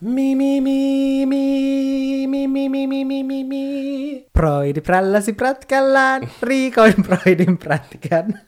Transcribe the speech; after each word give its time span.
Mi, 0.00 0.34
mi, 0.34 0.60
mi, 0.60 1.26
mi, 1.26 2.26
mi, 2.26 2.46
mi, 2.46 2.68
mi, 2.68 2.86
mi, 2.86 3.04
mi, 3.04 3.22
mi, 3.22 3.44
mi. 3.44 4.26
Broidi 4.32 4.80
prälläsi 4.80 5.32
prätkällään, 5.32 6.30
Riikoin 6.42 6.94
broidin 7.02 7.58
prätkän. 7.58 8.40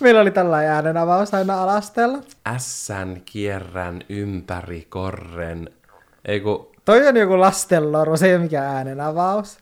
Meillä 0.00 0.20
oli 0.20 0.30
tällainen 0.30 0.72
äänenavaus 0.72 1.34
aina 1.34 1.62
alastella. 1.62 2.18
Ässän 2.46 3.22
kierrän 3.24 4.00
ympäri 4.08 4.86
korren. 4.88 5.70
Ei 6.24 6.40
ku... 6.40 6.72
Toi 6.84 7.08
on 7.08 7.16
joku 7.16 7.40
lastenlorvo, 7.40 8.16
se 8.16 8.26
ei 8.26 8.34
ole 8.34 8.42
mikään 8.42 8.76
äänenavaus. 8.76 9.61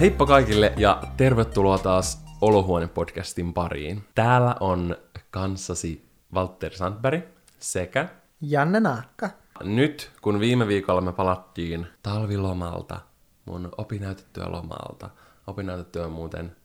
Heippa 0.00 0.26
kaikille 0.26 0.72
ja 0.76 1.02
tervetuloa 1.16 1.78
taas 1.78 2.24
Olohuone-podcastin 2.40 3.52
pariin. 3.52 4.04
Täällä 4.14 4.56
on 4.60 4.96
kanssasi 5.30 6.04
Valtteri 6.34 6.76
Sandberg 6.76 7.24
sekä 7.58 8.08
Janne 8.40 8.80
Naakka. 8.80 9.30
nyt, 9.62 10.10
kun 10.22 10.40
viime 10.40 10.66
viikolla 10.66 11.00
me 11.00 11.12
palattiin 11.12 11.86
talvilomalta, 12.02 13.00
mun 13.44 13.68
opinnäytettyä 13.78 14.44
lomalta, 14.50 15.10
opinnäytettyä 15.46 16.04
on 16.04 16.12
muuten 16.12 16.56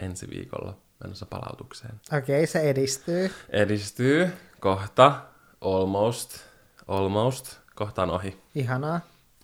ensi 0.00 0.30
viikolla 0.30 0.76
menossa 1.04 1.26
palautukseen. 1.26 2.00
Okei, 2.18 2.46
se 2.46 2.60
edistyy. 2.60 3.30
Edistyy 3.48 4.32
kohta, 4.60 5.20
almost, 5.60 6.38
almost, 6.88 7.56
kohta 7.74 8.02
on 8.02 8.10
ohi. 8.10 8.40
Ihanaa. 8.54 9.00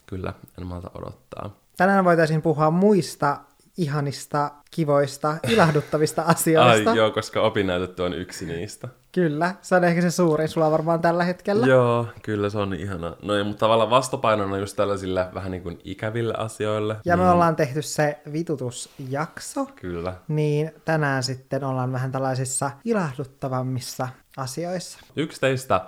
Kyllä, 0.06 0.34
en 0.58 0.66
malta 0.66 0.90
odottaa. 0.94 1.67
Tänään 1.78 2.04
voitaisiin 2.04 2.42
puhua 2.42 2.70
muista 2.70 3.40
ihanista, 3.76 4.50
kivoista, 4.70 5.36
ilahduttavista 5.48 6.22
asioista. 6.22 6.90
Ai 6.90 6.96
joo, 6.96 7.10
koska 7.10 7.40
opinnäytetty 7.40 8.02
on 8.02 8.14
yksi 8.14 8.46
niistä. 8.46 8.88
Kyllä, 9.12 9.54
se 9.62 9.74
on 9.74 9.84
ehkä 9.84 10.00
se 10.00 10.10
suurin 10.10 10.48
sulla 10.48 10.70
varmaan 10.70 11.00
tällä 11.00 11.24
hetkellä. 11.24 11.66
Joo, 11.66 12.06
kyllä 12.22 12.50
se 12.50 12.58
on 12.58 12.74
ihana. 12.74 13.16
No 13.22 13.34
ei, 13.34 13.44
mutta 13.44 13.60
tavallaan 13.60 13.90
vastapainona 13.90 14.56
just 14.58 14.76
tällaisille 14.76 15.26
vähän 15.34 15.50
niin 15.50 15.62
kuin 15.62 15.78
ikäville 15.84 16.34
asioille. 16.36 16.96
Ja 17.04 17.16
me 17.16 17.30
ollaan 17.30 17.56
tehty 17.56 17.82
se 17.82 18.18
vitutusjakso, 18.32 19.66
Kyllä. 19.66 20.14
niin 20.28 20.72
tänään 20.84 21.22
sitten 21.22 21.64
ollaan 21.64 21.92
vähän 21.92 22.12
tällaisissa 22.12 22.70
ilahduttavammissa 22.84 24.08
asioissa. 24.36 24.98
Yksi 25.16 25.40
teistä 25.40 25.80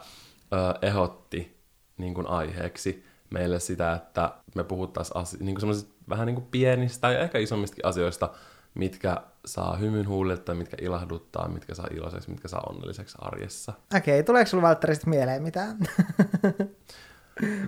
ö, 0.52 0.56
ehdotti 0.82 1.60
niin 1.98 2.14
kuin 2.14 2.27
aiheeksi 2.27 3.10
meille 3.30 3.60
sitä, 3.60 3.92
että 3.92 4.30
me 4.55 4.65
puhuttaisiin 4.65 5.17
asi- 5.17 5.45
niin 5.45 5.61
kuin 5.61 5.75
vähän 6.09 6.27
niin 6.27 6.34
kuin 6.34 6.47
pienistä 6.51 7.11
ja 7.11 7.19
ehkä 7.19 7.39
isommistakin 7.39 7.87
asioista, 7.87 8.31
mitkä 8.75 9.17
saa 9.47 9.77
hymyn 9.77 10.09
huulille 10.09 10.37
tai 10.37 10.55
mitkä 10.55 10.77
ilahduttaa, 10.81 11.48
mitkä 11.48 11.75
saa 11.75 11.87
iloiseksi, 11.91 12.31
mitkä 12.31 12.48
saa 12.48 12.62
onnelliseksi 12.69 13.19
arjessa. 13.21 13.73
Okei, 13.97 14.23
tuleeko 14.23 14.48
sulla 14.51 14.62
Valtteri 14.62 14.95
mieleen 15.06 15.43
mitään 15.43 15.78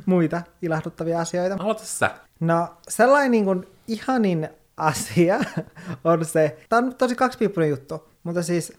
muita 0.06 0.42
ilahduttavia 0.62 1.20
asioita? 1.20 1.56
Aloita 1.60 1.84
sä. 1.84 2.10
No, 2.40 2.76
sellainen 2.88 3.30
niin 3.30 3.44
kuin 3.44 3.68
ihanin 3.88 4.48
asia 4.76 5.40
on 6.04 6.24
se, 6.24 6.58
tämä 6.68 6.86
on 6.86 6.94
tosi 6.94 7.14
kaksipiippunen 7.14 7.68
juttu, 7.70 8.08
mutta 8.22 8.42
siis 8.42 8.72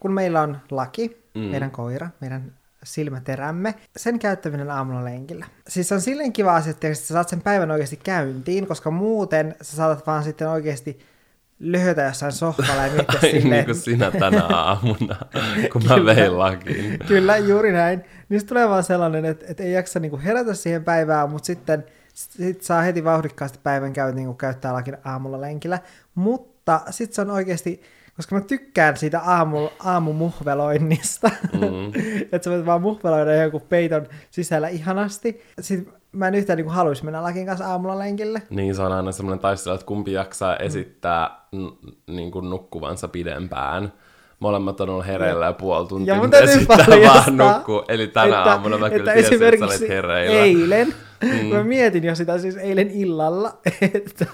kun 0.00 0.12
meillä 0.12 0.40
on 0.40 0.58
laki, 0.70 1.24
mm. 1.34 1.40
meidän 1.40 1.70
koira, 1.70 2.08
meidän 2.20 2.57
silmäterämme, 2.94 3.74
sen 3.96 4.18
käyttäminen 4.18 4.70
aamulla 4.70 5.04
lenkillä. 5.04 5.46
Siis 5.68 5.88
se 5.88 5.94
on 5.94 6.00
silleen 6.00 6.32
kiva 6.32 6.56
asia, 6.56 6.70
että 6.70 6.94
sä 6.94 7.06
saat 7.06 7.28
sen 7.28 7.42
päivän 7.42 7.70
oikeasti 7.70 7.96
käyntiin, 7.96 8.66
koska 8.66 8.90
muuten 8.90 9.56
sä 9.62 9.76
saatat 9.76 10.06
vaan 10.06 10.24
sitten 10.24 10.48
oikeasti 10.48 10.98
löhötä 11.60 12.02
jossain 12.02 12.32
sohvalla 12.32 12.86
ja 12.86 12.92
miettiä 12.92 13.20
Ai 13.22 13.30
silleen, 13.30 13.50
niin 13.50 13.64
kuin 13.64 13.74
sinä 13.74 14.10
tänä 14.10 14.44
aamuna, 14.56 15.16
kun 15.72 15.82
mä 15.88 16.04
vein 16.04 16.38
lakiin. 16.38 16.98
Kyllä, 17.08 17.36
juuri 17.36 17.72
näin. 17.72 18.04
Niin 18.28 18.40
sit 18.40 18.48
tulee 18.48 18.68
vaan 18.68 18.84
sellainen, 18.84 19.24
että, 19.24 19.46
että 19.48 19.62
ei 19.62 19.72
jaksa 19.72 20.00
niinku 20.00 20.20
herätä 20.24 20.54
siihen 20.54 20.84
päivään, 20.84 21.30
mutta 21.30 21.46
sitten 21.46 21.84
sit 22.14 22.62
saa 22.62 22.82
heti 22.82 23.04
vauhdikkaasti 23.04 23.58
päivän 23.62 23.92
käy, 23.92 24.12
niinku 24.12 24.34
käyttää 24.34 24.72
lakin 24.72 24.96
aamulla 25.04 25.40
lenkillä. 25.40 25.78
Mutta 26.14 26.80
sitten 26.90 27.14
se 27.14 27.20
on 27.20 27.30
oikeasti, 27.30 27.82
koska 28.18 28.34
mä 28.34 28.40
tykkään 28.40 28.96
siitä 28.96 29.20
aamu, 29.20 29.68
aamumuhveloinnista, 29.84 31.30
mm. 31.52 31.86
että 32.32 32.44
sä 32.44 32.50
voit 32.50 32.66
vaan 32.66 32.82
muhveloida 32.82 33.34
jonkun 33.34 33.60
peiton 33.60 34.06
sisällä 34.30 34.68
ihanasti. 34.68 35.42
Sitten 35.60 35.92
mä 36.12 36.28
en 36.28 36.34
yhtään 36.34 36.56
niinku 36.56 36.72
haluaisi 36.72 37.04
mennä 37.04 37.22
lakin 37.22 37.46
kanssa 37.46 37.66
aamulla 37.66 37.98
lenkille. 37.98 38.42
Niin 38.50 38.74
se 38.74 38.82
on 38.82 38.92
aina 38.92 39.12
semmoinen 39.12 39.38
taistelu, 39.38 39.74
että 39.74 39.86
kumpi 39.86 40.12
jaksaa 40.12 40.56
esittää 40.56 41.30
n- 41.56 42.12
niin 42.14 42.30
kuin 42.30 42.50
nukkuvansa 42.50 43.08
pidempään. 43.08 43.92
Molemmat 44.40 44.80
on 44.80 44.90
ollut 44.90 45.06
hereillä 45.06 45.46
ja 45.46 45.52
puoli 45.52 45.88
tuntia, 45.88 46.14
Ja 46.14 46.16
mun 46.16 46.24
mutta 46.24 46.36
täytyy 46.36 46.58
sitten 46.58 47.02
vaan 47.02 47.36
nukkuu. 47.36 47.84
Eli 47.88 48.06
tänä 48.06 48.38
että, 48.38 48.52
aamuna 48.52 48.78
mä 48.78 48.90
kyllä 48.90 49.12
että 49.12 49.28
tiesin, 49.28 49.42
että 49.42 49.58
sä 49.58 49.64
olet 49.64 49.74
esimerkiksi 49.74 49.88
hereillä. 49.88 50.40
eilen, 50.40 50.94
mm. 51.22 51.46
mä 51.46 51.64
mietin 51.64 52.04
jo 52.04 52.14
sitä 52.14 52.38
siis 52.38 52.56
eilen 52.56 52.90
illalla, 52.90 53.58
että, 53.94 54.26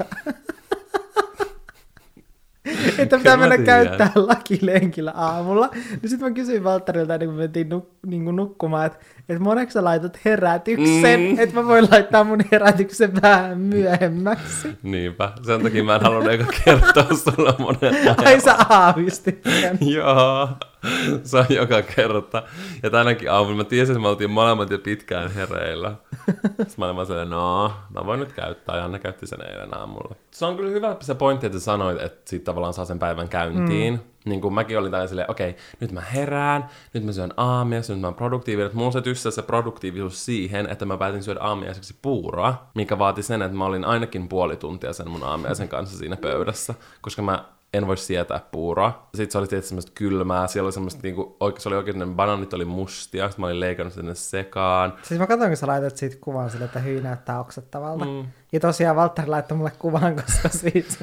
että 2.98 3.18
pitää 3.18 3.36
mennä 3.36 3.58
käyttää 3.58 4.10
lakilenkillä 4.28 5.10
aamulla. 5.10 5.70
Niin 6.02 6.10
sitten 6.10 6.28
mä 6.28 6.34
kysyin 6.34 6.64
Valtterilta, 6.64 7.14
ennen 7.14 7.28
kuin 7.28 7.36
me 7.36 7.42
mentiin 7.42 7.68
nuk- 7.72 7.96
niin 8.06 8.24
kuin 8.24 8.36
nukkumaan, 8.36 8.86
että, 8.86 8.98
että 9.28 9.42
moneksi 9.42 9.72
sä 9.74 9.84
laitat 9.84 10.18
herätyksen, 10.24 11.20
Mm. 11.20 11.38
että 11.38 11.54
mä 11.54 11.66
voin 11.66 11.88
laittaa 11.90 12.24
mun 12.24 12.38
herätyksen 12.52 13.22
vähän 13.22 13.58
myöhemmäksi. 13.58 14.68
Niinpä. 14.82 15.32
Sen 15.42 15.62
takia 15.62 15.84
mä 15.84 15.94
en 15.94 16.00
halunnut 16.00 16.32
eka 16.32 16.44
kertoa 16.64 17.16
sulle 17.16 17.54
monen 17.58 18.18
Ai 18.26 18.40
sä 18.40 18.56
aavistit 18.68 19.40
sen. 19.60 19.78
Joo, 19.94 20.48
se 21.22 21.38
on 21.38 21.46
joka 21.50 21.82
kerta. 21.82 22.42
Ja 22.82 22.90
tänäkin 22.90 23.30
aamulla 23.30 23.56
mä 23.56 23.64
tiesin, 23.64 23.92
että 23.92 24.02
me 24.02 24.08
oltiin 24.08 24.30
molemmat 24.30 24.70
jo 24.70 24.78
pitkään 24.78 25.30
hereillä. 25.30 25.94
Sitten 26.46 26.66
mä 26.78 26.84
olin 26.84 26.96
vaan 26.96 27.06
silleen, 27.06 27.30
no, 27.30 27.72
mä 27.94 28.06
voin 28.06 28.20
nyt 28.20 28.32
käyttää. 28.32 28.76
Ja 28.76 28.84
Anne 28.84 28.98
käytti 28.98 29.26
sen 29.26 29.38
eilen 29.50 29.76
aamulla. 29.78 30.14
Se 30.30 30.44
on 30.46 30.56
kyllä 30.56 30.70
hyvä 30.70 30.96
se 31.00 31.14
pointti, 31.14 31.46
että 31.46 31.58
sä 31.58 31.64
sanoit, 31.64 32.00
että 32.00 32.30
siitä 32.30 32.44
tavallaan 32.44 32.74
saa 32.74 32.84
sen 32.84 32.98
päivän 32.98 33.28
käyntiin. 33.28 33.94
Mm. 33.94 34.00
Niin 34.24 34.40
kuin 34.40 34.54
mäkin 34.54 34.78
olin 34.78 34.90
tällä 34.90 35.06
silleen, 35.06 35.30
okei, 35.30 35.56
nyt 35.80 35.92
mä 35.92 36.00
herään, 36.00 36.68
nyt 36.94 37.04
mä 37.04 37.12
syön 37.12 37.34
aamiaisen, 37.36 37.94
nyt 37.94 38.00
mä 38.00 38.06
oon 38.06 38.14
produktiivinen. 38.14 38.70
Mulla 38.74 38.86
on 38.86 38.92
se 38.92 39.00
tyssä 39.00 39.30
se 39.30 39.42
produktiivisuus 39.42 40.24
siihen, 40.24 40.66
että 40.70 40.84
mä 40.84 40.96
päätin 40.96 41.22
syödä 41.22 41.40
aamiaiseksi 41.40 41.94
puuroa, 42.02 42.66
mikä 42.74 42.98
vaati 42.98 43.22
sen, 43.22 43.42
että 43.42 43.56
mä 43.56 43.64
olin 43.64 43.84
ainakin 43.84 44.28
puoli 44.28 44.56
tuntia 44.56 44.92
sen 44.92 45.10
mun 45.10 45.22
aamiaisen 45.22 45.68
kanssa 45.68 45.98
siinä 45.98 46.16
pöydässä, 46.16 46.74
koska 47.00 47.22
mä 47.22 47.44
en 47.74 47.86
voi 47.86 47.96
sietää 47.96 48.40
puuroa. 48.50 49.08
Sitten 49.14 49.32
se 49.32 49.38
oli 49.38 49.46
tietysti 49.46 49.68
semmoista 49.68 49.92
kylmää, 49.94 50.46
siellä 50.46 50.66
oli 50.66 50.72
semmoista 50.72 51.00
niinku, 51.02 51.36
oike, 51.40 51.60
se 51.60 51.68
oli 51.68 51.76
oikein, 51.76 51.98
ne 51.98 52.06
banaanit 52.06 52.52
oli 52.52 52.64
mustia, 52.64 53.28
sitten 53.28 53.42
mä 53.42 53.46
olin 53.46 53.60
leikannut 53.60 53.94
sinne 53.94 54.14
sekaan. 54.14 54.92
Siis 55.02 55.20
mä 55.20 55.26
katsoin, 55.26 55.50
kun 55.50 55.56
sä 55.56 55.66
laitat 55.66 55.96
siitä 55.96 56.16
kuvan 56.20 56.50
sille, 56.50 56.64
että 56.64 56.78
hyi 56.78 57.00
näyttää 57.00 57.40
oksettavalta. 57.40 58.04
Mm. 58.04 58.24
Ja 58.54 58.60
tosiaan 58.60 58.96
Valtteri 58.96 59.28
laittoi 59.28 59.56
mulle 59.58 59.72
kuvan, 59.78 60.16
koska 60.16 60.48
siis 60.48 60.98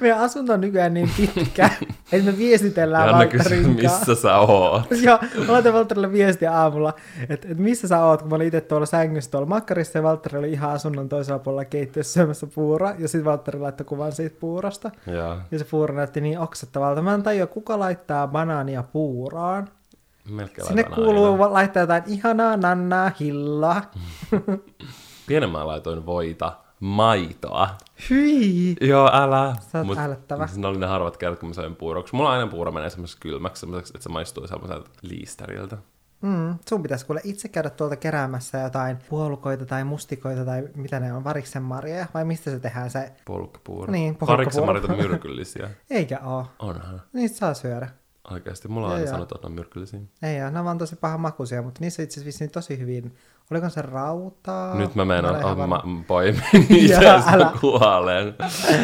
meidän 0.00 0.18
asunto 0.18 0.52
on 0.52 0.60
nykyään 0.60 0.94
niin 0.94 1.10
pitkä, 1.16 1.70
että 2.12 2.30
me 2.30 2.38
viestitellään 2.38 3.08
Janne 3.08 3.26
kysyi, 3.26 3.56
Valtterin 3.56 3.76
kanssa. 3.82 3.98
missä 3.98 4.22
sä 4.22 4.38
oot. 4.38 4.82
Joo, 5.02 5.18
mä 5.46 5.52
laitan 5.52 5.72
Valtterille 5.72 6.12
viestiä 6.12 6.52
aamulla, 6.52 6.94
että, 7.28 7.48
että 7.50 7.62
missä 7.62 7.88
sä 7.88 8.04
oot, 8.04 8.20
kun 8.22 8.30
mä 8.30 8.36
olin 8.36 8.46
itse 8.46 8.60
tuolla 8.60 8.86
sängyssä 8.86 9.30
tuolla 9.30 9.46
makkarissa 9.46 9.98
ja 9.98 10.02
Valtteri 10.02 10.38
oli 10.38 10.52
ihan 10.52 10.70
asunnon 10.70 11.08
toisella 11.08 11.38
puolella 11.38 11.64
keittiössä 11.64 12.12
syömässä 12.12 12.46
puuroa 12.54 12.94
ja 12.98 13.08
sitten 13.08 13.24
Valtteri 13.24 13.58
laittoi 13.58 13.84
kuvan 13.84 14.12
siitä 14.12 14.36
puurosta. 14.40 14.90
Joo, 15.06 15.36
Ja 15.50 15.58
se 15.58 15.64
puuro 15.64 15.94
näytti 15.94 16.20
niin 16.20 16.38
oksettavalta. 16.38 17.02
Mä 17.02 17.14
en 17.14 17.22
tajua, 17.22 17.46
kuka 17.46 17.78
laittaa 17.78 18.26
banaania 18.28 18.82
puuroon. 18.82 19.68
melkein 20.30 20.66
Sinne 20.66 20.84
kuuluu 20.84 21.32
aina. 21.42 21.52
laittaa 21.52 21.80
jotain 21.82 22.02
ihanaa 22.06 22.56
nannaa, 22.56 23.10
hillaa. 23.20 23.82
Pienemmän 25.26 25.66
laitoin 25.66 26.06
voita, 26.06 26.52
maitoa. 26.80 27.68
Hyi! 28.10 28.76
Joo, 28.80 29.10
älä. 29.12 29.56
Sä 29.72 29.84
oot 29.88 29.98
älyttävä. 29.98 30.48
Ne 30.56 30.66
oli 30.66 30.78
ne 30.78 30.86
harvat 30.86 31.16
kerrat, 31.16 31.38
kun 31.38 31.48
mä 31.48 31.54
söin 31.54 31.76
puuroksi. 31.76 32.16
Mulla 32.16 32.30
aina 32.30 32.46
puuro 32.46 32.72
menee 32.72 32.90
semmoisessa 32.90 33.20
kylmäksi, 33.20 33.60
semmoiseksi, 33.60 33.92
että 33.96 34.02
se 34.02 34.08
maistuu 34.08 34.46
semmoiselta 34.46 34.90
liisteriltä. 35.02 35.78
Mm, 36.22 36.58
sun 36.68 36.82
pitäisi 36.82 37.06
kuule 37.06 37.20
itse 37.24 37.48
käydä 37.48 37.70
tuolta 37.70 37.96
keräämässä 37.96 38.58
jotain 38.58 38.96
puolukoita 39.08 39.66
tai 39.66 39.84
mustikoita 39.84 40.44
tai 40.44 40.68
mitä 40.74 41.00
ne 41.00 41.12
on, 41.12 41.24
variksen 41.24 41.62
marjoja, 41.62 42.06
vai 42.14 42.24
mistä 42.24 42.50
se 42.50 42.60
tehdään 42.60 42.90
se? 42.90 43.12
Polkkapuuro. 43.24 43.92
Niin. 43.92 44.14
Pariksen 44.16 44.66
marit 44.66 44.84
on 44.84 44.96
myrkyllisiä. 44.96 45.70
Eikä 45.90 46.20
oo. 46.24 46.46
Onhan. 46.58 47.02
Niistä 47.12 47.38
saa 47.38 47.54
syödä. 47.54 47.88
Oikeasti, 48.30 48.68
mulla 48.68 48.86
on 48.86 48.94
aina 48.94 49.10
sanottu, 49.10 49.34
että 49.34 49.48
ne 49.48 49.50
on 49.50 49.54
myrkyllisiä. 49.54 50.00
Ei 50.22 50.42
oo, 50.42 50.50
ne 50.50 50.58
on 50.58 50.64
vaan 50.64 50.78
tosi 50.78 50.96
paha 50.96 51.18
makuisia, 51.18 51.62
mutta 51.62 51.80
niissä 51.80 52.02
itse 52.02 52.20
asiassa 52.20 52.48
tosi 52.48 52.78
hyvin. 52.78 53.16
Oliko 53.50 53.68
se 53.68 53.82
rautaa? 53.82 54.74
Nyt 54.74 54.94
mä 54.94 55.02
en 55.02 55.08
meinaan, 55.08 55.34
ole 55.34 55.40
ihan 55.40 55.52
oh, 55.52 55.58
varma. 55.58 55.82
mä 55.86 56.02
poimin 56.06 56.42
älä. 57.32 57.52
kuolen. 57.60 58.34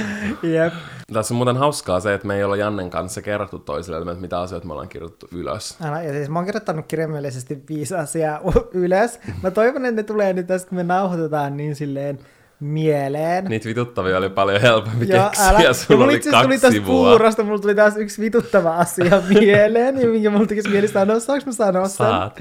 Jep. 0.54 0.72
Tässä 1.12 1.34
on 1.34 1.36
muuten 1.36 1.56
hauskaa 1.56 2.00
se, 2.00 2.14
että 2.14 2.26
me 2.26 2.36
ei 2.36 2.44
olla 2.44 2.56
Jannen 2.56 2.90
kanssa 2.90 3.22
kerrottu 3.22 3.58
toisille, 3.58 3.98
että 3.98 4.14
mitä 4.20 4.40
asioita 4.40 4.66
me 4.66 4.72
ollaan 4.72 4.88
kirjoitettu 4.88 5.28
ylös. 5.32 5.76
Älä, 5.84 6.02
ja 6.02 6.12
siis 6.12 6.28
mä 6.28 6.38
oon 6.38 6.46
kirjoittanut 6.46 6.86
kirjaimellisesti 6.86 7.62
viisi 7.68 7.94
asiaa 7.94 8.40
ylös. 8.72 9.20
Mä 9.42 9.50
toivon, 9.50 9.84
että 9.84 9.96
ne 9.96 10.02
tulee 10.02 10.32
nyt 10.32 10.46
tästä, 10.46 10.68
kun 10.68 10.76
me 10.76 10.82
nauhoitetaan 10.84 11.56
niin 11.56 11.76
silleen 11.76 12.18
mieleen. 12.60 13.44
Niitä 13.44 13.68
vituttavia 13.68 14.18
oli 14.18 14.30
paljon 14.30 14.60
helpompi 14.60 15.08
Joo, 15.08 15.24
keksiä, 15.28 15.48
älä. 15.48 15.60
Ja 15.60 15.74
sulla 15.74 16.04
oli 16.04 16.18
asiassa 16.18 16.42
tuli 16.42 16.48
kaksi 16.48 16.60
tästä 16.60 16.70
sivua. 16.70 17.10
puurosta, 17.10 17.44
mulla 17.44 17.58
tuli 17.58 17.74
taas 17.74 17.96
yksi 17.96 18.22
vituttava 18.22 18.76
asia 18.76 19.22
mieleen, 19.40 20.00
ja 20.00 20.08
minkä 20.08 20.30
mulla 20.30 20.46
tekisi 20.46 20.68
mieli 20.68 20.88
sanoa, 20.88 21.20
saanko 21.20 21.46
mä 21.46 21.52
sanoa 21.52 21.88
sen? 21.88 22.06
Saat. 22.06 22.40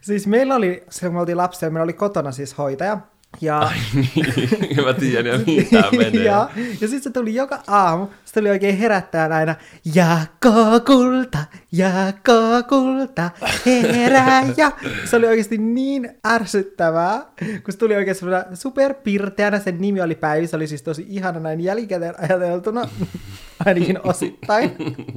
Siis 0.00 0.26
meillä 0.26 0.54
oli, 0.54 0.82
silloin 0.90 1.10
kun 1.12 1.14
me 1.14 1.20
oltiin 1.20 1.36
lapsia, 1.36 1.70
meillä 1.70 1.84
oli 1.84 1.92
kotona 1.92 2.32
siis 2.32 2.58
hoitaja, 2.58 2.98
ja 3.40 3.58
Ai 3.58 3.76
niin, 3.94 4.84
mä 4.86 4.94
tiedän 4.94 5.32
jo 5.32 5.38
mihin 5.46 5.68
tää 5.70 5.90
menee. 5.98 6.24
ja, 6.24 6.48
ja 6.56 6.88
sitten 6.88 7.02
se 7.02 7.10
tuli 7.10 7.34
joka 7.34 7.58
aamu, 7.66 8.06
se 8.24 8.34
tuli 8.34 8.50
oikein 8.50 8.78
herättää 8.78 9.28
aina, 9.34 9.54
Jaakko 9.94 10.50
kulta, 10.86 11.38
Jaakko 11.72 12.32
kulta, 12.68 13.30
herää. 13.66 14.42
Ja 14.56 14.72
se 15.04 15.16
oli 15.16 15.26
oikeasti 15.26 15.58
niin 15.58 16.10
ärsyttävää, 16.26 17.26
kun 17.64 17.72
se 17.72 17.78
tuli 17.78 17.96
oikein 17.96 18.16
semmoinen 18.16 18.56
superpirteänä, 18.56 19.58
sen 19.58 19.80
nimi 19.80 20.00
oli 20.00 20.14
Päivi, 20.14 20.46
se 20.46 20.56
oli 20.56 20.66
siis 20.66 20.82
tosi 20.82 21.06
ihana 21.08 21.40
näin 21.40 21.60
jälkikäteen 21.60 22.14
ajateltuna, 22.20 22.88
ainakin 23.66 24.00
osittain. 24.04 24.76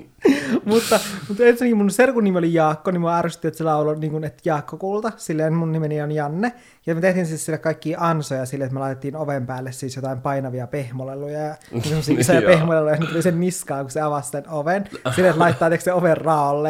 mutta, 0.66 1.00
mutta 1.28 1.44
ensinnäkin 1.44 1.78
mun 1.78 1.92
serkun 1.92 2.24
nimi 2.24 2.38
oli 2.38 2.54
Jaakko, 2.54 2.92
niin 2.92 3.02
mua 3.02 3.18
ärsytti, 3.18 3.48
että 3.48 3.58
se 3.58 3.64
lauloi 3.64 4.00
niin 4.00 4.12
kuin, 4.12 4.24
että 4.24 4.42
Jaakko 4.46 4.78
kulta, 4.78 5.12
silleen 5.18 5.54
mun 5.54 5.72
nimeni 5.72 6.02
on 6.02 6.12
Janne, 6.12 6.54
ja 6.86 6.96
me 6.96 7.02
tehtiin 7.02 7.26
siis 7.26 7.46
sille 7.46 7.58
kaikki 7.58 7.96
ansoja 7.98 8.46
sille, 8.46 8.64
että 8.64 8.74
me 8.74 8.80
laitettiin 8.80 9.16
oven 9.16 9.46
päälle 9.46 9.72
siis 9.72 9.96
jotain 9.96 10.22
painavia 10.22 10.68
pehmoleluja 10.68 11.40
ja 11.40 11.56
semmosia 11.84 12.20
isoja 12.20 12.42
pehmoleluja, 12.42 12.96
ja 12.96 13.08
tuli 13.08 13.22
sen 13.22 13.40
niskaan, 13.40 13.86
kun 13.86 13.92
se 13.92 14.02
avasi 14.02 14.30
sen 14.30 14.50
oven. 14.50 14.90
Silleen, 15.16 15.30
että 15.30 15.40
laittaa 15.40 15.70
se 15.80 15.94
oven 15.94 16.18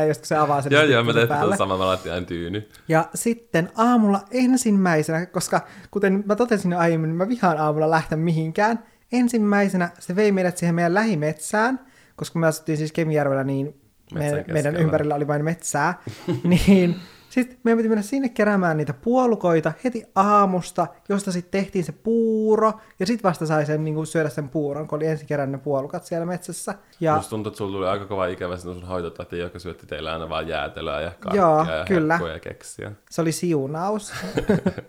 just 0.08 0.22
kun 0.22 0.28
se 0.28 0.36
avaa 0.36 0.62
sen 0.62 0.72
Joo, 0.72 0.82
niin 0.82 0.92
joo, 0.92 1.04
me 1.04 1.14
sitten 1.14 1.28
tehtiin 1.28 1.68
me 1.68 1.76
laitettiin 1.76 2.14
aina 2.14 2.26
tyyny. 2.26 2.70
Ja 2.88 3.06
sitten 3.16 3.70
aamulla 3.78 4.20
ensimmäisenä, 4.32 5.26
koska 5.26 5.62
kuten 5.92 6.24
mä 6.26 6.36
totesin 6.36 6.72
jo 6.72 6.78
aiemmin, 6.78 7.10
mä 7.10 7.30
vihaan 7.30 7.58
aamulla 7.58 7.90
lähteä 7.90 8.18
mihinkään. 8.18 8.84
Ensimmäisenä 9.12 9.90
se 10.00 10.16
vei 10.16 10.32
meidät 10.32 10.58
siihen 10.58 10.76
meidän 10.76 10.94
lähimetsään, 10.94 11.80
koska 12.16 12.40
me 12.40 12.48
asuttiin 12.48 12.78
siis 12.78 12.92
Kemijärvellä, 12.92 13.44
niin 13.44 13.82
me, 14.14 14.46
meidän 14.54 14.76
ympärillä 14.76 15.16
oli 15.16 15.28
vain 15.28 15.46
metsää. 15.46 16.02
niin 16.44 16.96
sitten 17.32 17.58
meidän 17.64 17.78
piti 17.78 17.90
mennä 17.90 18.02
sinne 18.02 18.30
keräämään 18.30 18.78
niitä 18.78 18.94
puolukoita 18.94 19.72
heti 19.84 20.04
aamusta, 20.16 20.88
josta 21.10 21.32
sitten 21.32 21.62
tehtiin 21.62 21.84
se 21.84 21.92
puuro, 21.92 22.74
ja 23.00 23.06
sitten 23.06 23.30
vasta 23.30 23.46
sai 23.46 23.66
sen 23.66 23.84
niin 23.84 24.08
syödä 24.08 24.30
sen 24.30 24.50
puuron, 24.50 24.88
kun 24.88 24.96
oli 24.96 25.06
ensin 25.08 25.28
kerännyt 25.28 25.60
ne 25.60 25.64
puolukat 25.64 26.06
siellä 26.06 26.26
metsässä. 26.26 26.76
Ja 27.00 27.16
Musta 27.16 27.30
tuntuu, 27.30 27.50
että 27.50 27.58
sulla 27.58 27.72
tuli 27.72 27.88
aika 27.88 28.06
kova 28.06 28.26
ikävä 28.26 28.58
sinun 28.58 28.76
sun 28.76 28.88
hoitotäti, 28.88 29.40
joka 29.40 29.60
syötti 29.60 29.88
teille 29.88 30.12
aina 30.12 30.30
vaan 30.30 30.48
jäätelöä 30.48 31.02
ja 31.02 31.12
kaikkea 31.20 31.42
Joo, 31.42 31.60
ja 31.60 31.86
kyllä. 31.88 32.20
ja 32.34 32.40
keksiä. 32.40 32.92
se 33.10 33.22
oli 33.22 33.32
siunaus 33.32 34.14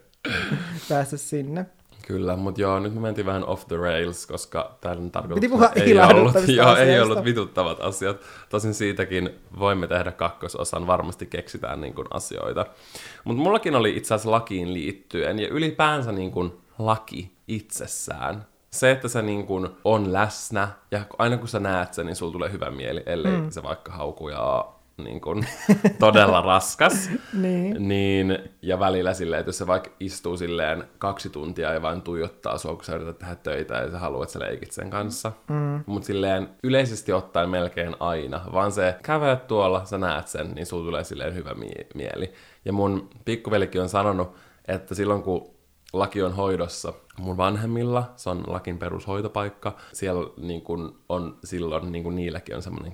päästä 0.88 1.16
sinne. 1.16 1.66
Kyllä, 2.06 2.36
mutta 2.36 2.60
joo, 2.60 2.78
nyt 2.78 2.94
me 2.94 3.00
mentiin 3.00 3.26
vähän 3.26 3.44
off 3.44 3.68
the 3.68 3.76
rails, 3.76 4.26
koska 4.26 4.78
tämän 4.80 5.10
tarkoitus 5.10 5.50
ei 5.76 5.98
ollut, 5.98 6.34
joo, 6.56 6.76
ei 6.76 7.00
ollut 7.00 7.24
vituttavat 7.24 7.80
asiat. 7.80 8.16
Tosin 8.48 8.74
siitäkin 8.74 9.30
voimme 9.58 9.86
tehdä 9.86 10.12
kakkososan, 10.12 10.86
varmasti 10.86 11.26
keksitään 11.26 11.80
niin 11.80 11.94
kuin 11.94 12.06
asioita. 12.10 12.66
Mutta 13.24 13.42
mullakin 13.42 13.74
oli 13.74 13.96
itse 13.96 14.14
asiassa 14.14 14.30
lakiin 14.30 14.74
liittyen, 14.74 15.38
ja 15.38 15.48
ylipäänsä 15.48 16.12
niin 16.12 16.30
kuin 16.30 16.52
laki 16.78 17.32
itsessään. 17.48 18.46
Se, 18.70 18.90
että 18.90 19.08
se 19.08 19.22
niin 19.22 19.46
kuin 19.46 19.68
on 19.84 20.12
läsnä, 20.12 20.68
ja 20.90 21.00
aina 21.18 21.36
kun 21.36 21.48
sä 21.48 21.60
näet 21.60 21.94
sen, 21.94 22.06
niin 22.06 22.16
sulla 22.16 22.32
tulee 22.32 22.52
hyvä 22.52 22.70
mieli, 22.70 23.02
ellei 23.06 23.32
mm. 23.32 23.50
se 23.50 23.62
vaikka 23.62 23.92
hauku 23.92 24.28
ja 24.28 24.72
niin 25.04 25.20
kuin, 25.20 25.46
todella 25.98 26.40
raskas. 26.40 27.10
Niin. 27.42 27.88
Niin, 27.88 28.38
ja 28.62 28.78
välillä 28.78 29.14
silleen, 29.14 29.40
että 29.40 29.48
jos 29.48 29.58
se 29.58 29.66
vaikka 29.66 29.90
istuu 30.00 30.36
silleen 30.36 30.84
kaksi 30.98 31.30
tuntia 31.30 31.72
ja 31.72 31.82
vain 31.82 32.02
tuijottaa 32.02 32.58
sua, 32.58 32.74
kun 32.74 32.84
sä 32.84 32.96
yrität 32.96 33.18
tehdä 33.18 33.34
töitä 33.34 33.74
ja 33.74 33.90
sä 33.90 33.98
haluat, 33.98 34.22
että 34.22 34.32
sä 34.32 34.38
leikit 34.40 34.72
sen 34.72 34.90
kanssa. 34.90 35.32
Mm. 35.48 35.84
Mutta 35.86 36.06
silleen 36.06 36.48
yleisesti 36.62 37.12
ottaen 37.12 37.50
melkein 37.50 37.96
aina, 38.00 38.40
vaan 38.52 38.72
se 38.72 38.94
kävelet 39.02 39.46
tuolla, 39.46 39.84
sä 39.84 39.98
näet 39.98 40.28
sen, 40.28 40.50
niin 40.54 40.66
sulla 40.66 40.84
tulee 40.84 41.04
silleen 41.04 41.34
hyvä 41.34 41.54
mie- 41.54 41.86
mieli. 41.94 42.32
Ja 42.64 42.72
mun 42.72 43.10
pikkuvelikin 43.24 43.80
on 43.80 43.88
sanonut, 43.88 44.34
että 44.68 44.94
silloin 44.94 45.22
kun 45.22 45.50
laki 45.92 46.22
on 46.22 46.32
hoidossa 46.36 46.92
mun 47.18 47.36
vanhemmilla, 47.36 48.12
se 48.16 48.30
on 48.30 48.44
lakin 48.46 48.78
perushoitopaikka, 48.78 49.76
siellä 49.92 50.30
niin 50.36 50.62
kun 50.62 50.98
on 51.08 51.38
silloin 51.44 51.92
niin 51.92 52.04
kun 52.04 52.14
niilläkin 52.14 52.56
on 52.56 52.62
semmoinen 52.62 52.92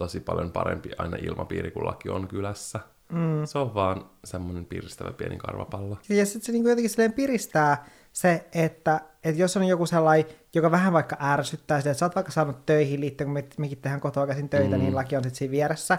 tosi 0.00 0.20
paljon 0.20 0.52
parempi 0.52 0.90
aina 0.98 1.16
ilmapiiri, 1.16 1.70
kun 1.70 1.86
laki 1.86 2.08
on 2.08 2.28
kylässä. 2.28 2.80
Mm. 3.12 3.44
Se 3.44 3.58
on 3.58 3.74
vaan 3.74 4.04
semmoinen 4.24 4.64
piristävä 4.64 5.12
pieni 5.12 5.36
karvapallo. 5.36 5.98
Ja 6.08 6.26
sitten 6.26 6.42
se 6.42 6.52
niinku 6.52 6.68
jotenkin 6.68 6.90
silleen 6.90 7.12
piristää 7.12 7.84
se, 8.12 8.48
että, 8.54 9.00
että 9.24 9.40
jos 9.40 9.56
on 9.56 9.64
joku 9.64 9.86
sellainen, 9.86 10.26
joka 10.54 10.70
vähän 10.70 10.92
vaikka 10.92 11.16
ärsyttää 11.22 11.80
sitä, 11.80 11.90
että 11.90 11.98
sä 11.98 12.06
oot 12.06 12.14
vaikka 12.14 12.32
saanut 12.32 12.66
töihin 12.66 13.00
liittyen, 13.00 13.26
kun 13.26 13.34
me, 13.34 13.44
mekin 13.58 13.78
tehdään 13.78 14.00
kotoa 14.00 14.26
käsin 14.26 14.48
töitä, 14.48 14.76
mm. 14.76 14.82
niin 14.82 14.94
laki 14.94 15.16
on 15.16 15.22
sitten 15.22 15.38
siinä 15.38 15.52
vieressä, 15.52 15.98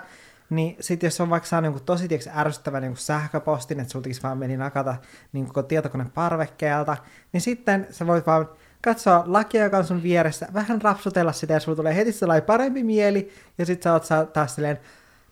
niin 0.50 0.78
sitten 0.80 1.08
jos 1.08 1.22
on 1.22 1.30
vaikka 1.30 1.50
saanut 1.50 1.66
jonkun 1.66 1.86
tosi 1.86 2.08
tiiäks, 2.08 2.30
ärsyttävän 2.36 2.84
jonkun 2.84 2.98
sähköpostin, 2.98 3.80
että 3.80 3.92
sulta 3.92 4.10
vaan 4.24 4.38
meni 4.38 4.58
nakata 4.58 4.96
niin 5.34 5.46
koko 5.46 5.64
tietokone 5.64 6.06
parvekkeelta, 6.14 6.98
niin 7.34 7.42
sitten 7.42 7.88
sä 7.92 8.08
voit 8.08 8.28
vaan 8.28 8.50
katsoa 8.82 9.24
lakia, 9.26 9.64
joka 9.64 9.78
on 9.78 9.84
sun 9.86 10.04
vieressä, 10.04 10.48
vähän 10.54 10.82
rapsutella 10.82 11.32
sitä, 11.32 11.54
ja 11.54 11.60
sulla 11.60 11.76
tulee 11.76 11.96
heti 11.96 12.12
sellainen 12.12 12.46
parempi 12.46 12.84
mieli, 12.84 13.30
ja 13.58 13.66
sitten 13.66 13.84
sä 13.84 13.94
oot 13.94 14.06
saa 14.06 14.26
taas 14.26 14.56
silleen, 14.56 14.80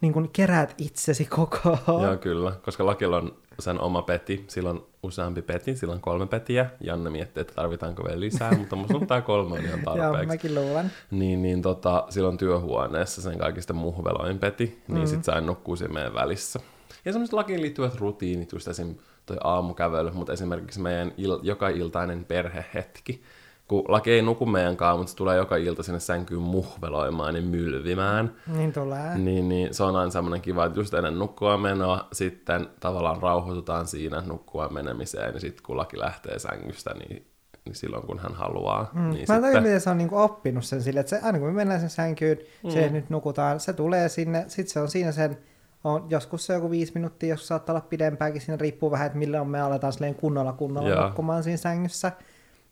niin 0.01 0.13
kun 0.13 0.29
keräät 0.33 0.75
itsesi 0.77 1.25
koko. 1.25 1.77
Joo, 1.87 2.17
kyllä, 2.17 2.51
koska 2.65 2.85
lakilla 2.85 3.17
on 3.17 3.35
sen 3.59 3.79
oma 3.79 4.01
peti, 4.01 4.45
sillä 4.47 4.69
on 4.69 4.85
useampi 5.03 5.41
peti, 5.41 5.75
sillä 5.75 5.93
on 5.93 6.01
kolme 6.01 6.25
petiä. 6.27 6.69
Janne 6.81 7.09
miettii, 7.09 7.41
että 7.41 7.53
tarvitaanko 7.53 8.03
vielä 8.03 8.19
lisää, 8.19 8.51
mutta 8.57 8.75
musta 8.75 8.97
on 8.97 9.07
tää 9.07 9.21
kolme 9.21 9.55
on 9.55 9.65
ihan 9.65 9.79
Joo, 9.85 9.95
tarpeeksi. 9.95 10.27
mäkin 10.27 10.55
luulen. 10.55 10.91
Niin, 11.11 11.41
niin 11.41 11.61
tota, 11.61 12.05
silloin 12.09 12.37
työhuoneessa 12.37 13.21
sen 13.21 13.37
kaikista 13.37 13.73
muhveloin 13.73 14.39
peti, 14.39 14.81
niin 14.87 14.99
mm. 15.01 15.07
sit 15.07 15.23
sain 15.23 15.45
nukkuu 15.45 15.75
siinä 15.75 15.93
meidän 15.93 16.13
välissä. 16.13 16.59
Ja 17.05 17.11
semmoiset 17.11 17.33
lakiin 17.33 17.61
liittyvät 17.61 17.95
rutiinit, 17.95 18.51
just 18.51 18.67
esim. 18.67 18.95
toi 19.25 19.37
aamukävely, 19.43 20.11
mutta 20.11 20.33
esimerkiksi 20.33 20.79
meidän 20.79 21.11
il- 21.11 21.39
joka 21.43 21.69
iltainen 21.69 22.25
perhehetki, 22.25 23.21
kun 23.69 23.83
laki 23.87 24.11
ei 24.11 24.21
nuku 24.21 24.45
meidän 24.45 24.77
kanssa, 24.77 24.97
mutta 24.97 25.11
se 25.11 25.17
tulee 25.17 25.37
joka 25.37 25.55
ilta 25.55 25.83
sinne 25.83 25.99
sänkyyn 25.99 26.41
muhveloimaan 26.41 27.35
ja 27.35 27.41
mylvimään. 27.41 28.35
Niin 28.47 28.73
tulee. 28.73 29.17
Niin, 29.17 29.49
niin 29.49 29.73
se 29.73 29.83
on 29.83 29.95
aina 29.95 30.11
semmoinen 30.11 30.41
kiva, 30.41 30.65
että 30.65 30.79
just 30.79 30.93
ennen 30.93 31.19
nukkua 31.19 31.57
menoa, 31.57 32.07
sitten 32.13 32.67
tavallaan 32.79 33.21
rauhoitutaan 33.21 33.87
siinä 33.87 34.23
nukkua 34.25 34.69
menemiseen, 34.69 35.33
ja 35.33 35.39
sitten 35.39 35.63
kun 35.63 35.77
laki 35.77 35.99
lähtee 35.99 36.39
sängystä, 36.39 36.93
niin, 36.93 37.27
niin 37.65 37.75
silloin 37.75 38.03
kun 38.07 38.19
hän 38.19 38.33
haluaa. 38.33 38.89
Mm. 38.93 39.09
Niin 39.09 39.25
Mä 39.27 39.35
sitten, 39.35 39.63
miten 39.63 39.81
se 39.81 39.89
on 39.89 39.97
niinku 39.97 40.17
oppinut 40.17 40.65
sen 40.65 40.83
sille, 40.83 40.99
että 40.99 41.09
se, 41.09 41.19
aina 41.23 41.39
kun 41.39 41.47
me 41.47 41.53
mennään 41.53 41.79
sen 41.79 41.89
sänkyyn, 41.89 42.37
mm. 42.63 42.69
se 42.69 42.89
nyt 42.89 43.09
nukutaan, 43.09 43.59
se 43.59 43.73
tulee 43.73 44.09
sinne, 44.09 44.45
sitten 44.47 44.73
se 44.73 44.79
on 44.79 44.89
siinä 44.89 45.11
sen, 45.11 45.37
on, 45.83 46.05
joskus 46.09 46.45
se 46.45 46.53
on 46.53 46.57
joku 46.57 46.71
viisi 46.71 46.91
minuuttia, 46.95 47.29
joskus 47.29 47.47
saattaa 47.47 47.73
olla 47.73 47.85
pidempäänkin, 47.89 48.41
siinä 48.41 48.57
riippuu 48.57 48.91
vähän, 48.91 49.07
että 49.07 49.19
milloin 49.19 49.47
me 49.47 49.61
aletaan 49.61 49.93
silleen 49.93 50.15
kunnolla 50.15 50.53
kunnolla 50.53 50.89
Joo. 50.89 51.05
nukkumaan 51.05 51.43
siinä 51.43 51.57
sängyssä. 51.57 52.11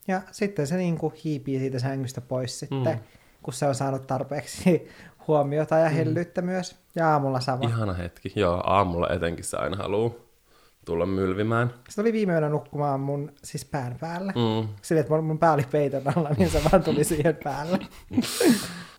Ja 0.08 0.22
sitten 0.32 0.68
se 0.68 0.78
niinku 0.78 1.14
hiipii 1.24 1.60
siitä 1.60 1.80
sängystä 1.80 2.22
pois 2.22 2.60
sitten, 2.60 2.96
mm. 2.96 3.00
kun 3.44 3.54
se 3.54 3.66
on 3.68 3.76
saanut 3.76 4.08
tarpeeksi 4.08 4.88
huomiota 5.28 5.78
ja 5.78 5.90
hellyyttä 5.90 6.42
myös. 6.42 6.76
Ja 6.96 7.12
aamulla 7.12 7.40
sama. 7.40 7.70
ihana 7.70 7.94
hetki. 7.94 8.34
Joo, 8.36 8.62
aamulla 8.66 9.10
etenkin 9.10 9.46
se 9.46 9.58
aina 9.58 9.78
haluaa 9.78 10.12
tulla 10.86 11.06
mylvimään. 11.06 11.74
Se 11.90 12.02
tuli 12.02 12.14
viime 12.14 12.34
yönä 12.34 12.50
nukkumaan 12.50 13.00
mun 13.00 13.32
siis 13.44 13.66
pään 13.66 13.96
päällä. 14.00 14.32
Mm. 14.36 14.68
Silleen, 14.82 15.02
että 15.02 15.14
mun- 15.14 15.24
mun 15.24 15.40
pää 15.40 15.54
oli 15.54 15.66
peiton 15.72 16.18
alla, 16.18 16.30
niin 16.38 16.50
se 16.50 16.62
vaan 16.72 16.84
tuli 16.84 17.04
siihen 17.04 17.38
päälle. 17.44 17.80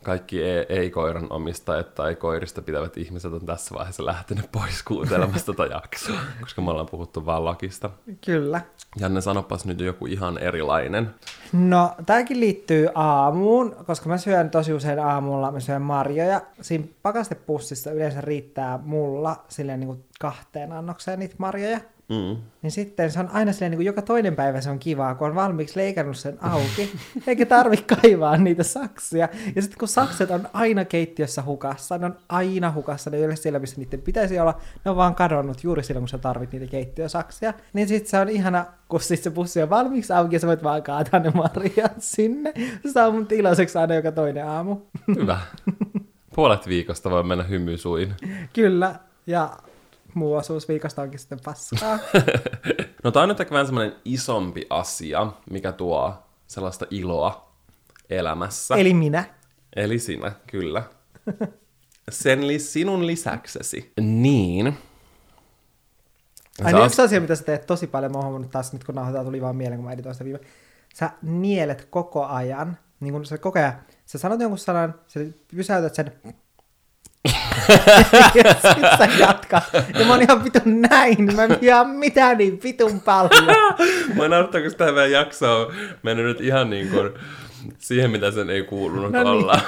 Kaikki 0.05 0.43
ei- 0.43 0.67
ei-koiran 0.69 1.27
omistajat 1.31 1.95
tai 1.95 2.15
koirista 2.15 2.63
pitävät 2.63 2.97
ihmiset 2.97 3.33
on 3.33 3.47
tässä 3.47 3.75
vaiheessa 3.75 4.07
lähtenyt 4.07 4.53
pois 4.53 4.83
kuuntelemasta 4.83 5.53
tätä 5.55 5.75
jaksoa, 5.75 6.17
koska 6.41 6.63
me 6.63 6.71
ollaan 6.71 6.87
puhuttu 6.91 7.27
vaan 7.27 7.45
lakista. 7.45 7.91
Kyllä. 8.25 8.61
Janne, 9.01 9.21
sanopas 9.21 9.65
nyt 9.65 9.81
joku 9.81 10.07
ihan 10.07 10.39
erilainen. 10.39 11.11
No, 11.53 11.95
tämäkin 12.07 12.41
liittyy 12.41 12.89
aamuun, 12.95 13.77
koska 13.87 14.09
mä 14.09 14.19
syön 14.19 14.51
tosi 14.51 14.73
usein 14.73 14.99
aamulla, 14.99 15.53
mä 15.53 15.61
syön 15.61 15.83
marjoja. 15.83 16.41
Siinä 16.61 16.85
pakastepussissa 17.03 17.91
yleensä 17.91 18.21
riittää 18.21 18.79
mulla 18.83 19.45
silleen 19.49 19.81
niin 19.81 19.89
kuin 19.89 20.05
kahteen 20.21 20.73
annokseen 20.73 21.19
niitä 21.19 21.35
marjoja. 21.39 21.81
Mm. 22.09 22.37
Niin 22.63 22.71
sitten 22.71 23.13
se 23.13 23.21
on 23.21 23.29
aina 23.33 23.53
silleen, 23.53 23.71
niin 23.71 23.79
kuin 23.79 23.87
joka 23.87 24.03
toinen 24.03 24.37
päivä 24.37 24.61
se 24.61 24.71
on 24.71 24.79
kivaa, 24.79 25.15
kun 25.15 25.29
on 25.29 25.35
valmiiksi 25.35 25.77
leikannut 25.77 26.17
sen 26.17 26.39
auki, 26.41 26.93
eikä 27.27 27.47
tarvi 27.47 27.77
kaivaa 27.77 28.37
niitä 28.37 28.63
saksia. 28.63 29.29
Ja 29.57 29.63
sitten 29.63 29.79
kun 29.79 29.89
sakset 29.89 30.31
on 30.31 30.49
aina 30.53 30.85
keittiössä 30.85 31.43
hukassa, 31.43 31.99
ne 31.99 32.07
on 32.07 32.17
aina 32.29 32.73
hukassa, 32.73 33.11
ne 33.11 33.17
ei 33.17 33.25
ole 33.25 33.37
siellä, 33.37 33.59
missä 33.59 33.81
niiden 33.81 34.03
pitäisi 34.03 34.41
olla, 34.41 34.61
ne 34.85 34.91
on 34.91 34.97
vaan 34.97 35.15
kadonnut 35.15 35.65
juuri 35.65 35.83
silloin, 35.83 36.03
kun 36.03 36.09
sä 36.09 36.19
tarvit 36.19 36.53
niitä 36.53 36.67
keittiösaksia. 36.67 37.55
Niin 37.73 37.89
sitten 37.89 38.11
se 38.11 38.19
on 38.19 38.29
ihana, 38.29 38.67
kun 38.89 39.01
sit 39.01 39.23
se 39.23 39.31
pussi 39.31 39.63
on 39.63 39.71
valmiiksi 39.71 40.13
auki 40.13 40.37
ja 40.37 40.41
sä 40.41 40.47
voit 40.47 40.63
vaan 40.63 40.83
kaataa 40.83 41.21
ne 41.21 41.31
marjat 41.31 41.95
sinne. 41.99 42.53
Se 42.83 42.93
saa 42.93 43.11
mun 43.11 43.27
iloiseksi 43.31 43.79
aina 43.79 43.95
joka 43.95 44.13
toinen 44.13 44.47
aamu. 44.47 44.77
Hyvä. 45.21 45.41
Puolet 46.35 46.69
viikosta 46.69 47.11
voi 47.11 47.23
mennä 47.23 47.45
hymysuin. 47.45 48.15
Kyllä, 48.53 48.95
ja 49.27 49.51
muu 50.15 50.35
osuus 50.35 50.69
viikosta 50.69 51.03
onkin 51.03 51.19
sitten 51.19 51.39
paskaa. 51.45 51.99
No 53.05 53.11
tää 53.11 53.23
on 53.23 53.29
nyt 53.29 53.41
ehkä 53.41 53.53
vähän 53.53 53.67
semmoinen 53.67 53.97
isompi 54.05 54.67
asia, 54.71 55.33
mikä 55.51 55.73
tuo 55.73 56.15
sellaista 56.47 56.87
iloa 56.91 57.53
elämässä. 58.11 58.75
Eli 58.75 58.95
minä. 58.95 59.25
Eli 59.77 59.99
sinä, 59.99 60.33
kyllä. 60.47 60.83
Sen 62.11 62.47
li- 62.47 62.59
sinun 62.59 63.07
lisäksesi. 63.07 63.93
Niin. 64.01 64.79
Ai 66.65 66.73
niin, 66.73 66.87
yksi 66.87 67.03
asia, 67.03 67.21
mitä 67.21 67.35
sä 67.35 67.45
teet 67.45 67.67
tosi 67.67 67.87
paljon, 67.87 68.13
mä 68.13 68.19
oon 68.19 68.25
huomannut 68.25 68.51
taas 68.51 68.73
nyt, 68.73 68.85
kun 68.85 68.95
nauhoitetaan, 68.95 69.27
tuli 69.27 69.43
vaan 69.43 69.57
mieleen, 69.57 69.79
kun 69.79 69.85
mä 69.85 69.93
editoin 69.93 70.15
sitä 70.15 70.25
viime. 70.25 70.41
Sä 70.95 71.11
nielet 71.23 71.87
koko 71.91 72.27
ajan, 72.27 72.79
niin 73.01 73.13
kun 73.13 73.27
sä 73.27 73.39
koko 73.39 73.59
ajan, 73.59 73.73
sä 74.07 74.19
sanot 74.19 74.41
jonkun 74.41 74.59
sanan, 74.59 74.95
sä 75.07 75.21
pysäytät 75.57 75.95
sen, 75.95 76.13
ja 78.35 78.55
sit 78.75 78.87
sä 78.99 79.09
jatkaa. 79.19 79.63
Ja 79.99 80.05
mä 80.07 80.13
oon 80.13 80.23
ihan 80.23 80.45
vitun 80.45 80.81
näin, 80.81 81.37
mä 81.37 81.45
en 81.45 81.59
ihan 81.61 81.89
mitään 81.89 82.39
niin 82.39 82.61
vitun 82.65 83.01
paljon. 83.01 83.57
Mä 84.15 84.29
naurattaa, 84.29 84.61
kun 84.61 84.75
tämä 84.77 84.93
meidän 84.93 85.11
jakso 85.11 85.61
on 85.61 85.75
mennyt 86.03 86.27
nyt 86.27 86.41
ihan 86.41 86.71
niin 86.71 86.89
kuin 86.89 87.11
siihen, 87.79 88.11
mitä 88.11 88.31
sen 88.31 88.51
ei 88.51 88.63
kuulunut 88.63 89.13
No 89.13 89.19
niin. 89.19 89.27
olla. 89.27 89.61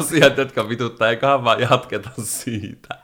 Asiat, 0.00 0.36
jotka 0.38 0.68
vituttaa, 0.68 1.08
eiköhän 1.08 1.44
vaan 1.44 1.60
jatketa 1.60 2.10
siitä. 2.22 2.94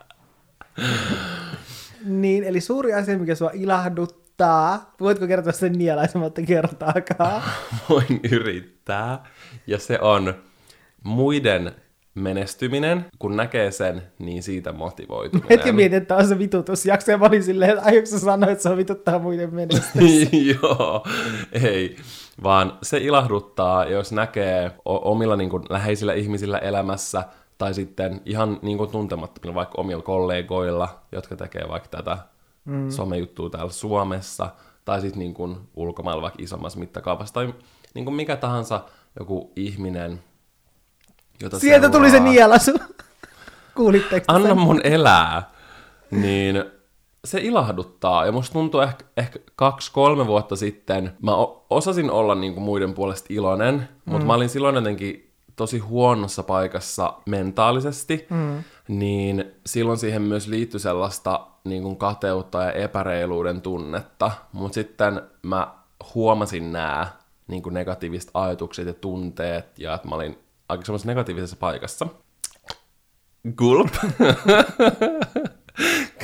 Niin, 2.04 2.44
eli 2.44 2.60
suuri 2.60 2.92
asia, 2.94 3.18
mikä 3.18 3.34
sua 3.34 3.50
ilahduttaa, 3.54 4.94
voitko 5.00 5.26
kertoa 5.26 5.52
sen 5.52 5.72
nielaisematta 5.72 6.42
kertaakaan? 6.42 7.42
Voin 7.88 8.20
yrittää. 8.32 9.22
Ja 9.66 9.78
se 9.78 9.98
on 10.00 10.34
muiden 11.02 11.72
menestyminen, 12.14 13.06
kun 13.18 13.36
näkee 13.36 13.70
sen, 13.70 14.02
niin 14.18 14.42
siitä 14.42 14.72
motivoituminen. 14.72 15.48
Hetken 15.50 15.74
mietin, 15.74 15.98
että 15.98 16.16
on 16.16 16.28
se 16.28 16.38
vitutusjakso, 16.38 17.10
ja 17.10 17.18
mä 17.18 17.26
olin 17.26 17.42
silleen, 17.42 17.70
että 17.70 17.84
aiotko 17.84 18.06
sä 18.06 18.18
sanoa, 18.18 18.50
että 18.50 18.62
se 18.62 18.68
on 18.68 18.76
vituttaa 18.76 19.18
muiden 19.18 19.54
menestys? 19.54 20.28
Joo, 20.62 21.06
ei. 21.52 21.96
Vaan 22.42 22.78
se 22.82 22.98
ilahduttaa, 22.98 23.84
jos 23.84 24.12
näkee 24.12 24.70
omilla 24.84 25.36
niin 25.36 25.50
kuin, 25.50 25.62
läheisillä 25.68 26.14
ihmisillä 26.14 26.58
elämässä, 26.58 27.24
tai 27.58 27.74
sitten 27.74 28.20
ihan 28.24 28.58
niin 28.62 28.78
kuin, 28.78 28.90
tuntemattomilla, 28.90 29.54
vaikka 29.54 29.80
omilla 29.80 30.02
kollegoilla, 30.02 31.00
jotka 31.12 31.36
tekee 31.36 31.68
vaikka 31.68 31.88
tätä 31.88 32.18
mm. 32.64 32.90
somejuttua 32.90 33.50
täällä 33.50 33.72
Suomessa, 33.72 34.50
tai 34.84 35.00
sitten 35.00 35.18
niin 35.18 35.34
kuin, 35.34 35.56
ulkomailla 35.74 36.22
vaikka 36.22 36.42
isommassa 36.42 36.78
mittakaavassa, 36.78 37.34
tai 37.34 37.54
niin 37.94 38.04
kuin, 38.04 38.14
mikä 38.14 38.36
tahansa 38.36 38.80
joku 39.18 39.52
ihminen, 39.56 40.20
jota 41.42 41.58
Sieltä 41.58 41.88
tuli 41.88 42.06
se 42.06 42.16
seuraa. 42.16 42.32
nielasu. 42.32 42.72
Kuulitteko 43.76 44.24
Anna 44.28 44.48
sen? 44.48 44.58
mun 44.58 44.80
elää, 44.84 45.50
niin 46.10 46.64
se 47.24 47.40
ilahduttaa. 47.40 48.26
Ja 48.26 48.32
musta 48.32 48.52
tuntuu 48.52 48.80
ehkä, 48.80 49.04
ehkä 49.16 49.38
kaksi-kolme 49.56 50.26
vuotta 50.26 50.56
sitten, 50.56 51.12
mä 51.22 51.32
osasin 51.70 52.10
olla 52.10 52.34
niinku 52.34 52.60
muiden 52.60 52.94
puolesta 52.94 53.26
iloinen, 53.30 53.74
mm. 53.74 54.12
mutta 54.12 54.26
mä 54.26 54.34
olin 54.34 54.48
silloin 54.48 54.74
jotenkin 54.74 55.30
tosi 55.56 55.78
huonossa 55.78 56.42
paikassa 56.42 57.14
mentaalisesti, 57.26 58.26
mm. 58.30 58.64
niin 58.88 59.52
silloin 59.66 59.98
siihen 59.98 60.22
myös 60.22 60.46
liittyi 60.46 60.80
sellaista 60.80 61.46
niin 61.64 61.82
kuin 61.82 61.96
kateutta 61.96 62.62
ja 62.62 62.72
epäreiluuden 62.72 63.60
tunnetta. 63.60 64.30
Mutta 64.52 64.74
sitten 64.74 65.20
mä 65.42 65.74
huomasin 66.14 66.72
nämä 66.72 67.06
niin 67.48 67.62
kuin 67.62 67.74
negatiiviset 67.74 68.30
ajatukset 68.34 68.86
ja 68.86 68.94
tunteet, 68.94 69.78
ja 69.78 69.94
että 69.94 70.08
mä 70.08 70.14
olin 70.14 70.38
aika 70.68 70.84
semmoisessa 70.84 71.08
negatiivisessa 71.10 71.56
paikassa. 71.56 72.06
Gulp. 73.56 73.94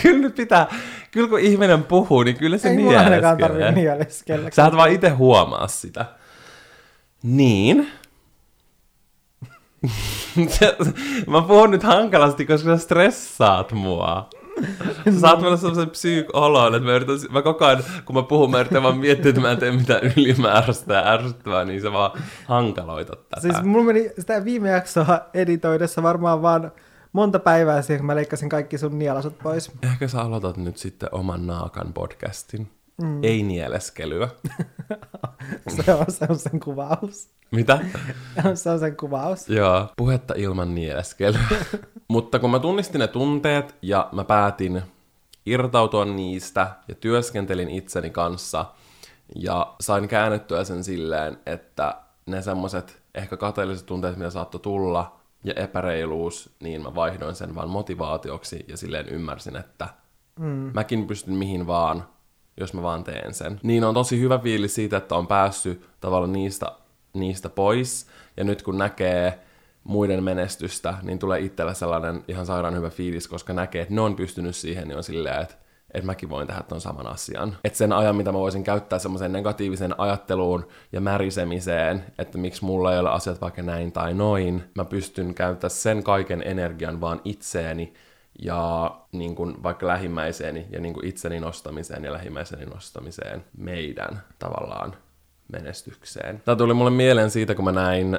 kyllä 0.02 0.18
nyt 0.18 0.34
pitää, 0.34 0.66
kyllä 1.10 1.28
kun 1.28 1.40
ihminen 1.40 1.84
puhuu, 1.84 2.22
niin 2.22 2.36
kyllä 2.36 2.58
se 2.58 2.68
Ei 2.68 2.76
nieleskelee. 2.76 3.72
nieleskellä. 3.72 4.50
Sä 4.52 4.66
et 4.66 4.76
vaan 4.76 4.92
itse 4.92 5.08
huomaa 5.08 5.68
sitä. 5.68 6.04
Niin. 7.22 7.88
Mä 11.26 11.42
puhun 11.42 11.70
nyt 11.70 11.82
hankalasti, 11.82 12.46
koska 12.46 12.76
sä 12.76 12.82
stressaat 12.82 13.72
mua. 13.72 14.28
Sä 15.12 15.20
saat 15.20 15.40
mulle 15.40 15.56
semmoisen 15.56 15.90
psyyk-olon, 15.90 16.74
että 16.74 16.88
mä, 16.88 16.94
yritän, 16.96 17.16
mä 17.30 17.42
koko 17.42 17.64
ajan, 17.64 17.84
kun 18.04 18.16
mä 18.16 18.22
puhun, 18.22 18.50
mä 18.50 18.60
yritän 18.60 18.82
vaan 18.82 18.98
miettiä, 18.98 19.28
että 19.28 19.40
mä 19.40 19.50
en 19.50 19.58
tee 19.58 19.72
mitään 19.72 20.00
ylimääräistä 20.16 20.94
ja 20.94 21.12
ärsyttävää, 21.12 21.64
niin 21.64 21.80
se 21.80 21.92
vaan 21.92 22.10
hankaloitat 22.44 23.28
tätä. 23.28 23.40
Siis 23.40 23.62
mulla 23.62 23.84
meni 23.84 24.10
sitä 24.18 24.44
viime 24.44 24.70
jaksoa 24.70 25.20
editoidessa 25.34 26.02
varmaan 26.02 26.42
vaan 26.42 26.72
monta 27.12 27.38
päivää 27.38 27.82
siihen, 27.82 27.98
kun 27.98 28.06
mä 28.06 28.16
leikkasin 28.16 28.48
kaikki 28.48 28.78
sun 28.78 28.98
nielasut 28.98 29.38
pois. 29.38 29.72
Ehkä 29.82 30.08
sä 30.08 30.20
aloitat 30.20 30.56
nyt 30.56 30.76
sitten 30.76 31.08
oman 31.12 31.46
naakan 31.46 31.92
podcastin. 31.92 32.68
Mm. 33.02 33.24
Ei 33.24 33.42
nieleskelyä. 33.42 34.28
Se 35.84 35.94
on, 35.94 36.06
se 36.08 36.26
on 36.28 36.38
sen 36.38 36.60
kuvaus. 36.60 37.30
Mitä? 37.50 37.78
Se 38.54 38.70
on 38.70 38.78
sen 38.78 38.96
kuvaus. 38.96 39.48
Joo, 39.48 39.88
puhetta 39.96 40.34
ilman 40.36 40.74
nieleskelyä. 40.74 41.40
Mutta 42.08 42.38
kun 42.38 42.50
mä 42.50 42.58
tunnistin 42.58 42.98
ne 42.98 43.08
tunteet 43.08 43.76
ja 43.82 44.08
mä 44.12 44.24
päätin 44.24 44.82
irtautua 45.46 46.04
niistä 46.04 46.70
ja 46.88 46.94
työskentelin 46.94 47.70
itseni 47.70 48.10
kanssa 48.10 48.64
ja 49.36 49.74
sain 49.80 50.08
käännettyä 50.08 50.64
sen 50.64 50.84
silleen, 50.84 51.38
että 51.46 51.94
ne 52.26 52.42
semmoset 52.42 53.02
ehkä 53.14 53.36
kateelliset 53.36 53.86
tunteet, 53.86 54.16
mitä 54.16 54.30
saattoi 54.30 54.60
tulla 54.60 55.20
ja 55.44 55.54
epäreiluus, 55.56 56.56
niin 56.60 56.82
mä 56.82 56.94
vaihdoin 56.94 57.34
sen 57.34 57.54
vaan 57.54 57.70
motivaatioksi 57.70 58.64
ja 58.68 58.76
silleen 58.76 59.08
ymmärsin, 59.08 59.56
että 59.56 59.88
mm. 60.38 60.70
mäkin 60.74 61.06
pystyn 61.06 61.34
mihin 61.34 61.66
vaan, 61.66 62.06
jos 62.60 62.74
mä 62.74 62.82
vaan 62.82 63.04
teen 63.04 63.34
sen. 63.34 63.60
Niin 63.62 63.84
on 63.84 63.94
tosi 63.94 64.20
hyvä 64.20 64.38
fiilis 64.38 64.74
siitä, 64.74 64.96
että 64.96 65.14
on 65.14 65.26
päässyt 65.26 65.86
tavallaan 66.00 66.32
niistä, 66.32 66.72
niistä 67.14 67.48
pois. 67.48 68.06
Ja 68.36 68.44
nyt 68.44 68.62
kun 68.62 68.78
näkee 68.78 69.38
muiden 69.84 70.24
menestystä, 70.24 70.94
niin 71.02 71.18
tulee 71.18 71.40
itsellä 71.40 71.74
sellainen 71.74 72.24
ihan 72.28 72.46
sairaan 72.46 72.76
hyvä 72.76 72.90
fiilis, 72.90 73.28
koska 73.28 73.52
näkee, 73.52 73.82
että 73.82 73.94
ne 73.94 74.00
on 74.00 74.16
pystynyt 74.16 74.56
siihen, 74.56 74.88
niin 74.88 74.96
on 74.96 75.04
silleen, 75.04 75.42
että 75.42 75.54
että 75.94 76.06
mäkin 76.06 76.30
voin 76.30 76.46
tehdä 76.46 76.62
ton 76.68 76.80
saman 76.80 77.06
asian. 77.06 77.56
Että 77.64 77.76
sen 77.76 77.92
ajan, 77.92 78.16
mitä 78.16 78.32
mä 78.32 78.38
voisin 78.38 78.64
käyttää 78.64 78.98
semmoiseen 78.98 79.32
negatiiviseen 79.32 80.00
ajatteluun 80.00 80.66
ja 80.92 81.00
märisemiseen, 81.00 82.04
että 82.18 82.38
miksi 82.38 82.64
mulla 82.64 82.92
ei 82.92 83.00
ole 83.00 83.10
asiat 83.10 83.40
vaikka 83.40 83.62
näin 83.62 83.92
tai 83.92 84.14
noin, 84.14 84.62
mä 84.74 84.84
pystyn 84.84 85.34
käyttämään 85.34 85.70
sen 85.70 86.02
kaiken 86.02 86.42
energian 86.46 87.00
vaan 87.00 87.20
itseeni 87.24 87.92
ja 88.38 88.96
niin 89.12 89.34
kuin 89.34 89.62
vaikka 89.62 89.86
lähimmäiseeni 89.86 90.66
ja 90.70 90.80
niin 90.80 90.94
kuin 90.94 91.06
itseni 91.06 91.40
nostamiseen 91.40 92.04
ja 92.04 92.12
lähimmäiseni 92.12 92.64
nostamiseen 92.64 93.44
meidän 93.56 94.22
tavallaan 94.38 94.96
menestykseen. 95.52 96.42
Tämä 96.44 96.56
tuli 96.56 96.74
mulle 96.74 96.90
mieleen 96.90 97.30
siitä, 97.30 97.54
kun 97.54 97.64
mä 97.64 97.72
näin 97.72 98.14
ö, 98.14 98.18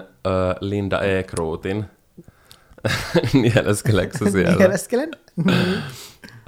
Linda 0.61 1.01
Ekruutin. 1.01 1.85
Nieleskeleekö 3.33 4.17
sä 4.17 4.31
siellä? 4.31 4.55
Nieleskelen. 4.55 5.11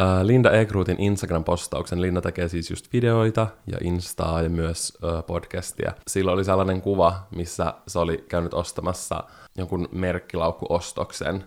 Äh, 0.01 0.22
Linda 0.24 0.51
Ekruutin 0.51 0.98
Instagram-postauksen. 1.00 2.01
Linda 2.01 2.22
tekee 2.22 2.48
siis 2.48 2.70
just 2.70 2.93
videoita 2.93 3.48
ja 3.67 3.77
Instaa 3.82 4.41
ja 4.41 4.50
myös 4.50 4.98
äh, 5.03 5.25
podcastia. 5.25 5.93
Silloin 6.08 6.36
oli 6.36 6.46
sellainen 6.46 6.82
kuva, 6.82 7.27
missä 7.36 7.74
se 7.88 8.00
oli 8.00 8.25
käynyt 8.29 8.53
ostamassa 8.53 9.24
jonkun 9.58 9.89
merkkilaukkuostoksen 9.91 11.43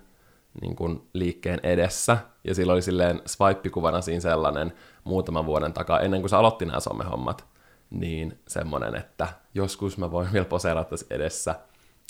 niin 0.61 0.77
kuin 0.77 1.09
liikkeen 1.13 1.61
edessä. 1.63 2.19
Ja 2.45 2.55
silloin 2.55 2.75
oli 2.75 2.83
silleen 2.83 3.23
swipe-kuvana 3.27 4.01
siinä 4.01 4.21
sellainen 4.21 4.73
muutaman 5.05 5.47
vuoden 5.47 5.73
takaa, 5.73 6.01
ennen 6.01 6.21
kuin 6.21 6.31
se 6.31 6.37
aloitti 6.37 6.65
nämä 6.65 6.81
somehommat. 6.81 7.47
Niin 7.91 8.39
semmonen, 8.49 8.97
että 8.97 9.29
joskus 9.55 9.99
mä 9.99 10.11
voin 10.11 10.29
vielä 10.33 10.45
poseerata 10.45 10.91
tässä 10.91 11.07
edessä 11.11 11.55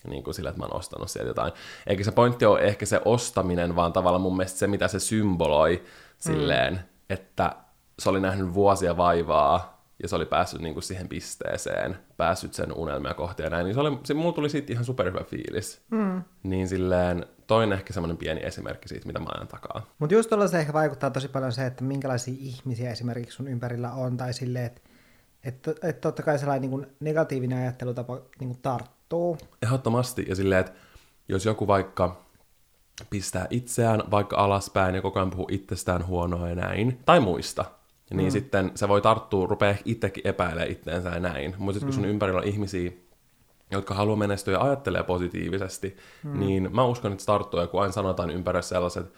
niin 0.09 0.25
kuin 0.25 0.35
sillä, 0.35 0.51
että 0.51 0.61
mä 0.61 0.67
oon 0.67 0.77
ostanut 0.77 1.11
sieltä 1.11 1.31
jotain. 1.31 1.53
Eikä 1.87 2.05
se 2.05 2.13
pointti 2.13 2.45
ole 2.45 2.61
ehkä 2.61 2.87
se 2.87 3.01
ostaminen, 3.05 3.77
vaan 3.77 3.93
tavallaan 3.93 4.23
mun 4.23 4.37
mielestä 4.37 4.59
se, 4.59 4.67
mitä 4.67 4.89
se 4.89 5.01
symboloi 5.01 5.83
silleen, 6.19 6.75
mm. 6.75 6.81
että 7.11 7.57
se 7.99 8.11
oli 8.11 8.21
nähnyt 8.21 8.55
vuosia 8.55 8.97
vaivaa 8.97 9.76
ja 10.03 10.09
se 10.09 10.17
oli 10.17 10.27
päässyt 10.27 10.61
niin 10.61 10.75
kuin 10.75 10.83
siihen 10.83 11.09
pisteeseen, 11.09 11.97
päässyt 12.17 12.55
sen 12.55 12.73
unelmia 12.73 13.15
kohti 13.15 13.43
ja 13.43 13.51
näin, 13.51 13.65
niin 13.65 13.75
se 13.75 13.81
oli, 13.81 13.99
se, 14.05 14.15
mulla 14.15 14.33
tuli 14.33 14.49
siitä 14.49 14.73
ihan 14.73 14.85
superhyvä 14.85 15.25
fiilis. 15.25 15.81
Mm. 15.91 16.23
Niin 16.43 16.69
silleen, 16.69 17.27
toin 17.47 17.73
ehkä 17.73 17.93
semmoinen 17.93 18.17
pieni 18.17 18.41
esimerkki 18.45 18.89
siitä, 18.89 19.07
mitä 19.07 19.19
mä 19.19 19.27
ajan 19.35 19.49
takaa. 19.49 19.87
Mutta 19.99 20.15
just 20.15 20.29
tuolla 20.29 20.49
se 20.49 20.59
ehkä 20.59 20.73
vaikuttaa 20.73 21.11
tosi 21.11 21.29
paljon 21.29 21.53
se, 21.53 21.67
että 21.67 21.85
minkälaisia 21.85 22.35
ihmisiä 22.39 22.91
esimerkiksi 22.91 23.37
sun 23.37 23.49
ympärillä 23.49 23.93
on, 23.93 24.17
tai 24.17 24.33
silleen, 24.35 24.67
että 24.67 24.81
et, 25.45 25.69
et 25.83 26.01
totta 26.01 26.23
kai 26.23 26.39
sellainen 26.39 26.71
niin 26.71 26.87
negatiivinen 27.01 27.59
ajattelutapa 27.59 28.21
niin 28.41 28.59
tarttuu. 28.63 29.39
Ehdottomasti, 29.63 30.27
ja 30.29 30.37
silleen, 30.37 30.61
että 30.61 30.73
jos 31.29 31.45
joku 31.45 31.67
vaikka 31.67 32.27
pistää 33.11 33.47
itseään 33.51 34.03
vaikka 34.11 34.37
alaspäin 34.37 34.95
ja 34.95 35.03
koko 35.03 35.19
ajan 35.19 35.31
puhuu 35.31 35.49
itsestään 35.51 36.07
huonoa 36.07 36.49
ja 36.49 36.55
näin, 36.55 37.01
tai 37.07 37.21
muista, 37.21 37.65
niin 38.11 38.27
mm. 38.27 38.31
sitten 38.31 38.73
se 38.75 38.89
voi 38.89 39.03
tarttua, 39.03 39.47
rupeaa 39.47 39.75
itsekin 39.85 40.27
epäilemään 40.27 40.71
itteensä 40.71 41.09
ja 41.09 41.21
näin. 41.21 41.55
Mutta 41.59 41.81
mm. 41.81 41.85
kun 41.85 41.93
sun 41.93 42.05
ympärillä 42.05 42.41
on 42.41 42.47
ihmisiä, 42.47 42.91
jotka 43.71 43.95
haluaa 43.95 44.17
menestyä 44.17 44.55
ja 44.55 44.61
ajattelee 44.61 45.03
positiivisesti, 45.03 45.97
mm. 46.25 46.41
niin 46.41 46.69
mä 46.75 46.85
uskon, 46.85 47.13
että 47.13 47.23
se 47.23 47.27
tarttuu, 47.27 47.61
ja 47.61 47.67
kun 47.67 47.81
aina 47.81 47.93
sanotaan 47.93 48.31
ympärillä 48.31 48.63
sellaiset 48.63 49.13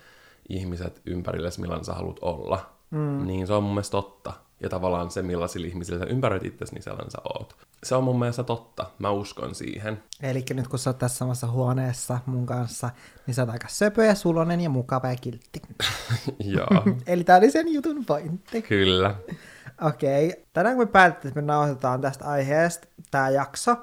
ihmiset 0.48 1.02
ympärille, 1.06 1.50
millainen 1.58 1.84
sä 1.84 1.92
haluat 1.92 2.18
olla, 2.20 2.70
mm. 2.90 3.26
niin 3.26 3.46
se 3.46 3.52
on 3.52 3.62
mun 3.62 3.72
mielestä 3.74 3.92
totta. 3.92 4.32
Ja 4.60 4.68
tavallaan 4.68 5.10
se, 5.10 5.22
millaisilla 5.22 5.66
ihmisillä 5.66 5.98
sä 5.98 6.10
ympäröit 6.10 6.44
itsesi, 6.44 6.74
niin 6.74 6.82
sellainen 6.82 7.10
sä 7.10 7.18
oot. 7.24 7.56
Se 7.84 7.94
on 7.94 8.04
mun 8.04 8.18
mielestä 8.18 8.44
totta. 8.44 8.90
Mä 8.98 9.10
uskon 9.10 9.54
siihen. 9.54 10.02
Eli 10.22 10.44
nyt 10.54 10.68
kun 10.68 10.78
sä 10.78 10.90
oot 10.90 10.98
tässä 10.98 11.18
samassa 11.18 11.46
huoneessa 11.46 12.18
mun 12.26 12.46
kanssa, 12.46 12.90
niin 13.26 13.34
sä 13.34 13.42
oot 13.42 13.50
aika 13.50 13.68
söpö 13.68 14.04
ja 14.04 14.14
sulonen 14.14 14.60
ja 14.60 14.70
mukava 14.70 15.08
ja 15.08 15.16
kiltti. 15.16 15.62
Joo, 16.56 16.84
Eli 17.06 17.24
tää 17.24 17.36
oli 17.36 17.50
sen 17.50 17.68
jutun 17.68 18.04
pointti. 18.04 18.62
kyllä. 18.62 19.14
Okei, 19.82 20.28
okay. 20.28 20.42
tänään 20.52 20.76
kun 20.76 20.84
me 20.86 20.92
päätettiin, 20.92 21.28
että 21.28 21.40
me 21.40 21.46
nauhoitetaan 21.46 22.00
tästä 22.00 22.24
aiheesta 22.24 22.88
tämä 23.10 23.30
jakso, 23.30 23.76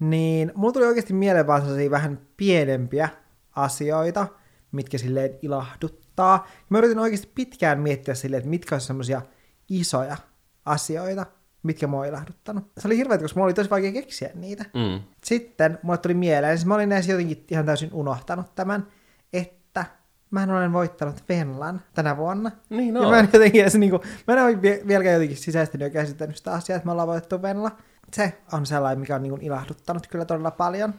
niin 0.00 0.52
mulla 0.54 0.72
tuli 0.72 0.86
oikeasti 0.86 1.12
mieleen 1.12 1.46
vaan 1.46 1.60
sellaisia 1.60 1.90
vähän 1.90 2.20
pienempiä 2.36 3.08
asioita, 3.56 4.26
mitkä 4.72 4.98
silleen 4.98 5.30
ilahduttaa. 5.42 6.46
Mä 6.68 6.78
yritin 6.78 6.98
oikeasti 6.98 7.30
pitkään 7.34 7.80
miettiä 7.80 8.14
silleen, 8.14 8.38
että 8.38 8.50
mitkä 8.50 8.74
on 8.74 8.80
semmoisia 8.80 9.22
isoja 9.68 10.16
asioita, 10.64 11.26
mitkä 11.62 11.86
mua 11.86 12.00
on 12.00 12.06
ilahduttanut. 12.06 12.64
Se 12.78 12.88
oli 12.88 12.96
hirveä, 12.96 13.18
koska 13.18 13.38
mulla 13.40 13.46
oli 13.46 13.54
tosi 13.54 13.70
vaikea 13.70 13.92
keksiä 13.92 14.30
niitä. 14.34 14.64
Mm. 14.74 15.00
Sitten 15.24 15.78
mulle 15.82 15.98
tuli 15.98 16.14
mieleen, 16.14 16.58
siis 16.58 16.66
mä 16.66 16.74
olin 16.74 16.88
näissä 16.88 17.12
jotenkin 17.12 17.44
ihan 17.50 17.66
täysin 17.66 17.90
unohtanut 17.92 18.54
tämän, 18.54 18.86
että 19.32 19.84
mä 20.30 20.42
olen 20.50 20.72
voittanut 20.72 21.24
Venlan 21.28 21.82
tänä 21.94 22.16
vuonna. 22.16 22.50
Niin 22.70 22.94
Ja 22.94 23.00
on. 23.00 23.10
mä 23.10 23.18
en 23.18 23.28
jotenkin 23.32 23.62
edes 23.62 23.74
niinku, 23.74 24.00
mä 24.26 24.34
en 24.34 24.42
ole 24.44 24.62
vie- 24.62 24.82
vieläkään 24.86 25.14
jotenkin 25.14 25.36
sisäistänyt 25.36 25.84
ja 25.86 25.90
käsittänyt 26.00 26.36
sitä 26.36 26.52
asiaa, 26.52 26.76
että 26.76 26.86
me 26.86 26.92
ollaan 26.92 27.08
voitettu 27.08 27.42
Venla. 27.42 27.70
Se 28.12 28.38
on 28.52 28.66
sellainen, 28.66 29.00
mikä 29.00 29.14
on 29.16 29.22
niinku 29.22 29.38
ilahduttanut 29.42 30.06
kyllä 30.06 30.24
todella 30.24 30.50
paljon. 30.50 30.94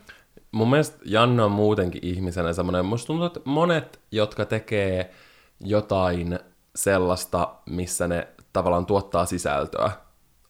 Mun 0.51 0.69
mielestä 0.69 0.97
Janne 1.05 1.43
on 1.43 1.51
muutenkin 1.51 2.05
ihmisenä 2.05 2.53
semmoinen, 2.53 2.85
musta 2.85 3.07
tuntuu, 3.07 3.25
että 3.25 3.39
monet, 3.45 3.99
jotka 4.11 4.45
tekee 4.45 5.11
jotain 5.59 6.39
sellaista, 6.75 7.53
missä 7.69 8.07
ne 8.07 8.27
tavallaan 8.53 8.85
tuottaa 8.85 9.25
sisältöä, 9.25 9.91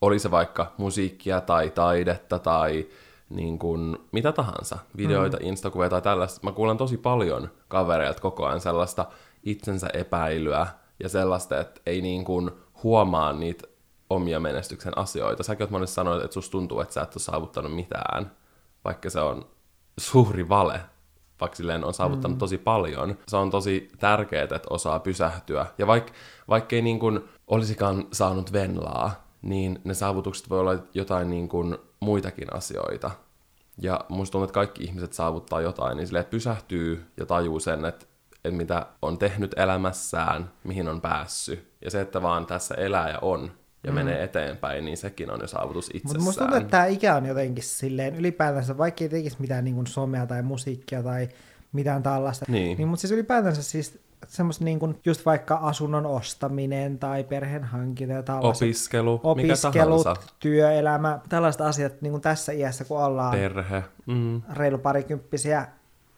oli 0.01 0.19
se 0.19 0.31
vaikka 0.31 0.73
musiikkia 0.77 1.41
tai 1.41 1.69
taidetta 1.69 2.39
tai 2.39 2.87
niin 3.29 3.59
kuin 3.59 3.97
mitä 4.11 4.31
tahansa, 4.31 4.77
videoita, 4.97 5.37
mm. 5.37 5.47
instakuvia 5.47 5.89
tai 5.89 6.01
tällaista. 6.01 6.39
Mä 6.43 6.51
kuulen 6.51 6.77
tosi 6.77 6.97
paljon 6.97 7.51
kavereilta 7.67 8.21
koko 8.21 8.45
ajan 8.45 8.61
sellaista 8.61 9.05
itsensä 9.43 9.87
epäilyä 9.93 10.67
ja 10.99 11.09
sellaista, 11.09 11.59
että 11.59 11.81
ei 11.85 12.01
niin 12.01 12.25
kuin 12.25 12.51
huomaa 12.83 13.33
niitä 13.33 13.67
omia 14.09 14.39
menestyksen 14.39 14.97
asioita. 14.97 15.43
Säkin 15.43 15.63
oot 15.63 15.71
monesti 15.71 15.93
sanonut, 15.93 16.23
että 16.23 16.33
susta 16.33 16.51
tuntuu, 16.51 16.79
että 16.79 16.93
sä 16.93 17.01
et 17.01 17.15
ole 17.15 17.21
saavuttanut 17.21 17.75
mitään, 17.75 18.31
vaikka 18.85 19.09
se 19.09 19.19
on 19.19 19.45
suuri 19.97 20.49
vale, 20.49 20.81
vaikka 21.41 21.55
silleen 21.55 21.85
on 21.85 21.93
saavuttanut 21.93 22.37
mm. 22.37 22.39
tosi 22.39 22.57
paljon. 22.57 23.17
Se 23.27 23.37
on 23.37 23.49
tosi 23.49 23.89
tärkeää, 23.99 24.43
että 24.43 24.59
osaa 24.69 24.99
pysähtyä. 24.99 25.65
Ja 25.77 25.87
vaikka 25.87 26.13
vaikka 26.49 26.75
ei 26.75 26.81
niin 26.81 26.99
kuin 26.99 27.19
olisikaan 27.47 28.07
saanut 28.11 28.53
venlaa, 28.53 29.20
niin 29.41 29.81
ne 29.83 29.93
saavutukset 29.93 30.49
voi 30.49 30.59
olla 30.59 30.83
jotain 30.93 31.29
niin 31.29 31.49
kuin 31.49 31.77
muitakin 31.99 32.53
asioita. 32.53 33.11
Ja 33.77 34.05
musta 34.09 34.31
tuntuu, 34.31 34.43
että 34.43 34.53
kaikki 34.53 34.83
ihmiset 34.83 35.13
saavuttaa 35.13 35.61
jotain, 35.61 35.97
niin 35.97 36.07
silleen, 36.07 36.25
pysähtyy 36.25 37.05
ja 37.17 37.25
tajuu 37.25 37.59
sen, 37.59 37.85
että, 37.85 38.05
että 38.35 38.57
mitä 38.57 38.85
on 39.01 39.17
tehnyt 39.17 39.53
elämässään, 39.57 40.51
mihin 40.63 40.87
on 40.87 41.01
päässyt. 41.01 41.71
Ja 41.85 41.91
se, 41.91 42.01
että 42.01 42.21
vaan 42.21 42.45
tässä 42.45 42.75
elää 42.75 43.09
ja 43.09 43.19
on 43.21 43.51
ja 43.83 43.91
mm. 43.91 43.95
menee 43.95 44.23
eteenpäin, 44.23 44.85
niin 44.85 44.97
sekin 44.97 45.31
on 45.31 45.39
jo 45.41 45.47
saavutus 45.47 45.85
Mutta 45.85 45.97
itsessään. 45.97 46.23
musta 46.23 46.41
tuntuu, 46.41 46.57
että 46.57 46.71
tämä 46.71 46.85
ikä 46.85 47.15
on 47.15 47.25
jotenkin 47.25 47.63
silleen 47.63 48.15
ylipäätänsä, 48.15 48.77
vaikka 48.77 49.03
ei 49.03 49.09
tekisi 49.09 49.37
mitään 49.39 49.63
niin 49.63 49.75
kuin 49.75 49.87
somea 49.87 50.25
tai 50.25 50.41
musiikkia 50.41 51.03
tai 51.03 51.29
mitään 51.71 52.03
tällaista. 52.03 52.45
Niin. 52.47 52.77
niin 52.77 52.87
mutta 52.87 53.01
siis 53.01 53.11
ylipäätänsä 53.11 53.63
siis 53.63 53.99
semmoista 54.27 54.65
niin 54.65 54.79
kuin 54.79 54.99
just 55.05 55.25
vaikka 55.25 55.55
asunnon 55.55 56.05
ostaminen 56.05 56.99
tai 56.99 57.23
perheen 57.23 57.63
hankinta 57.63 58.13
ja 58.13 58.23
tällaiset. 58.23 58.63
Opiskelu, 58.67 59.21
mikä 59.35 59.53
opiskelut, 59.53 60.03
tahansa. 60.03 60.33
työelämä, 60.39 61.19
tällaiset 61.29 61.61
asiat 61.61 62.01
niin 62.01 62.11
kuin 62.11 62.21
tässä 62.21 62.51
iässä, 62.51 62.83
kun 62.83 63.03
ollaan 63.03 63.31
Perhe. 63.31 63.83
Mm. 64.05 64.41
reilu 64.53 64.77
parikymppisiä, 64.77 65.67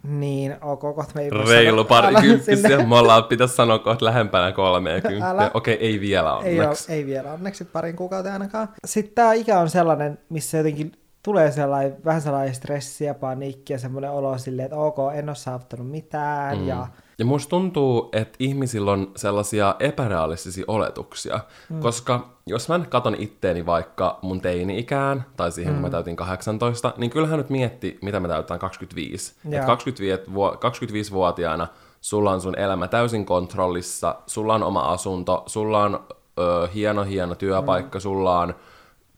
niin 0.03 0.55
ok, 0.61 0.79
kohta 0.79 1.11
me 1.15 1.21
ei 1.21 1.29
Reilu 1.29 1.83
parikymppisiä. 1.85 2.77
Me 2.87 2.95
ollaan, 2.95 3.23
pitäisi 3.23 3.55
sanoa 3.55 3.79
kohta 3.79 4.05
lähempänä 4.05 4.51
kolmea 4.51 5.01
Älä. 5.23 5.51
Okei, 5.53 5.75
ei 5.75 5.99
vielä 5.99 6.39
Ei, 6.43 6.59
ole, 6.59 6.63
onneksi. 6.63 6.93
ei 6.93 7.05
vielä 7.05 7.33
onneksi 7.33 7.65
parin 7.65 7.95
kuukautta 7.95 8.33
ainakaan. 8.33 8.69
Sitten 8.85 9.15
tämä 9.15 9.33
ikä 9.33 9.59
on 9.59 9.69
sellainen, 9.69 10.19
missä 10.29 10.57
jotenkin 10.57 10.91
tulee 11.23 11.51
sellainen, 11.51 11.97
vähän 12.05 12.21
sellainen 12.21 12.55
stressi 12.55 13.05
ja 13.05 13.13
paniikki 13.13 13.73
ja 13.73 13.79
semmoinen 13.79 14.11
olo 14.11 14.37
silleen, 14.37 14.65
että 14.65 14.77
ok, 14.77 14.97
en 15.13 15.29
ole 15.29 15.35
saavuttanut 15.35 15.89
mitään 15.89 16.57
mm. 16.57 16.67
ja 16.67 16.87
Ja 17.19 17.25
musta 17.25 17.49
tuntuu, 17.49 18.09
että 18.13 18.35
ihmisillä 18.39 18.91
on 18.91 19.11
sellaisia 19.15 19.75
epärealistisia 19.79 20.65
oletuksia, 20.67 21.39
mm. 21.69 21.79
koska 21.79 22.29
jos 22.45 22.69
mä 22.69 22.77
nyt 22.77 22.87
katon 22.87 23.15
itteeni 23.19 23.65
vaikka 23.65 24.19
mun 24.21 24.41
teini-ikään, 24.41 25.25
tai 25.37 25.51
siihen 25.51 25.73
mm. 25.73 25.75
kun 25.75 25.81
mä 25.81 25.89
täytin 25.89 26.15
18, 26.15 26.93
niin 26.97 27.09
kyllähän 27.09 27.37
nyt 27.37 27.49
mietti, 27.49 27.97
mitä 28.01 28.19
mä 28.19 28.27
täytän 28.27 28.59
25. 28.59 29.33
Joo. 29.49 29.59
Et 29.59 29.65
25, 29.65 30.23
vuo- 30.33 30.53
25-vuotiaana 30.53 31.67
sulla 32.01 32.31
on 32.31 32.41
sun 32.41 32.59
elämä 32.59 32.87
täysin 32.87 33.25
kontrollissa, 33.25 34.15
sulla 34.27 34.55
on 34.55 34.63
oma 34.63 34.81
asunto, 34.81 35.43
sulla 35.45 35.83
on 35.83 35.99
ö, 36.39 36.67
hieno 36.73 37.03
hieno 37.03 37.35
työpaikka, 37.35 37.99
mm. 37.99 38.01
sulla 38.01 38.39
on 38.39 38.55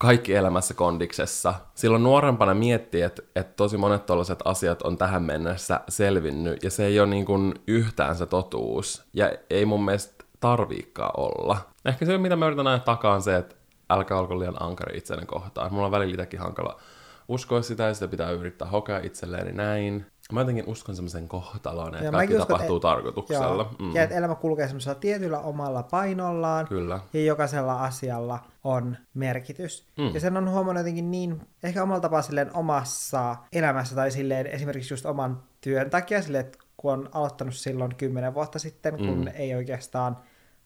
kaikki 0.06 0.36
elämässä 0.36 0.74
kondiksessa. 0.74 1.54
Silloin 1.76 2.04
nuorempana 2.04 2.54
miettii, 2.54 3.02
että, 3.02 3.22
että 3.36 3.54
tosi 3.56 3.78
monet 3.78 4.06
tällaiset 4.06 4.40
asiat 4.46 4.82
on 4.82 4.98
tähän 4.98 5.24
mennessä 5.24 5.80
selvinnyt, 5.90 6.64
ja 6.64 6.72
se 6.72 6.86
ei 6.86 7.00
ole 7.00 7.08
niin 7.08 7.26
kuin 7.26 7.54
yhtään 7.68 8.16
se 8.16 8.26
totuus. 8.26 9.04
Ja 9.14 9.32
ei 9.50 9.66
mun 9.66 9.86
mielestä 9.86 10.26
tarviikaan 10.40 11.12
olla. 11.18 11.58
Ehkä 11.86 12.06
se, 12.06 12.18
mitä 12.18 12.36
mä 12.36 12.48
yritän 12.48 12.68
aina 12.68 12.84
takaa, 12.84 13.14
on 13.14 13.22
se, 13.22 13.36
että 13.36 13.56
älkää 13.90 14.20
olko 14.20 14.40
liian 14.40 14.62
ankari 14.64 14.98
itsenne 14.98 15.26
kohtaan. 15.26 15.74
Mulla 15.74 15.86
on 15.86 15.92
välillä 15.92 16.14
itsekin 16.14 16.40
hankala 16.40 16.80
uskoa 17.28 17.62
sitä, 17.62 17.84
ja 17.84 17.94
sitä 17.94 18.08
pitää 18.08 18.32
yrittää 18.32 18.68
hokea 18.68 19.00
itselleeni 19.00 19.52
näin. 19.52 20.06
Mä 20.34 20.40
jotenkin 20.42 20.64
uskon 20.68 20.96
semmoisen 20.96 21.28
kohtaloon, 21.28 21.94
että 21.94 22.06
Ja 22.06 22.12
kaikki 22.12 22.36
uskon, 22.36 22.48
tapahtuu 22.48 22.76
että- 22.78 22.88
tarkoituksella. 22.88 23.64
Joo, 23.80 23.90
Mm. 23.90 23.96
ja 23.96 24.04
että 24.04 24.16
elämä 24.16 24.36
kulkee 24.36 24.68
semmoisella 24.68 25.00
tietyllä 25.00 25.40
omalla 25.40 25.84
painollaan, 25.84 26.68
Kyllä. 26.68 27.00
ja 27.14 27.24
jokaisella 27.24 27.84
asialla 27.84 28.40
on 28.64 28.98
merkitys. 29.14 29.88
Mm. 29.98 30.14
Ja 30.14 30.20
sen 30.20 30.38
on 30.38 30.50
huomannut 30.52 30.80
jotenkin 30.80 31.12
niin, 31.12 31.42
ehkä 31.64 31.84
omalla 31.84 32.02
tapaa 32.02 32.22
silleen 32.22 32.56
omassa 32.56 33.36
elämässä, 33.54 33.96
tai 33.96 34.12
silleen 34.12 34.48
esimerkiksi 34.48 34.94
just 34.94 35.06
oman 35.06 35.44
työn 35.62 35.90
takia, 35.90 36.22
silleen, 36.22 36.46
että 36.46 36.58
kun 36.78 36.94
on 36.94 37.10
aloittanut 37.14 37.54
silloin 37.56 37.96
kymmenen 37.96 38.34
vuotta 38.34 38.60
sitten, 38.60 38.98
kun 38.98 39.20
Mm. 39.20 39.28
ei 39.34 39.56
oikeastaan 39.56 40.18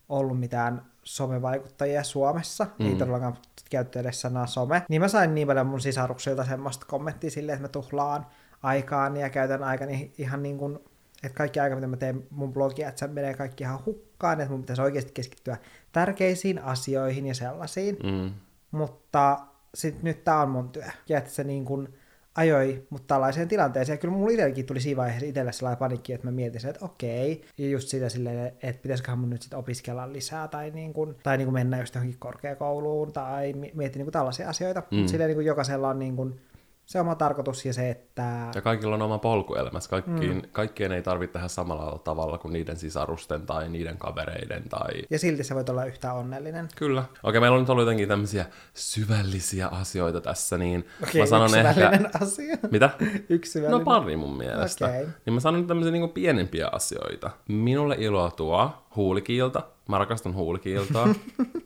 ollut 0.10 0.40
mitään 0.40 0.86
somevaikuttajia 1.04 2.04
Suomessa, 2.04 2.68
mm. 2.80 2.86
ei 2.88 2.96
todellakaan 2.96 3.38
käytetty 3.70 4.00
edes 4.00 4.22
sanaa 4.22 4.48
some, 4.48 4.84
niin 4.90 5.02
mä 5.02 5.08
sain 5.08 5.36
niin 5.36 5.48
paljon 5.48 5.68
mun 5.68 5.82
sisaruksilta 5.82 6.44
semmoista 6.46 6.86
kommenttia 6.90 7.30
silleen, 7.32 7.56
että 7.56 7.64
mä 7.64 7.68
tuhlaan 7.72 8.26
aikaani 8.64 9.22
ja 9.22 9.30
käytän 9.30 9.64
aikani 9.64 10.12
ihan 10.18 10.44
niin 10.44 10.58
kuin, 10.58 10.80
että 11.24 11.38
kaikki 11.38 11.60
aika, 11.60 11.76
mitä 11.76 11.88
mä 11.88 11.98
teen 11.98 12.24
mun 12.30 12.54
blogia, 12.54 12.90
että 12.90 13.00
se 13.00 13.08
menee 13.08 13.34
kaikki 13.34 13.64
ihan 13.64 13.80
hukkaan, 13.86 14.42
että 14.42 14.52
mun 14.52 14.62
pitäisi 14.62 14.82
oikeasti 14.82 15.12
keskittyä 15.14 15.58
tärkeisiin 15.92 16.60
asioihin 16.64 17.26
ja 17.26 17.34
sellaisiin, 17.36 17.98
Mm. 18.04 18.32
mutta 18.72 19.40
sit 19.76 20.04
nyt 20.04 20.24
tää 20.24 20.42
on 20.42 20.50
mun 20.50 20.70
työ. 20.70 20.84
Ja 21.10 21.18
että 21.18 21.30
se 21.30 21.44
niin 21.44 21.66
kuin 21.66 21.88
ajoi 22.36 22.84
mut 22.90 23.08
tällaiseen 23.08 23.48
tilanteeseen. 23.48 23.94
Ja 23.94 24.00
kyllä 24.00 24.14
mulla 24.14 24.32
itselläkin 24.32 24.66
tuli 24.66 24.80
siinä 24.80 24.98
vaiheessa 24.98 25.26
itselle 25.26 25.52
sellainen 25.52 25.78
panikki, 25.80 26.14
että 26.14 26.28
mä 26.28 26.32
mietin, 26.32 26.62
sen, 26.62 26.70
että 26.70 26.86
okei. 26.86 27.42
Ja 27.58 27.70
just 27.70 27.88
sitä 27.88 28.10
silleen, 28.10 28.54
että 28.64 28.82
pitäisiköhän 28.82 29.20
mun 29.20 29.30
nyt 29.30 29.42
sit 29.42 29.54
opiskella 29.54 30.14
lisää 30.14 30.48
tai, 30.48 30.72
niin 30.72 30.94
kuin, 30.94 31.16
tai 31.24 31.38
niin 31.38 31.46
kuin 31.46 31.54
mennä 31.54 31.80
just 31.80 31.96
johonkin 31.96 32.20
korkeakouluun 32.20 33.14
tai 33.14 33.54
mi- 33.54 33.72
mietin 33.76 34.00
niin 34.00 34.06
kuin 34.06 34.14
tällaisia 34.14 34.50
asioita. 34.50 34.84
Mm. 34.92 35.06
Silleen 35.08 35.28
niin 35.28 35.38
kuin 35.38 35.46
jokaisella 35.46 35.90
on 35.90 36.00
niin 36.00 36.16
kuin 36.16 36.42
se 36.90 37.00
oma 37.00 37.16
tarkoitus 37.16 37.66
ja 37.66 37.74
se, 37.74 37.90
että... 37.90 38.52
Ja 38.56 38.62
kaikilla 38.62 38.96
on 38.96 39.02
oma 39.02 39.18
polku 39.18 39.56
elämässä. 39.56 39.90
Kaikkiin, 39.90 40.36
mm. 40.36 40.42
Kaikkien 40.52 40.92
ei 40.92 41.02
tarvitse 41.02 41.34
tehdä 41.34 41.48
samalla 41.48 41.98
tavalla 41.98 42.38
kuin 42.38 42.54
niiden 42.54 42.78
sisarusten 42.78 43.46
tai 43.46 43.70
niiden 43.70 43.98
kavereiden 43.98 44.70
tai... 44.70 45.04
Ja 45.10 45.20
silti 45.20 45.44
sä 45.44 45.56
voit 45.56 45.70
olla 45.70 45.86
yhtä 45.86 46.14
onnellinen. 46.14 46.68
Kyllä. 46.76 47.04
Okei, 47.24 47.42
meillä 47.42 47.56
on 47.56 47.62
nyt 47.62 47.70
ollut 47.70 47.82
jotenkin 47.82 48.08
tämmöisiä 48.08 48.46
syvällisiä 48.74 49.68
asioita 49.68 50.22
tässä, 50.22 50.58
niin 50.58 50.86
Okei, 51.04 51.22
mä 51.22 51.26
sanon 51.26 51.56
ehkä... 51.56 51.92
asia. 52.22 52.58
Mitä? 52.72 52.90
Yksi 53.30 53.62
No 53.62 53.80
pari 53.80 54.16
mun 54.16 54.38
mielestä. 54.38 54.86
Okei. 54.86 55.08
Niin 55.26 55.34
mä 55.34 55.40
sanon 55.40 55.68
tämmöisiä 55.68 55.92
niin 55.92 56.10
pienempiä 56.10 56.68
asioita. 56.72 57.30
Minulle 57.48 57.96
iloa 58.00 58.32
tuo 58.32 58.72
huulikiilta. 58.96 59.64
Mä 59.90 59.98
rakastan 59.98 60.34
huulikiiltoa. 60.34 61.08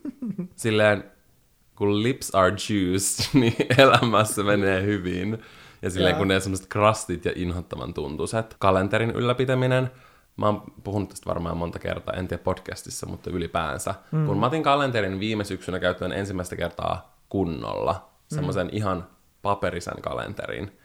Silleen, 0.55 1.12
kun 1.75 2.03
lips 2.03 2.35
are 2.35 2.49
juiced, 2.49 3.25
niin 3.39 3.55
elämässä 3.77 4.43
menee 4.43 4.83
hyvin. 4.83 5.43
Ja 5.81 5.89
silleen, 5.89 6.11
Joo. 6.11 6.17
kun 6.17 6.27
ne 6.27 6.39
semmoiset 6.39 6.67
krastit 6.67 7.25
ja 7.25 7.31
inhottavan 7.35 7.93
tuntuiset. 7.93 8.55
Kalenterin 8.59 9.11
ylläpitäminen. 9.11 9.91
Mä 10.37 10.45
oon 10.45 10.63
puhunut 10.83 11.09
tästä 11.09 11.29
varmaan 11.29 11.57
monta 11.57 11.79
kertaa, 11.79 12.15
en 12.15 12.27
tiedä 12.27 12.43
podcastissa, 12.43 13.05
mutta 13.05 13.29
ylipäänsä. 13.29 13.95
Mm. 14.11 14.25
Kun 14.25 14.39
mä 14.39 14.45
otin 14.45 14.63
kalenterin 14.63 15.19
viime 15.19 15.43
syksynä 15.43 15.79
käyttöön 15.79 16.11
ensimmäistä 16.11 16.55
kertaa 16.55 17.17
kunnolla, 17.29 18.09
semmoisen 18.27 18.67
mm. 18.67 18.73
ihan 18.73 19.07
paperisen 19.41 20.01
kalenterin, 20.01 20.79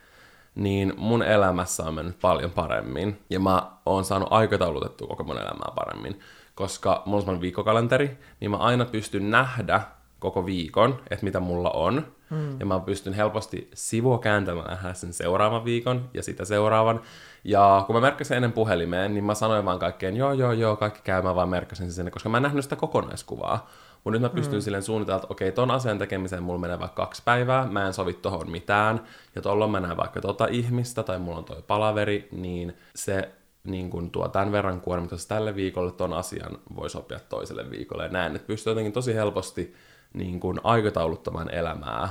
niin 0.54 0.92
mun 0.96 1.22
elämässä 1.22 1.82
on 1.82 1.94
mennyt 1.94 2.20
paljon 2.20 2.50
paremmin. 2.50 3.20
Ja 3.30 3.40
mä 3.40 3.70
oon 3.86 4.04
saanut 4.04 4.28
aikataulutettua 4.30 5.08
koko 5.08 5.24
mun 5.24 5.38
elämää 5.38 5.72
paremmin. 5.74 6.20
Koska 6.54 7.02
mulla 7.06 7.32
on 7.32 7.40
viikkokalenteri, 7.40 8.18
niin 8.40 8.50
mä 8.50 8.56
aina 8.56 8.84
pystyn 8.84 9.30
nähdä 9.30 9.80
koko 10.18 10.46
viikon, 10.46 11.00
että 11.10 11.24
mitä 11.24 11.40
mulla 11.40 11.70
on. 11.70 12.06
Mm. 12.30 12.60
Ja 12.60 12.66
mä 12.66 12.80
pystyn 12.80 13.12
helposti 13.12 13.70
sivua 13.74 14.18
kääntämään 14.18 14.94
sen 14.94 15.12
seuraavan 15.12 15.64
viikon 15.64 16.10
ja 16.14 16.22
sitä 16.22 16.44
seuraavan. 16.44 17.00
Ja 17.44 17.84
kun 17.86 17.96
mä 17.96 18.00
merkkasin 18.00 18.36
ennen 18.36 18.52
puhelimeen, 18.52 19.14
niin 19.14 19.24
mä 19.24 19.34
sanoin 19.34 19.64
vaan 19.64 19.78
kaikkeen, 19.78 20.16
joo, 20.16 20.32
joo, 20.32 20.52
joo, 20.52 20.76
kaikki 20.76 21.00
käy, 21.04 21.22
mä 21.22 21.34
vaan 21.34 21.48
merkkasin 21.48 21.86
sen 21.86 21.92
sinne, 21.92 22.10
koska 22.10 22.28
mä 22.28 22.36
en 22.36 22.42
nähnyt 22.42 22.64
sitä 22.64 22.76
kokonaiskuvaa. 22.76 23.68
Mutta 24.04 24.10
nyt 24.10 24.22
mä 24.22 24.28
pystyn 24.28 24.58
mm. 24.58 24.62
silleen 24.62 24.82
suunnitella, 24.82 25.16
että 25.16 25.26
okei, 25.30 25.52
ton 25.52 25.70
asian 25.70 25.98
tekemiseen 25.98 26.42
mulla 26.42 26.58
menee 26.58 26.78
vaikka 26.78 27.02
kaksi 27.02 27.22
päivää, 27.24 27.66
mä 27.66 27.86
en 27.86 27.92
sovi 27.92 28.12
tohon 28.12 28.50
mitään, 28.50 29.00
ja 29.34 29.42
tuolloin 29.42 29.70
mä 29.70 29.80
näen 29.80 29.96
vaikka 29.96 30.20
tota 30.20 30.46
ihmistä, 30.50 31.02
tai 31.02 31.18
mulla 31.18 31.38
on 31.38 31.44
toi 31.44 31.62
palaveri, 31.66 32.28
niin 32.32 32.76
se 32.94 33.28
niin 33.64 33.90
kun 33.90 34.10
tuo 34.10 34.28
tämän 34.28 34.52
verran 34.52 34.80
kuormitus 34.80 35.26
tälle 35.26 35.54
viikolle, 35.54 35.92
ton 35.92 36.12
asian 36.12 36.58
voi 36.76 36.90
sopia 36.90 37.20
toiselle 37.28 37.70
viikolle, 37.70 38.02
ja 38.02 38.08
näin, 38.08 38.36
että 38.36 38.46
pystyy 38.46 38.70
jotenkin 38.70 38.92
tosi 38.92 39.14
helposti 39.14 39.74
niin 40.14 40.40
kun 40.40 40.60
aikatauluttamaan 40.64 41.54
elämää, 41.54 42.08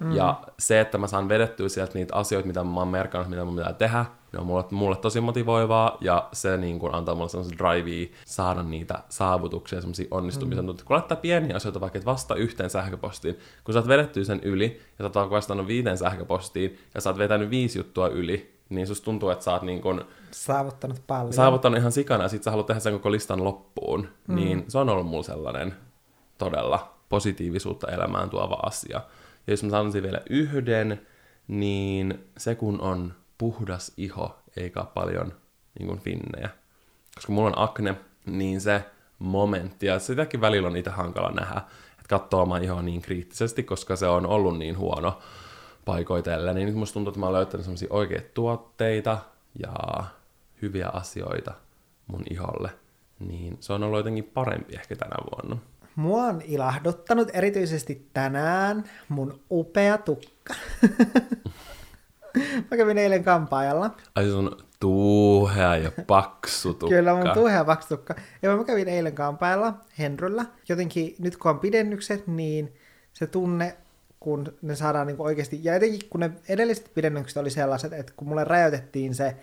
Mm. 0.00 0.12
Ja 0.16 0.40
se, 0.58 0.80
että 0.80 0.98
mä 0.98 1.06
saan 1.06 1.28
vedettyä 1.28 1.68
sieltä 1.68 1.94
niitä 1.94 2.16
asioita, 2.16 2.46
mitä 2.46 2.64
mä 2.64 2.80
oon 2.80 2.88
merkannut, 2.88 3.30
mitä 3.30 3.44
mun 3.44 3.56
pitää 3.56 3.72
tehdä, 3.72 4.04
ne 4.32 4.38
on 4.38 4.46
mulle, 4.46 4.64
mulle 4.70 4.96
tosi 4.96 5.20
motivoivaa, 5.20 5.96
ja 6.00 6.28
se 6.32 6.56
niin 6.56 6.78
kuin 6.78 6.94
antaa 6.94 7.14
mulle 7.14 7.28
sellaisen 7.28 7.58
drivea 7.58 8.06
saada 8.24 8.62
niitä 8.62 8.98
saavutuksia, 9.08 9.80
sellaisia 9.80 10.08
onnistumisen 10.10 10.64
mm. 10.64 10.76
Kun 10.84 10.96
laittaa 10.96 11.16
pieniä 11.16 11.56
asioita 11.56 11.80
vaikka 11.80 12.00
vasta 12.04 12.34
yhteen 12.34 12.70
sähköpostiin, 12.70 13.38
kun 13.64 13.72
sä 13.72 13.78
oot 13.78 13.88
vedettyä 13.88 14.24
sen 14.24 14.40
yli, 14.42 14.80
ja 14.98 15.08
sä 15.08 15.20
oot 15.20 15.30
vastannut 15.30 15.66
viiteen 15.66 15.98
sähköpostiin, 15.98 16.78
ja 16.94 17.00
sä 17.00 17.10
oot 17.10 17.18
vetänyt 17.18 17.50
viisi 17.50 17.78
juttua 17.78 18.08
yli, 18.08 18.58
niin 18.68 18.86
susta 18.86 19.04
tuntuu, 19.04 19.30
että 19.30 19.44
sä 19.44 19.52
oot 19.52 19.62
niin 19.62 19.80
kun 19.80 20.04
saavuttanut 20.30 21.02
paljon. 21.06 21.32
Saavuttanut 21.32 21.78
ihan 21.78 21.92
sikana, 21.92 22.24
ja 22.24 22.28
sit 22.28 22.42
sä 22.42 22.50
haluat 22.50 22.66
tehdä 22.66 22.80
sen 22.80 22.92
koko 22.92 23.12
listan 23.12 23.44
loppuun. 23.44 24.08
Mm. 24.28 24.34
Niin 24.34 24.64
se 24.68 24.78
on 24.78 24.88
ollut 24.88 25.06
mulla 25.06 25.22
sellainen 25.22 25.74
todella 26.38 26.97
positiivisuutta 27.08 27.90
elämään 27.90 28.30
tuova 28.30 28.58
asia. 28.62 29.00
Ja 29.46 29.52
jos 29.52 29.62
mä 29.62 29.70
sanoisin 29.70 30.02
vielä 30.02 30.20
yhden, 30.30 31.06
niin 31.48 32.28
se 32.36 32.54
kun 32.54 32.80
on 32.80 33.14
puhdas 33.38 33.92
iho, 33.96 34.38
eikä 34.56 34.84
paljon 34.94 35.32
niin 35.78 35.88
kuin 35.88 36.00
finnejä. 36.00 36.50
Koska 37.14 37.32
mulla 37.32 37.48
on 37.48 37.58
akne, 37.58 37.94
niin 38.26 38.60
se 38.60 38.84
momentti, 39.18 39.86
ja 39.86 39.98
sitäkin 39.98 40.40
välillä 40.40 40.68
on 40.68 40.76
itse 40.76 40.90
hankala 40.90 41.30
nähdä, 41.30 41.60
että 41.90 42.08
katsoo 42.08 42.42
omaa 42.42 42.58
ihoa 42.58 42.82
niin 42.82 43.02
kriittisesti, 43.02 43.62
koska 43.62 43.96
se 43.96 44.06
on 44.06 44.26
ollut 44.26 44.58
niin 44.58 44.78
huono 44.78 45.18
paikoitelle, 45.84 46.54
niin 46.54 46.66
nyt 46.66 46.74
musta 46.74 46.94
tuntuu, 46.94 47.10
että 47.10 47.20
mä 47.20 47.26
oon 47.26 47.34
löytänyt 47.34 47.64
sellaisia 47.64 47.88
oikeita 47.90 48.28
tuotteita 48.34 49.18
ja 49.58 50.04
hyviä 50.62 50.88
asioita 50.88 51.54
mun 52.06 52.22
iholle, 52.30 52.70
niin 53.18 53.56
se 53.60 53.72
on 53.72 53.82
ollut 53.82 53.98
jotenkin 53.98 54.24
parempi 54.24 54.74
ehkä 54.74 54.96
tänä 54.96 55.16
vuonna. 55.32 55.56
Mua 55.98 56.24
on 56.24 56.42
ilahduttanut 56.44 57.28
erityisesti 57.32 58.08
tänään 58.12 58.84
mun 59.08 59.40
upea 59.50 59.98
tukka. 59.98 60.54
mä 62.70 62.76
kävin 62.76 62.98
eilen 62.98 63.24
kampaajalla. 63.24 63.90
Ai 64.14 64.24
se 64.24 64.32
on 64.32 64.56
tuuhea 64.80 65.76
ja 65.76 65.92
paksu 66.06 66.74
tukka. 66.74 66.94
Kyllä, 66.94 67.14
mun 67.14 67.34
tuuhea 67.34 67.64
paksu 67.64 67.96
tukka. 67.96 68.14
Ja 68.42 68.56
mä 68.56 68.64
kävin 68.64 68.88
eilen 68.88 69.14
kampaajalla 69.14 69.74
Henryllä. 69.98 70.44
Jotenkin 70.68 71.14
nyt 71.18 71.36
kun 71.36 71.50
on 71.50 71.58
pidennykset, 71.58 72.26
niin 72.26 72.72
se 73.12 73.26
tunne, 73.26 73.76
kun 74.20 74.52
ne 74.62 74.76
saadaan 74.76 75.06
niin 75.06 75.20
oikeasti, 75.20 75.60
ja 75.62 75.74
etenkin 75.74 76.08
kun 76.10 76.20
ne 76.20 76.30
edelliset 76.48 76.90
pidennykset 76.94 77.36
oli 77.36 77.50
sellaiset, 77.50 77.92
että 77.92 78.12
kun 78.16 78.28
mulle 78.28 78.44
rajoitettiin 78.44 79.14
se 79.14 79.36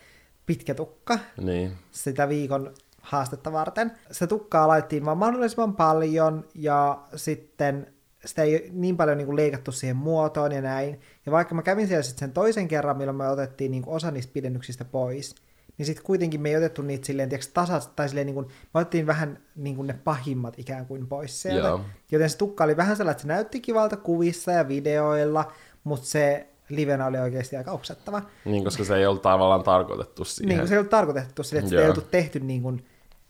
pitkä 0.45 0.73
tukka 0.73 1.19
niin. 1.41 1.71
sitä 1.91 2.29
viikon 2.29 2.73
haastetta 3.05 3.51
varten. 3.51 3.91
Se 4.11 4.27
tukkaa 4.27 4.67
laitettiin 4.67 5.05
vaan 5.05 5.17
mahdollisimman 5.17 5.75
paljon 5.75 6.45
ja 6.55 6.99
sitten 7.15 7.87
sitä 8.25 8.43
ei 8.43 8.69
niin 8.73 8.97
paljon 8.97 9.17
niin 9.17 9.25
kuin 9.25 9.35
leikattu 9.35 9.71
siihen 9.71 9.95
muotoon 9.95 10.51
ja 10.51 10.61
näin. 10.61 10.99
Ja 11.25 11.31
vaikka 11.31 11.55
mä 11.55 11.61
kävin 11.61 11.87
siellä 11.87 12.03
sitten 12.03 12.19
sen 12.19 12.33
toisen 12.33 12.67
kerran, 12.67 12.97
milloin 12.97 13.17
me 13.17 13.29
otettiin 13.29 13.71
niin 13.71 13.83
kuin 13.83 13.95
osa 13.95 14.11
niistä 14.11 14.33
pidennyksistä 14.33 14.85
pois, 14.85 15.35
niin 15.77 15.85
sitten 15.85 16.05
kuitenkin 16.05 16.41
me 16.41 16.49
ei 16.49 16.57
otettu 16.57 16.81
niitä 16.81 17.05
silleen, 17.05 17.29
tiiäks, 17.29 17.47
tasas, 17.47 17.87
tai 17.87 18.09
silleen 18.09 18.25
niin 18.25 18.35
kuin, 18.35 18.45
me 18.45 18.79
otettiin 18.79 19.07
vähän 19.07 19.39
niin 19.55 19.75
kuin 19.75 19.87
ne 19.87 19.99
pahimmat 20.03 20.59
ikään 20.59 20.85
kuin 20.85 21.07
pois 21.07 21.41
sieltä. 21.41 21.67
Joo. 21.67 21.81
Joten 22.11 22.29
se 22.29 22.37
tukka 22.37 22.63
oli 22.63 22.77
vähän 22.77 22.97
sellainen, 22.97 23.11
että 23.11 23.21
se 23.21 23.27
näytti 23.27 23.59
kivalta 23.59 23.97
kuvissa 23.97 24.51
ja 24.51 24.67
videoilla, 24.67 25.51
mutta 25.83 26.05
se 26.05 26.47
livenä 26.69 27.05
oli 27.05 27.17
oikeasti 27.17 27.55
aika 27.57 27.71
oksettava. 27.71 28.21
Niin, 28.45 28.63
koska 28.63 28.83
se 28.83 28.95
ei 28.95 29.05
ollut 29.05 29.21
tavallaan 29.21 29.63
tarkoitettu 29.63 30.25
siihen. 30.25 30.57
Niin, 30.57 30.67
se 30.67 30.73
ei 30.73 30.77
ollut 30.77 30.89
tarkoitettu 30.89 31.43
sille, 31.43 31.59
että 31.59 31.69
sitä 31.69 31.81
ei 31.81 31.89
ollut 31.89 32.11
tehty 32.11 32.39
niin 32.39 32.61
kuin 32.61 32.85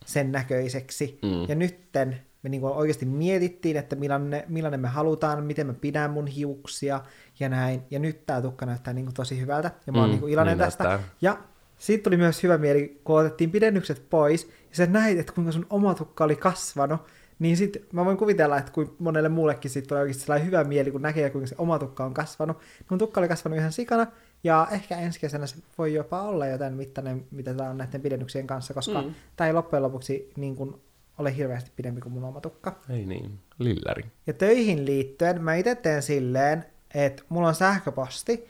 sen 0.05 0.31
näköiseksi. 0.31 1.19
Mm. 1.21 1.45
Ja 1.47 1.55
nytten 1.55 2.21
me 2.45 2.49
niin 2.49 2.63
oikeasti 2.63 3.05
mietittiin, 3.05 3.77
että 3.77 3.95
millainen, 3.95 4.43
millainen 4.47 4.79
me 4.79 4.87
halutaan, 4.87 5.43
miten 5.43 5.67
mä 5.67 5.73
pidän 5.73 6.11
mun 6.11 6.27
hiuksia 6.27 7.01
ja 7.39 7.49
näin. 7.49 7.81
Ja 7.91 7.99
nyt 7.99 8.25
tää 8.25 8.41
tukka 8.41 8.65
näyttää 8.65 8.93
niin 8.93 9.05
kuin 9.05 9.13
tosi 9.13 9.41
hyvältä 9.41 9.71
ja 9.87 9.93
mä 9.93 9.99
oon 9.99 10.09
mm, 10.09 10.15
niin 10.15 10.29
iloinen 10.29 10.57
niin 10.57 10.65
tästä. 10.65 10.83
Näyttää. 10.83 11.09
Ja 11.21 11.37
siitä 11.77 12.03
tuli 12.03 12.17
myös 12.17 12.43
hyvä 12.43 12.57
mieli, 12.57 13.01
kun 13.03 13.19
otettiin 13.19 13.51
pidennykset 13.51 14.09
pois 14.09 14.45
ja 14.45 14.75
sä 14.75 14.85
näit, 14.85 15.19
että 15.19 15.33
kuinka 15.33 15.51
sun 15.51 15.65
oma 15.69 15.93
tukka 15.93 16.23
oli 16.23 16.35
kasvanut. 16.35 17.01
Niin 17.39 17.57
sit 17.57 17.93
mä 17.93 18.05
voin 18.05 18.17
kuvitella, 18.17 18.57
että 18.57 18.71
kuin 18.71 18.95
monelle 18.99 19.29
muullekin 19.29 19.71
siitä 19.71 19.87
tulee 19.87 20.01
oikeasti 20.01 20.23
sellainen 20.23 20.47
hyvä 20.47 20.63
mieli, 20.63 20.91
kun 20.91 21.01
näkee, 21.01 21.29
kuinka 21.29 21.47
se 21.47 21.55
oma 21.57 21.79
tukka 21.79 22.05
on 22.05 22.13
kasvanut. 22.13 22.57
Mun 22.89 22.99
tukka 22.99 23.21
oli 23.21 23.27
kasvanut 23.27 23.59
ihan 23.59 23.71
sikana, 23.71 24.07
ja 24.45 24.67
ehkä 24.71 24.97
ensi 24.97 25.19
kesänä 25.19 25.47
se 25.47 25.55
voi 25.77 25.93
jopa 25.93 26.21
olla 26.21 26.47
jo 26.47 26.57
tämän 26.57 26.73
mittainen, 26.73 27.25
mitä 27.31 27.53
tämä 27.53 27.69
on 27.69 27.77
näiden 27.77 28.01
pidennyksien 28.01 28.47
kanssa, 28.47 28.73
koska 28.73 29.01
mm. 29.01 29.13
tämä 29.35 29.47
ei 29.47 29.53
loppujen 29.53 29.83
lopuksi 29.83 30.31
niin 30.35 30.55
kuin, 30.55 30.75
ole 31.17 31.35
hirveästi 31.35 31.71
pidempi 31.75 32.01
kuin 32.01 32.13
mun 32.13 32.23
oma 32.23 32.41
tukka. 32.41 32.79
Ei 32.89 33.05
niin, 33.05 33.39
lilläri. 33.59 34.05
Ja 34.27 34.33
töihin 34.33 34.85
liittyen 34.85 35.43
mä 35.43 35.55
itse 35.55 35.75
teen 35.75 36.01
silleen, 36.01 36.65
että 36.93 37.23
mulla 37.29 37.47
on 37.47 37.55
sähköposti, 37.55 38.47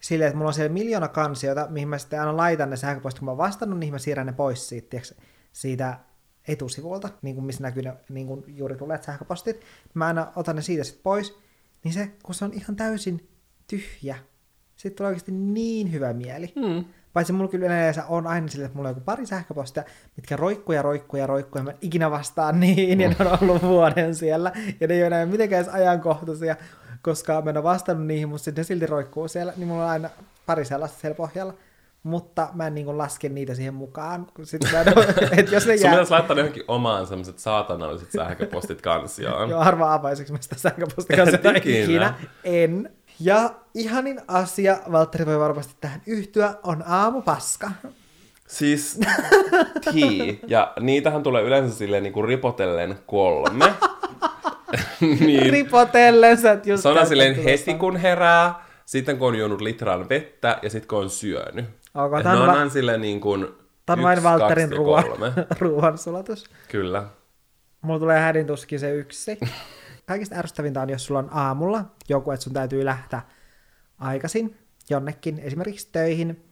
silleen, 0.00 0.28
että 0.28 0.36
mulla 0.36 0.48
on 0.48 0.54
siellä 0.54 0.72
miljoona 0.72 1.08
kansiota, 1.08 1.66
mihin 1.70 1.88
mä 1.88 1.98
sitten 1.98 2.20
aina 2.20 2.36
laitan 2.36 2.70
ne 2.70 2.76
sähköpostit, 2.76 3.18
kun 3.18 3.26
mä 3.26 3.30
oon 3.30 3.38
vastannut, 3.38 3.78
niin 3.78 3.92
mä 3.92 3.98
siirrän 3.98 4.26
ne 4.26 4.32
pois 4.32 4.68
siitä, 4.68 4.90
tiiäks, 4.90 5.14
siitä 5.52 5.98
etusivulta, 6.48 7.08
niin 7.22 7.34
kuin 7.34 7.44
missä 7.44 7.62
näkyy 7.62 7.82
ne 7.82 7.92
niin 8.08 8.26
kuin 8.26 8.44
juuri 8.46 8.76
tulleet 8.76 9.02
sähköpostit. 9.02 9.60
Mä 9.94 10.06
aina 10.06 10.32
otan 10.36 10.56
ne 10.56 10.62
siitä 10.62 10.84
sitten 10.84 11.02
pois, 11.02 11.38
niin 11.84 11.94
se, 11.94 12.10
kun 12.22 12.34
se 12.34 12.44
on 12.44 12.52
ihan 12.52 12.76
täysin 12.76 13.28
tyhjä, 13.66 14.16
sitten 14.76 14.96
tulee 14.96 15.08
oikeasti 15.08 15.32
niin 15.32 15.92
hyvä 15.92 16.12
mieli. 16.12 16.52
Mm. 16.56 16.84
Paitsi 17.12 17.32
mulla 17.32 17.50
kyllä 17.50 17.66
yleensä 17.66 18.04
on 18.04 18.26
aina 18.26 18.48
sille, 18.48 18.64
että 18.64 18.76
mulla 18.76 18.88
on 18.88 18.94
joku 18.94 19.04
pari 19.04 19.26
sähköpostia, 19.26 19.82
mitkä 20.16 20.36
roikkuja, 20.36 20.82
roikkuja, 20.82 21.26
roikkuja, 21.26 21.64
mä 21.64 21.72
ikinä 21.80 22.10
vastaan 22.10 22.60
niin, 22.60 23.00
ja 23.00 23.08
ne 23.08 23.16
on 23.20 23.38
ollut 23.42 23.62
vuoden 23.62 24.14
siellä, 24.14 24.52
ja 24.80 24.86
ne 24.86 24.94
ei 24.94 25.00
ole 25.00 25.06
enää 25.06 25.26
mitenkään 25.26 25.62
edes 25.62 25.74
ajankohtaisia, 25.74 26.56
koska 27.02 27.42
mä 27.42 27.50
en 27.50 27.56
ole 27.56 27.64
vastannut 27.64 28.06
niihin, 28.06 28.28
mutta 28.28 28.44
sitten 28.44 28.62
ne 28.62 28.66
silti 28.66 28.86
roikkuu 28.86 29.28
siellä, 29.28 29.52
niin 29.56 29.68
mulla 29.68 29.84
on 29.84 29.90
aina 29.90 30.10
pari 30.46 30.64
sellaista 30.64 31.00
siellä 31.00 31.16
pohjalla 31.16 31.54
mutta 32.06 32.48
mä 32.54 32.66
en 32.66 32.74
niin 32.74 32.98
laske 32.98 33.28
niitä 33.28 33.54
siihen 33.54 33.74
mukaan. 33.74 34.26
Kun 34.34 34.46
sit 34.46 34.60
mä 34.72 34.80
en 34.80 34.88
et 35.38 35.52
jos 35.52 35.66
ne 35.66 35.74
jää... 35.74 35.80
Sun 35.80 35.90
pitäisi 35.90 36.10
laittaa 36.10 36.36
johonkin 36.36 36.64
omaan 36.68 37.06
sellaiset 37.06 37.38
saatanalliset 37.38 38.10
sähköpostit 38.10 38.82
kansioon. 38.82 39.50
Joo, 39.50 39.60
arvaa 39.60 39.94
avaiseksi 39.94 40.32
mä 40.32 40.38
sitä 40.40 40.58
sähköpostia 40.58 41.24
ikinä. 41.64 42.14
En. 42.44 42.90
Ja 43.20 43.50
ihanin 43.74 44.20
asia, 44.28 44.78
Valtteri 44.92 45.26
voi 45.26 45.38
varmasti 45.38 45.74
tähän 45.80 46.02
yhtyä, 46.06 46.54
on 46.62 46.84
aamupaska. 46.86 47.70
Siis 48.48 49.00
tea. 49.84 50.34
Ja 50.46 50.72
niitähän 50.80 51.22
tulee 51.22 51.42
yleensä 51.42 51.76
silleen 51.76 52.02
niin 52.02 52.12
kuin 52.12 52.28
ripotellen 52.28 52.98
kolme. 53.06 53.72
niin. 55.20 55.52
Ripotellen, 55.52 56.38
sä 56.38 56.58
just 56.64 56.82
Se 56.82 56.88
on 56.88 57.06
silleen 57.06 57.44
heti 57.44 57.74
kun 57.74 57.96
herää, 57.96 58.54
sitten 58.86 59.18
kun 59.18 59.28
on 59.28 59.38
juonut 59.38 59.60
litran 59.60 60.08
vettä 60.08 60.58
ja 60.62 60.70
sitten 60.70 60.88
kun 60.88 60.98
on 60.98 61.10
syönyt. 61.10 61.64
Okay, 61.94 62.22
ne 62.22 62.30
on 62.30 62.46
va- 62.46 62.68
silleen 62.68 63.00
niin 63.00 63.20
kuin 63.20 63.46
Tämä 63.86 64.10
on 64.10 64.22
vain 64.22 64.70
ruoan, 64.76 65.04
ruoansulatus. 65.60 66.44
Kyllä. 66.68 67.04
Mulla 67.82 67.98
tulee 67.98 68.20
hädin 68.20 68.46
tuskin 68.46 68.80
se 68.80 68.90
yksi 68.90 69.38
kaikista 70.06 70.36
ärsyttävintä 70.36 70.82
on, 70.82 70.90
jos 70.90 71.06
sulla 71.06 71.20
on 71.20 71.28
aamulla 71.32 71.84
joku, 72.08 72.30
että 72.30 72.44
sun 72.44 72.52
täytyy 72.52 72.84
lähteä 72.84 73.22
aikaisin 73.98 74.56
jonnekin, 74.90 75.38
esimerkiksi 75.38 75.88
töihin, 75.92 76.44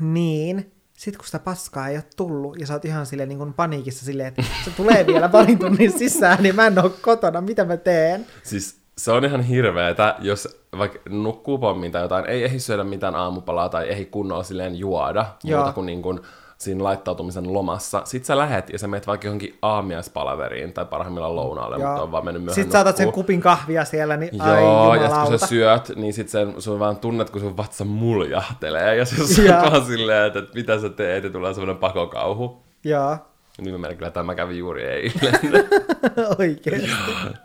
niin 0.00 0.72
sit 0.92 1.16
kun 1.16 1.26
sitä 1.26 1.38
paskaa 1.38 1.88
ei 1.88 1.96
ole 1.96 2.04
tullut 2.16 2.60
ja 2.60 2.66
sä 2.66 2.72
oot 2.72 2.84
ihan 2.84 3.06
silleen 3.06 3.28
niin 3.28 3.38
kuin 3.38 3.54
paniikissa 3.54 4.04
silleen, 4.04 4.28
että 4.28 4.42
se 4.64 4.70
tulee 4.70 5.06
vielä 5.12 5.28
parin 5.28 5.58
tunnin 5.58 5.98
sisään, 5.98 6.42
niin 6.42 6.54
mä 6.54 6.66
en 6.66 6.78
ole 6.78 6.90
kotona, 7.02 7.40
mitä 7.40 7.64
mä 7.64 7.76
teen? 7.76 8.26
Siis 8.42 8.80
se 8.98 9.12
on 9.12 9.24
ihan 9.24 9.42
hirveetä, 9.42 10.16
jos 10.18 10.62
vaikka 10.78 10.98
nukkuu 11.08 11.58
pommin 11.58 11.92
tai 11.92 12.02
jotain, 12.02 12.26
ei 12.26 12.44
ehdi 12.44 12.60
syödä 12.60 12.84
mitään 12.84 13.14
aamupalaa 13.14 13.68
tai 13.68 13.88
ei 13.88 14.06
kunnolla 14.06 14.42
silleen 14.42 14.74
juoda, 14.74 15.26
Joo. 15.44 15.60
muuta 15.60 15.72
kuin, 15.72 15.86
niin 15.86 16.02
kuin 16.02 16.20
siinä 16.62 16.84
laittautumisen 16.84 17.52
lomassa. 17.52 18.02
Sitten 18.04 18.26
sä 18.26 18.38
lähet 18.38 18.70
ja 18.70 18.78
sä 18.78 18.88
meet 18.88 19.06
vaikka 19.06 19.26
johonkin 19.26 19.58
aamiaispalaveriin 19.62 20.72
tai 20.72 20.84
parhaimmillaan 20.84 21.36
lounaalle, 21.36 21.76
Joo. 21.76 21.88
mutta 21.88 22.02
on 22.02 22.12
vaan 22.12 22.24
mennyt 22.24 22.42
myöhemmin 22.42 22.64
Sitten 22.64 22.72
saatat 22.72 22.96
sen 22.96 23.12
kupin 23.12 23.40
kahvia 23.40 23.84
siellä, 23.84 24.16
niin 24.16 24.38
Joo, 24.38 24.90
ai 24.90 25.02
ja 25.02 25.08
kun 25.08 25.38
sä 25.38 25.46
syöt, 25.46 25.92
niin 25.96 26.12
sit 26.12 26.28
sen, 26.28 26.54
sun 26.58 26.78
vaan 26.78 26.96
tunnet, 26.96 27.30
kun 27.30 27.40
sun 27.40 27.56
vatsa 27.56 27.84
muljahtelee 27.84 28.96
ja 28.96 29.04
se 29.04 29.22
on 29.22 29.62
vaan 29.72 29.84
silleen, 29.84 30.26
että, 30.26 30.38
että 30.38 30.54
mitä 30.54 30.80
sä 30.80 30.88
teet 30.88 31.24
ja 31.24 31.30
tulee 31.30 31.54
semmoinen 31.54 31.76
pakokauhu. 31.76 32.62
Joo. 32.84 33.16
Nimimerkillä 33.60 34.10
tämä 34.10 34.34
kävi 34.34 34.58
juuri 34.58 34.84
eilen. 34.84 35.68
Oikeesti. 36.38 36.90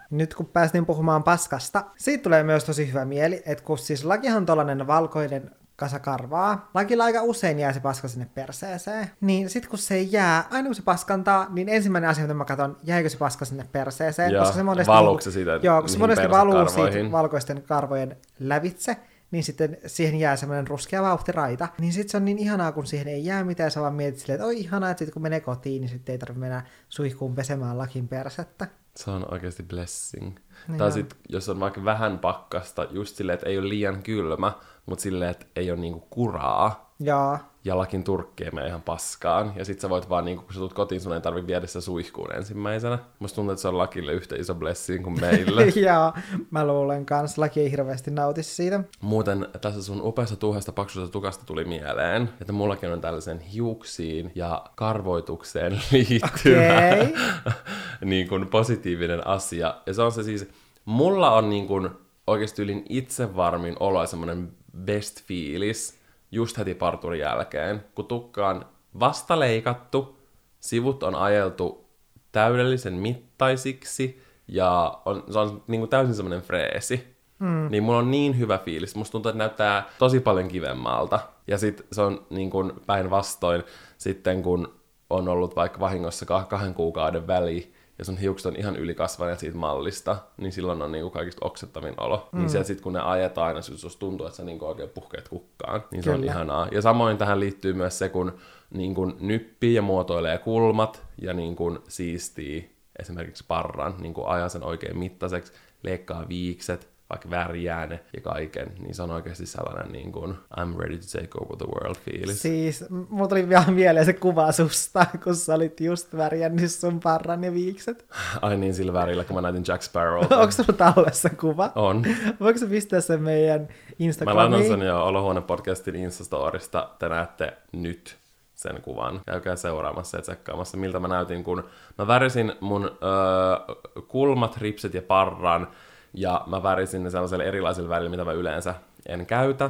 Nyt 0.09 0.35
kun 0.35 0.45
päästiin 0.45 0.85
puhumaan 0.85 1.23
paskasta, 1.23 1.83
siitä 1.97 2.23
tulee 2.23 2.43
myös 2.43 2.63
tosi 2.63 2.89
hyvä 2.89 3.05
mieli, 3.05 3.43
että 3.45 3.63
kun 3.63 3.77
siis 3.77 4.05
lakihan 4.05 4.37
on 4.37 4.45
tollanen 4.45 4.87
valkoinen 4.87 5.51
kasa 5.77 5.99
karvaa. 5.99 6.69
Lakilla 6.73 7.03
aika 7.03 7.21
usein 7.21 7.59
jää 7.59 7.73
se 7.73 7.79
paska 7.79 8.07
sinne 8.07 8.27
perseeseen. 8.35 9.11
Niin 9.21 9.49
sit 9.49 9.67
kun 9.67 9.79
se 9.79 9.95
ei 9.95 10.11
jää, 10.11 10.43
aina 10.51 10.65
kun 10.65 10.75
se 10.75 10.81
paskantaa, 10.81 11.47
niin 11.49 11.69
ensimmäinen 11.69 12.09
asia, 12.09 12.23
mitä 12.23 12.33
mä 12.33 12.45
katson, 12.45 12.77
jäikö 12.83 13.09
se 13.09 13.17
paska 13.17 13.45
sinne 13.45 13.65
perseeseen. 13.71 14.31
Joo, 14.31 14.41
koska 14.41 14.57
se 14.57 14.63
monesti, 14.63 14.91
valuuko 14.91 15.21
se 15.21 15.31
siitä 15.31 15.59
Joo, 15.63 15.81
kun 15.81 15.89
se 15.89 15.97
monesti 15.97 16.29
valuu 16.29 16.69
siitä 16.69 17.11
valkoisten 17.11 17.61
karvojen 17.61 18.17
lävitse, 18.39 18.97
niin 19.31 19.43
sitten 19.43 19.77
siihen 19.85 20.19
jää 20.19 20.35
semmoinen 20.35 20.67
ruskea 20.67 21.01
vauhtiraita. 21.01 21.67
Niin 21.79 21.93
sitten 21.93 22.09
se 22.09 22.17
on 22.17 22.25
niin 22.25 22.37
ihanaa, 22.37 22.71
kun 22.71 22.85
siihen 22.85 23.07
ei 23.07 23.25
jää 23.25 23.43
mitään, 23.43 23.71
sä 23.71 23.81
vaan 23.81 23.93
mietit 23.93 24.19
silleen, 24.19 24.35
että 24.35 24.45
oi 24.45 24.59
ihanaa, 24.59 24.89
että 24.89 25.05
sit 25.05 25.13
kun 25.13 25.21
menee 25.21 25.39
kotiin, 25.39 25.81
niin 25.81 25.89
sitten 25.89 26.13
ei 26.13 26.19
tarvitse 26.19 26.39
mennä 26.39 26.63
suihkuun 26.89 27.35
pesemään 27.35 27.77
lakin 27.77 28.07
persettä. 28.07 28.67
Se 28.97 29.11
on 29.11 29.33
oikeasti 29.33 29.63
blessing. 29.63 30.37
Niin 30.67 30.77
tai 30.77 30.87
on. 30.87 30.93
sit, 30.93 31.17
jos 31.29 31.49
on 31.49 31.59
vaikka 31.59 31.83
vähän 31.83 32.19
pakkasta, 32.19 32.87
just 32.91 33.15
silleen, 33.15 33.33
että 33.33 33.49
ei 33.49 33.57
ole 33.57 33.69
liian 33.69 34.03
kylmä, 34.03 34.51
mutta 34.85 35.01
silleen, 35.01 35.31
että 35.31 35.45
ei 35.55 35.71
ole 35.71 35.79
niinku 35.79 36.07
kuraa, 36.09 36.86
Joo. 36.99 37.37
ja 37.65 37.77
lakin 37.77 38.03
turkki 38.03 38.43
ei 38.43 38.51
mene 38.51 38.67
ihan 38.67 38.81
paskaan. 38.81 39.53
Ja 39.55 39.65
sit 39.65 39.79
sä 39.79 39.89
voit 39.89 40.09
vaan, 40.09 40.25
niinku, 40.25 40.43
kun 40.43 40.53
sä 40.53 40.59
tulet 40.59 40.73
kotiin, 40.73 41.01
sun 41.01 41.13
ei 41.13 41.21
tarvi 41.21 41.47
viedä 41.47 41.67
sitä 41.67 41.81
suihkuun 41.81 42.35
ensimmäisenä. 42.35 42.99
Musta 43.19 43.35
tuntuu, 43.35 43.51
että 43.51 43.61
se 43.61 43.67
on 43.67 43.77
lakille 43.77 44.13
yhtä 44.13 44.35
iso 44.35 44.55
blessing 44.55 45.03
kuin 45.03 45.19
meille. 45.21 45.65
Joo, 45.87 46.13
mä 46.51 46.67
luulen 46.67 47.05
kans. 47.05 47.37
Laki 47.37 47.59
ei 47.59 47.71
hirveästi 47.71 48.11
nautisi 48.11 48.55
siitä. 48.55 48.83
Muuten 49.01 49.47
tässä 49.61 49.83
sun 49.83 50.01
upeasta 50.01 50.35
tuhesta 50.35 50.71
paksusta 50.71 51.11
tukasta 51.11 51.45
tuli 51.45 51.65
mieleen, 51.65 52.29
että 52.41 52.53
mullakin 52.53 52.91
on 52.91 53.01
tällaisen 53.01 53.39
hiuksiin 53.39 54.31
ja 54.35 54.65
karvoitukseen 54.75 55.73
liittyvä 55.91 56.77
Okei. 56.77 57.13
niin 58.05 58.27
kuin 58.27 58.47
positiivinen 58.47 59.27
asia. 59.27 59.75
Ja 59.85 59.93
se 59.93 60.01
on 60.01 60.11
se 60.11 60.23
siis, 60.23 60.47
mulla 60.85 61.31
on 61.31 61.49
niin 61.49 61.67
kuin 61.67 61.89
oikeasti 62.27 62.61
ylin 62.61 62.85
itsevarmin 62.89 63.75
olo 63.79 64.01
ja 64.01 64.07
semmoinen 64.07 64.51
best 64.77 65.23
fiilis 65.23 65.96
just 66.31 66.57
heti 66.57 66.73
parturin 66.73 67.19
jälkeen, 67.19 67.83
kun 67.95 68.05
tukka 68.05 68.49
on 68.49 68.65
vasta 68.99 69.39
leikattu, 69.39 70.17
sivut 70.59 71.03
on 71.03 71.15
ajeltu 71.15 71.85
täydellisen 72.31 72.93
mittaisiksi 72.93 74.21
ja 74.47 75.01
on, 75.05 75.23
se 75.31 75.39
on 75.39 75.63
niin 75.67 75.81
kuin 75.81 75.89
täysin 75.89 76.15
semmoinen 76.15 76.41
freesi. 76.41 77.17
Mm. 77.39 77.67
Niin 77.71 77.83
mulla 77.83 77.99
on 77.99 78.11
niin 78.11 78.39
hyvä 78.39 78.57
fiilis. 78.57 78.95
Musta 78.95 79.11
tuntuu, 79.11 79.29
että 79.29 79.37
näyttää 79.37 79.89
tosi 79.99 80.19
paljon 80.19 80.47
kivemmalta. 80.47 81.19
Ja 81.47 81.57
sit 81.57 81.85
se 81.91 82.01
on 82.01 82.25
niin 82.29 82.49
kuin 82.49 82.71
päinvastoin 82.85 83.63
sitten, 83.97 84.43
kun 84.43 84.73
on 85.09 85.27
ollut 85.27 85.55
vaikka 85.55 85.79
vahingossa 85.79 86.25
kah- 86.25 86.45
kahden 86.45 86.73
kuukauden 86.73 87.27
väli, 87.27 87.73
ja 87.99 88.05
sun 88.05 88.17
hiukset 88.17 88.45
on 88.45 88.55
ihan 88.55 88.75
ylikasvaneet 88.75 89.39
siitä 89.39 89.57
mallista, 89.57 90.17
niin 90.37 90.51
silloin 90.51 90.81
on 90.81 90.91
niinku 90.91 91.09
kaikista 91.09 91.45
oksettavin 91.45 91.93
olo. 91.97 92.29
Mm. 92.31 92.39
Niin 92.39 92.49
se, 92.49 92.63
sitten 92.63 92.83
kun 92.83 92.93
ne 92.93 92.99
ajetaan 92.99 93.47
aina, 93.47 93.57
jos 93.57 93.81
susta 93.81 93.99
tuntuu, 93.99 94.27
että 94.27 94.37
sä 94.37 94.43
niinku 94.43 94.65
oikein 94.65 94.89
puhkeet 94.89 95.29
kukkaan, 95.29 95.83
niin 95.91 96.03
se 96.03 96.09
on 96.09 96.19
Kyllä. 96.19 96.31
ihanaa. 96.31 96.67
Ja 96.71 96.81
samoin 96.81 97.17
tähän 97.17 97.39
liittyy 97.39 97.73
myös 97.73 97.99
se, 97.99 98.09
kun 98.09 98.37
niinku 98.69 99.05
nyppii 99.05 99.73
ja 99.73 99.81
muotoilee 99.81 100.37
kulmat 100.37 101.05
ja 101.21 101.33
niinku 101.33 101.77
siistii 101.87 102.77
esimerkiksi 102.99 103.45
parran, 103.47 103.95
niinku 103.99 104.25
ajaa 104.25 104.49
sen 104.49 104.63
oikein 104.63 104.97
mittaiseksi, 104.97 105.53
leikkaa 105.83 106.29
viikset, 106.29 106.89
vaikka 107.09 107.29
värjää 107.29 107.87
ne 107.87 107.99
ja 108.13 108.21
kaiken, 108.21 108.71
niin 108.79 108.95
se 108.95 109.03
on 109.03 109.11
oikeasti 109.11 109.45
sellainen 109.45 109.91
niin 109.91 110.11
kuin 110.11 110.35
I'm 110.59 110.77
ready 110.79 110.97
to 110.97 111.19
take 111.19 111.29
over 111.41 111.57
the 111.57 111.65
world 111.67 111.95
fiilis. 111.95 112.41
Siis, 112.41 112.85
mulla 113.09 113.27
tuli 113.27 113.49
vielä 113.49 113.65
mieleen 113.67 114.05
se 114.05 114.13
kuva 114.13 114.51
susta, 114.51 115.05
kun 115.23 115.35
sä 115.35 115.55
olit 115.55 115.81
just 115.81 116.17
värjännyt 116.17 116.71
sun 116.71 116.99
parran 116.99 117.43
ja 117.43 117.53
viikset. 117.53 118.05
Ai 118.41 118.57
niin, 118.57 118.73
sillä 118.73 118.93
värillä, 118.93 119.23
kun 119.23 119.35
mä 119.35 119.41
näytin 119.41 119.63
Jack 119.67 119.81
Sparrow. 119.83 120.23
Onko 120.41 120.51
sulla 120.51 120.73
tallessa 120.93 121.29
kuva? 121.29 121.71
On. 121.75 122.03
Voiko 122.39 122.59
sä 122.59 122.65
pistää 122.67 123.01
sen 123.01 123.21
meidän 123.23 123.61
Mä 123.61 123.67
Instagramiin? 123.99 124.51
laitan 124.51 124.67
sen 124.67 124.87
jo 124.87 125.05
Olohuone-podcastin 125.05 125.95
Instastorista. 125.95 126.89
Te 126.99 127.09
näette 127.09 127.53
nyt 127.71 128.17
sen 128.55 128.81
kuvan. 128.81 129.21
Käykää 129.25 129.55
seuraamassa 129.55 130.17
ja 130.17 130.21
tsekkaamassa, 130.21 130.77
miltä 130.77 130.99
mä 130.99 131.07
näytin, 131.07 131.43
kun 131.43 131.63
mä 131.97 132.07
värisin 132.07 132.53
mun 132.59 132.83
öö, 132.85 133.75
kulmat, 134.07 134.57
ripset 134.57 134.93
ja 134.93 135.01
parran, 135.01 135.67
ja 136.13 136.41
mä 136.47 136.63
värisin 136.63 137.03
ne 137.03 137.09
sellaisella 137.09 137.43
erilaisella 137.43 137.89
värillä, 137.89 138.09
mitä 138.09 138.25
mä 138.25 138.31
yleensä 138.31 138.75
en 139.05 139.25
käytä. 139.25 139.69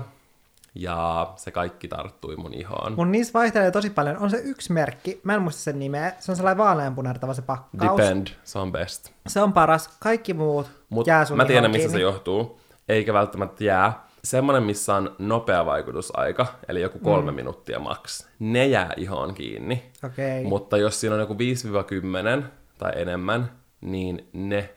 Ja 0.76 1.34
se 1.36 1.52
kaikki 1.52 1.88
tarttui 1.88 2.36
mun 2.36 2.54
ihoon. 2.54 2.94
Mun 2.96 3.12
niissä 3.12 3.34
vaihtelee 3.34 3.72
tosi 3.72 3.90
paljon. 3.90 4.18
On 4.18 4.30
se 4.30 4.42
yksi 4.44 4.74
merkki, 4.74 5.22
mä 5.24 5.36
en 5.36 5.42
muista 5.42 5.62
sen 5.62 5.80
nimeä. 5.80 6.14
Se 6.20 6.32
on 6.32 6.36
sellainen 6.36 6.58
vaaleanpunertava 6.58 7.34
se 7.34 7.42
pakkaus. 7.42 7.98
Depend, 7.98 8.28
se 8.44 8.60
on 8.60 8.72
best. 8.72 9.12
Se 9.28 9.42
on 9.42 9.54
paras. 9.54 9.98
Kaikki 10.00 10.34
muut 10.34 10.68
Mut 10.90 11.08
jää 11.08 11.26
sun 11.26 11.38
mä 11.38 11.46
tiedän, 11.46 11.72
mistä 11.72 11.92
se 11.92 12.00
johtuu. 12.00 12.60
Eikä 12.90 13.14
välttämättä 13.14 13.64
jää. 13.64 14.08
Semmonen, 14.24 14.64
missä 14.64 14.96
on 14.96 15.16
nopea 15.20 15.66
vaikutusaika, 15.66 16.46
eli 16.68 16.82
joku 16.82 17.00
kolme 17.00 17.32
mm. 17.32 17.36
minuuttia 17.36 17.80
maks, 17.80 18.28
ne 18.40 18.68
jää 18.68 18.94
ihoon 18.98 19.34
kiinni. 19.34 19.92
Okei. 20.06 20.44
Mutta 20.44 20.78
jos 20.78 21.00
siinä 21.00 21.16
on 21.16 21.22
joku 21.22 21.34
5-10 21.34 22.44
tai 22.78 22.92
enemmän, 22.96 23.52
niin 23.82 24.28
ne 24.34 24.77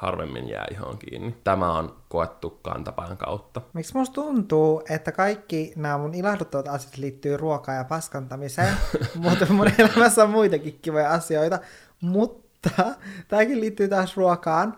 harvemmin 0.00 0.48
jää 0.48 0.66
ihoon 0.70 0.98
kiinni. 0.98 1.36
Tämä 1.44 1.72
on 1.78 1.96
koettu 2.08 2.58
kantapään 2.62 3.16
kautta. 3.16 3.60
Miksi 3.72 3.96
musta 3.96 4.14
tuntuu, 4.14 4.82
että 4.90 5.12
kaikki 5.12 5.72
nämä 5.76 5.98
mun 5.98 6.14
ilahduttavat 6.14 6.68
asiat 6.68 6.96
liittyy 6.96 7.36
ruokaan 7.36 7.78
ja 7.78 7.84
paskantamiseen, 7.84 8.74
mutta 9.14 9.46
mun 9.52 9.70
elämässä 9.78 10.24
on 10.24 10.30
muitakin 10.30 10.78
kivoja 10.82 11.10
asioita, 11.10 11.58
mutta 12.00 12.94
tämäkin 13.28 13.60
liittyy 13.60 13.88
taas 13.88 14.16
ruokaan. 14.16 14.76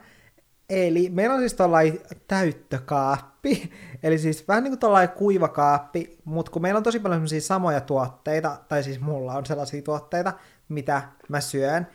Eli 0.70 1.10
meillä 1.10 1.34
on 1.34 1.40
siis 1.40 1.54
tollain 1.54 2.00
täyttökaappi, 2.28 3.72
eli 4.02 4.18
siis 4.18 4.48
vähän 4.48 4.64
niin 4.64 4.72
kuin 4.72 4.80
tollain 4.80 5.08
kuivakaappi, 5.08 6.18
mutta 6.24 6.52
kun 6.52 6.62
meillä 6.62 6.78
on 6.78 6.84
tosi 6.84 7.00
paljon 7.00 7.26
samoja 7.40 7.80
tuotteita, 7.80 8.56
tai 8.68 8.82
siis 8.82 9.00
mulla 9.00 9.32
on 9.32 9.46
sellaisia 9.46 9.82
tuotteita, 9.82 10.32
mitä 10.68 11.02
mä 11.28 11.40
syön. 11.40 11.86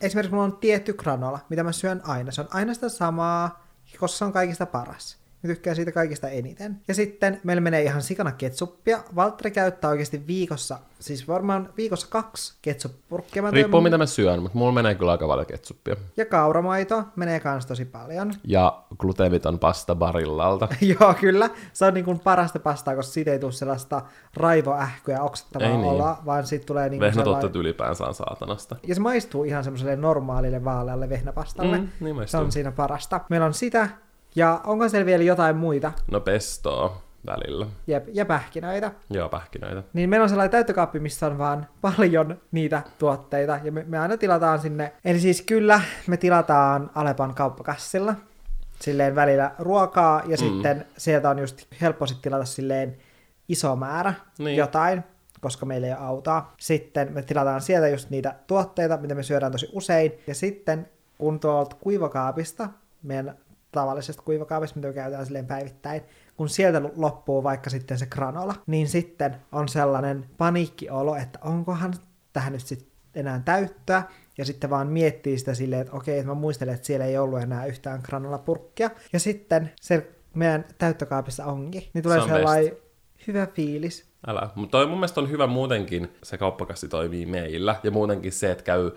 Esimerkiksi 0.00 0.32
mulla 0.32 0.44
on 0.44 0.56
tietty 0.56 0.92
granola, 0.92 1.38
mitä 1.48 1.62
mä 1.64 1.72
syön 1.72 2.00
aina. 2.04 2.30
Se 2.30 2.40
on 2.40 2.48
aina 2.50 2.74
sitä 2.74 2.88
samaa, 2.88 3.66
koska 3.98 4.18
se 4.18 4.24
on 4.24 4.32
kaikista 4.32 4.66
paras. 4.66 5.19
Mä 5.42 5.48
tykkään 5.48 5.76
siitä 5.76 5.92
kaikista 5.92 6.28
eniten. 6.28 6.80
Ja 6.88 6.94
sitten 6.94 7.40
meillä 7.44 7.60
menee 7.60 7.82
ihan 7.82 8.02
sikana 8.02 8.32
ketsuppia. 8.32 8.98
Valtteri 9.16 9.50
käyttää 9.50 9.90
oikeasti 9.90 10.26
viikossa, 10.26 10.78
siis 10.98 11.28
varmaan 11.28 11.72
viikossa 11.76 12.06
kaksi 12.10 12.54
ketsuppurkkia. 12.62 13.42
Mä 13.42 13.50
Riippuu 13.50 13.80
mitä 13.80 13.98
mä 13.98 14.06
syön, 14.06 14.42
mutta 14.42 14.58
mulla 14.58 14.72
menee 14.72 14.94
kyllä 14.94 15.12
aika 15.12 15.26
paljon 15.26 15.46
ketsuppia. 15.46 15.96
Ja 16.16 16.26
kauramaito 16.26 17.04
menee 17.16 17.40
kans 17.40 17.66
tosi 17.66 17.84
paljon. 17.84 18.32
Ja 18.44 18.82
gluteeniton 18.98 19.58
pasta 19.58 19.94
barillalta. 19.94 20.68
Joo, 21.00 21.14
kyllä. 21.20 21.50
Se 21.72 21.84
on 21.84 21.94
niin 21.94 22.04
kuin 22.04 22.20
parasta 22.20 22.58
pastaa, 22.58 22.94
koska 22.94 23.12
siitä 23.12 23.32
ei 23.32 23.38
tule 23.38 23.52
sellaista 23.52 24.02
raivoähkyä 24.34 25.22
oksettavaa 25.22 25.68
Ei 25.68 25.76
niin. 25.76 25.86
olla, 25.86 26.18
vaan 26.26 26.46
siitä 26.46 26.66
tulee 26.66 26.88
niin 26.88 27.00
kuin 27.00 27.06
Vehnätuotteet 27.06 27.56
ylipäänsä 27.56 28.04
on 28.06 28.14
saatanasta. 28.14 28.76
Ja 28.86 28.94
se 28.94 29.00
maistuu 29.00 29.44
ihan 29.44 29.64
semmoiselle 29.64 29.96
normaalille 29.96 30.64
vaalealle 30.64 31.08
vehnäpastalle. 31.08 31.78
Mm, 31.78 31.88
niin 32.00 32.28
se 32.28 32.36
on 32.36 32.52
siinä 32.52 32.72
parasta. 32.72 33.20
Meillä 33.28 33.46
on 33.46 33.54
sitä, 33.54 33.88
ja 34.34 34.60
onko 34.64 34.88
siellä 34.88 35.06
vielä 35.06 35.22
jotain 35.22 35.56
muita? 35.56 35.92
No 36.10 36.20
pestoa 36.20 37.02
välillä. 37.26 37.66
Jep, 37.86 38.08
ja 38.12 38.26
pähkinöitä. 38.26 38.92
Joo, 39.10 39.28
pähkinöitä. 39.28 39.82
Niin 39.92 40.10
meillä 40.10 40.22
on 40.24 40.28
sellainen 40.28 40.50
täyttökaappi, 40.50 41.00
missä 41.00 41.26
on 41.26 41.38
vaan 41.38 41.66
paljon 41.80 42.40
niitä 42.52 42.82
tuotteita, 42.98 43.60
ja 43.64 43.72
me, 43.72 43.84
me 43.88 43.98
aina 43.98 44.16
tilataan 44.16 44.58
sinne. 44.58 44.92
Eli 45.04 45.20
siis 45.20 45.42
kyllä, 45.42 45.80
me 46.06 46.16
tilataan 46.16 46.90
Alepan 46.94 47.34
kauppakassilla 47.34 48.14
silleen 48.80 49.14
välillä 49.14 49.50
ruokaa, 49.58 50.22
ja 50.26 50.36
mm. 50.36 50.36
sitten 50.36 50.86
sieltä 50.96 51.30
on 51.30 51.38
just 51.38 51.66
helppo 51.80 52.06
sit 52.06 52.22
tilata 52.22 52.44
silleen 52.44 52.96
iso 53.48 53.76
määrä 53.76 54.14
Niin. 54.38 54.56
jotain, 54.56 55.04
koska 55.40 55.66
meillä 55.66 55.86
ei 55.86 55.92
ole 55.92 56.00
autoa. 56.02 56.52
Sitten 56.60 57.12
me 57.12 57.22
tilataan 57.22 57.60
sieltä 57.60 57.88
just 57.88 58.10
niitä 58.10 58.34
tuotteita, 58.46 58.96
mitä 58.96 59.14
me 59.14 59.22
syödään 59.22 59.52
tosi 59.52 59.68
usein, 59.72 60.12
ja 60.26 60.34
sitten 60.34 60.88
kun 61.18 61.40
tuolta 61.40 61.76
kuivakaapista, 61.80 62.68
meidän 63.02 63.36
tavallisesta 63.72 64.22
kuivakaapista, 64.22 64.76
mitä 64.76 64.88
me 64.88 64.94
käytetään 64.94 65.26
silleen 65.26 65.46
päivittäin, 65.46 66.02
kun 66.36 66.48
sieltä 66.48 66.82
loppuu 66.96 67.42
vaikka 67.42 67.70
sitten 67.70 67.98
se 67.98 68.06
granola, 68.06 68.54
niin 68.66 68.88
sitten 68.88 69.36
on 69.52 69.68
sellainen 69.68 70.26
paniikkiolo, 70.38 71.16
että 71.16 71.38
onkohan 71.44 71.94
tähän 72.32 72.52
nyt 72.52 72.66
sitten 72.66 72.90
enää 73.14 73.42
täyttöä, 73.44 74.02
ja 74.38 74.44
sitten 74.44 74.70
vaan 74.70 74.86
miettii 74.86 75.38
sitä 75.38 75.54
silleen, 75.54 75.82
että 75.82 75.96
okei, 75.96 76.18
että 76.18 76.28
mä 76.28 76.34
muistelen, 76.34 76.74
että 76.74 76.86
siellä 76.86 77.06
ei 77.06 77.18
ollut 77.18 77.40
enää 77.40 77.66
yhtään 77.66 78.00
granolapurkkia, 78.04 78.90
ja 79.12 79.20
sitten 79.20 79.72
se 79.80 80.10
meidän 80.34 80.64
täyttökaapissa 80.78 81.44
onkin, 81.44 81.82
niin 81.94 82.02
tulee 82.02 82.18
Se 82.18 82.22
on 82.22 82.28
sellainen 82.28 82.76
hyvä 83.26 83.46
fiilis. 83.46 84.10
Älä. 84.26 84.50
Mutta 84.54 84.86
mun 84.86 84.96
mielestä 84.96 85.20
on 85.20 85.30
hyvä 85.30 85.46
muutenkin, 85.46 86.12
se 86.22 86.38
kauppakassi 86.38 86.88
toimii 86.88 87.26
meillä, 87.26 87.76
ja 87.82 87.90
muutenkin 87.90 88.32
se, 88.32 88.50
että 88.50 88.64
käy 88.64 88.90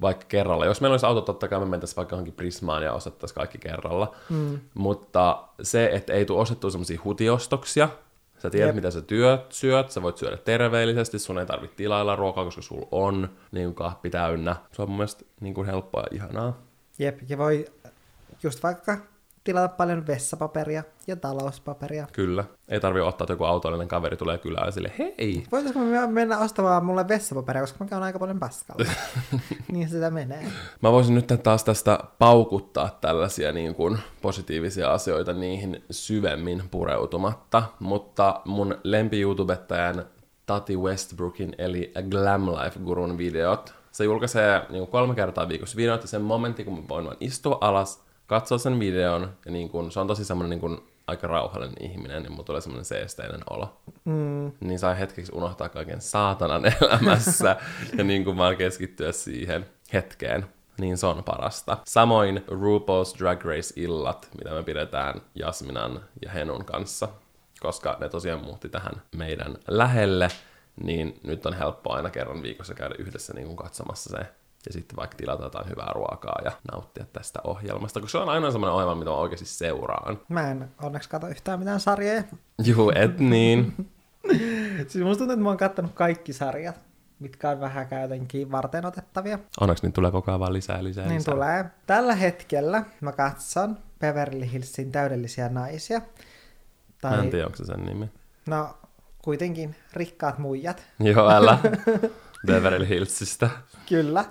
vaikka 0.00 0.24
kerralla. 0.28 0.66
Jos 0.66 0.80
meillä 0.80 0.92
olisi 0.94 1.06
auto, 1.06 1.20
totta 1.20 1.48
kai 1.48 1.58
me 1.58 1.66
mentäisiin 1.66 1.96
vaikka 1.96 2.14
johonkin 2.14 2.34
Prismaan 2.34 2.82
ja 2.82 2.92
ostettaisiin 2.92 3.34
kaikki 3.34 3.58
kerralla. 3.58 4.14
Mm. 4.28 4.60
Mutta 4.74 5.42
se, 5.62 5.90
että 5.92 6.12
ei 6.12 6.24
tule 6.24 6.40
ostettua 6.40 6.70
semmoisia 6.70 7.00
hutiostoksia, 7.04 7.88
Sä 8.42 8.50
tiedät, 8.50 8.68
Jep. 8.68 8.74
mitä 8.74 8.90
sä 8.90 9.02
työt, 9.02 9.52
syöt, 9.52 9.90
sä 9.90 10.02
voit 10.02 10.16
syödä 10.16 10.36
terveellisesti, 10.36 11.18
sun 11.18 11.38
ei 11.38 11.46
tarvitse 11.46 11.76
tilailla 11.76 12.16
ruokaa, 12.16 12.44
koska 12.44 12.62
sulla 12.62 12.88
on 12.90 13.30
niin 13.52 13.74
kahvi 13.74 14.10
täynnä. 14.10 14.56
Se 14.72 14.82
on 14.82 14.88
mun 14.88 14.96
mielestä 14.96 15.24
niin 15.40 15.54
kuin 15.54 15.66
helppoa 15.66 16.00
ja 16.00 16.08
ihanaa. 16.12 16.58
Jep, 16.98 17.18
ja 17.28 17.38
voi 17.38 17.66
just 18.42 18.62
vaikka 18.62 18.98
tilata 19.44 19.68
paljon 19.68 20.06
vessapaperia 20.06 20.84
ja 21.06 21.16
talouspaperia. 21.16 22.06
Kyllä. 22.12 22.44
Ei 22.68 22.80
tarvi 22.80 23.00
ottaa, 23.00 23.24
että 23.24 23.32
joku 23.32 23.44
autollinen 23.44 23.88
kaveri 23.88 24.16
tulee 24.16 24.38
kylään 24.38 24.66
ja 24.66 24.72
sille, 24.72 24.92
hei, 24.98 25.44
Voitaisko 25.52 25.78
me 25.78 26.06
mennä 26.06 26.38
ostamaan 26.38 26.84
mulle 26.84 27.08
vessapaperia, 27.08 27.62
koska 27.62 27.84
mä 27.84 27.88
käyn 27.88 28.02
aika 28.02 28.18
paljon 28.18 28.38
paskalla. 28.38 28.90
niin 29.72 29.88
sitä 29.88 30.10
menee. 30.10 30.46
Mä 30.82 30.92
voisin 30.92 31.14
nyt 31.14 31.32
taas 31.42 31.64
tästä 31.64 31.98
paukuttaa 32.18 32.98
tällaisia 33.00 33.52
niin 33.52 33.74
kuin 33.74 33.98
positiivisia 34.22 34.92
asioita 34.92 35.32
niihin 35.32 35.84
syvemmin 35.90 36.62
pureutumatta, 36.70 37.62
mutta 37.80 38.40
mun 38.44 38.78
lempi-YouTubettajan 38.84 40.04
Tati 40.46 40.76
Westbrookin 40.76 41.54
eli 41.58 41.92
Glam 42.10 42.46
Life 42.46 42.80
Gurun 42.84 43.18
videot, 43.18 43.74
se 43.92 44.04
julkaisee 44.04 44.58
niin 44.58 44.80
kuin 44.80 44.90
kolme 44.90 45.14
kertaa 45.14 45.48
viikossa 45.48 45.76
videot 45.76 46.02
ja 46.02 46.08
sen 46.08 46.22
momentti, 46.22 46.64
kun 46.64 46.74
mä 46.74 46.88
voin 46.88 47.04
vaan 47.04 47.16
istua 47.20 47.58
alas, 47.60 48.02
katsoa 48.30 48.58
sen 48.58 48.80
videon 48.80 49.36
ja 49.44 49.52
niin 49.52 49.68
kuin, 49.68 49.92
se 49.92 50.00
on 50.00 50.06
tosi 50.06 50.24
semmoinen 50.24 50.50
niin 50.50 50.60
kuin, 50.60 50.78
aika 51.06 51.26
rauhallinen 51.26 51.90
ihminen 51.90 52.24
ja 52.24 52.30
mulla 52.30 52.42
tulee 52.42 52.60
semmoinen 52.60 52.84
seesteinen 52.84 53.40
olo. 53.50 53.76
Mm. 54.04 54.52
Niin 54.60 54.78
sai 54.78 54.98
hetkeksi 54.98 55.32
unohtaa 55.34 55.68
kaiken 55.68 56.00
saatanan 56.00 56.62
elämässä 56.80 57.56
ja 57.98 58.04
niin 58.04 58.24
kuin 58.24 58.36
vaan 58.36 58.56
keskittyä 58.56 59.12
siihen 59.12 59.66
hetkeen. 59.92 60.46
Niin 60.78 60.98
se 60.98 61.06
on 61.06 61.24
parasta. 61.24 61.78
Samoin 61.84 62.44
RuPaul's 62.48 63.18
Drag 63.18 63.44
Race-illat, 63.44 64.28
mitä 64.38 64.50
me 64.50 64.62
pidetään 64.62 65.20
Jasminan 65.34 66.00
ja 66.22 66.30
Henun 66.30 66.64
kanssa, 66.64 67.08
koska 67.60 67.96
ne 68.00 68.08
tosiaan 68.08 68.44
muutti 68.44 68.68
tähän 68.68 69.02
meidän 69.16 69.56
lähelle, 69.68 70.28
niin 70.82 71.20
nyt 71.24 71.46
on 71.46 71.54
helppo 71.54 71.92
aina 71.92 72.10
kerran 72.10 72.42
viikossa 72.42 72.74
käydä 72.74 72.94
yhdessä 72.98 73.32
niin 73.34 73.46
kuin 73.46 73.56
katsomassa 73.56 74.10
se 74.10 74.39
ja 74.66 74.72
sitten 74.72 74.96
vaikka 74.96 75.16
tilata 75.16 75.42
jotain 75.44 75.68
hyvää 75.68 75.92
ruokaa 75.94 76.38
ja 76.44 76.52
nauttia 76.72 77.04
tästä 77.12 77.38
ohjelmasta, 77.44 78.00
koska 78.00 78.18
se 78.18 78.22
on 78.22 78.28
aina 78.28 78.50
semmoinen 78.50 78.74
ohjelma, 78.74 78.94
mitä 78.94 79.10
mä 79.10 79.16
oikeasti 79.16 79.46
seuraan. 79.46 80.20
Mä 80.28 80.50
en 80.50 80.68
onneksi 80.82 81.08
katso 81.08 81.28
yhtään 81.28 81.58
mitään 81.58 81.80
sarjoja. 81.80 82.22
Juu, 82.64 82.92
et 82.94 83.18
niin. 83.18 83.74
Siis 84.88 85.04
musta 85.04 85.18
tuntuu, 85.18 85.32
että 85.32 85.42
mä 85.42 85.48
oon 85.48 85.58
kattonut 85.58 85.92
kaikki 85.94 86.32
sarjat, 86.32 86.80
mitkä 87.18 87.50
on 87.50 87.60
vähän 87.60 87.86
käytänkin 87.88 88.50
varten 88.52 88.86
otettavia. 88.86 89.38
Onneksi 89.60 89.84
niin 89.86 89.92
tulee 89.92 90.10
koko 90.10 90.30
ajan 90.30 90.40
vaan 90.40 90.52
lisää, 90.52 90.84
lisää, 90.84 91.06
Niin 91.06 91.18
lisää. 91.18 91.34
tulee. 91.34 91.64
Tällä 91.86 92.14
hetkellä 92.14 92.82
mä 93.00 93.12
katson 93.12 93.78
Beverly 93.98 94.52
Hillsin 94.52 94.92
täydellisiä 94.92 95.48
naisia. 95.48 96.00
Mä 97.02 97.14
en 97.14 97.30
tiedä, 97.30 97.46
onko 97.46 97.56
se 97.56 97.64
sen 97.64 97.84
nimi. 97.84 98.10
No, 98.46 98.74
kuitenkin 99.22 99.76
rikkaat 99.92 100.38
muijat. 100.38 100.82
Joo, 101.00 101.30
älä. 101.30 101.58
Beverly 102.46 102.88
Hillsistä. 102.88 103.50
Kyllä. 103.88 104.24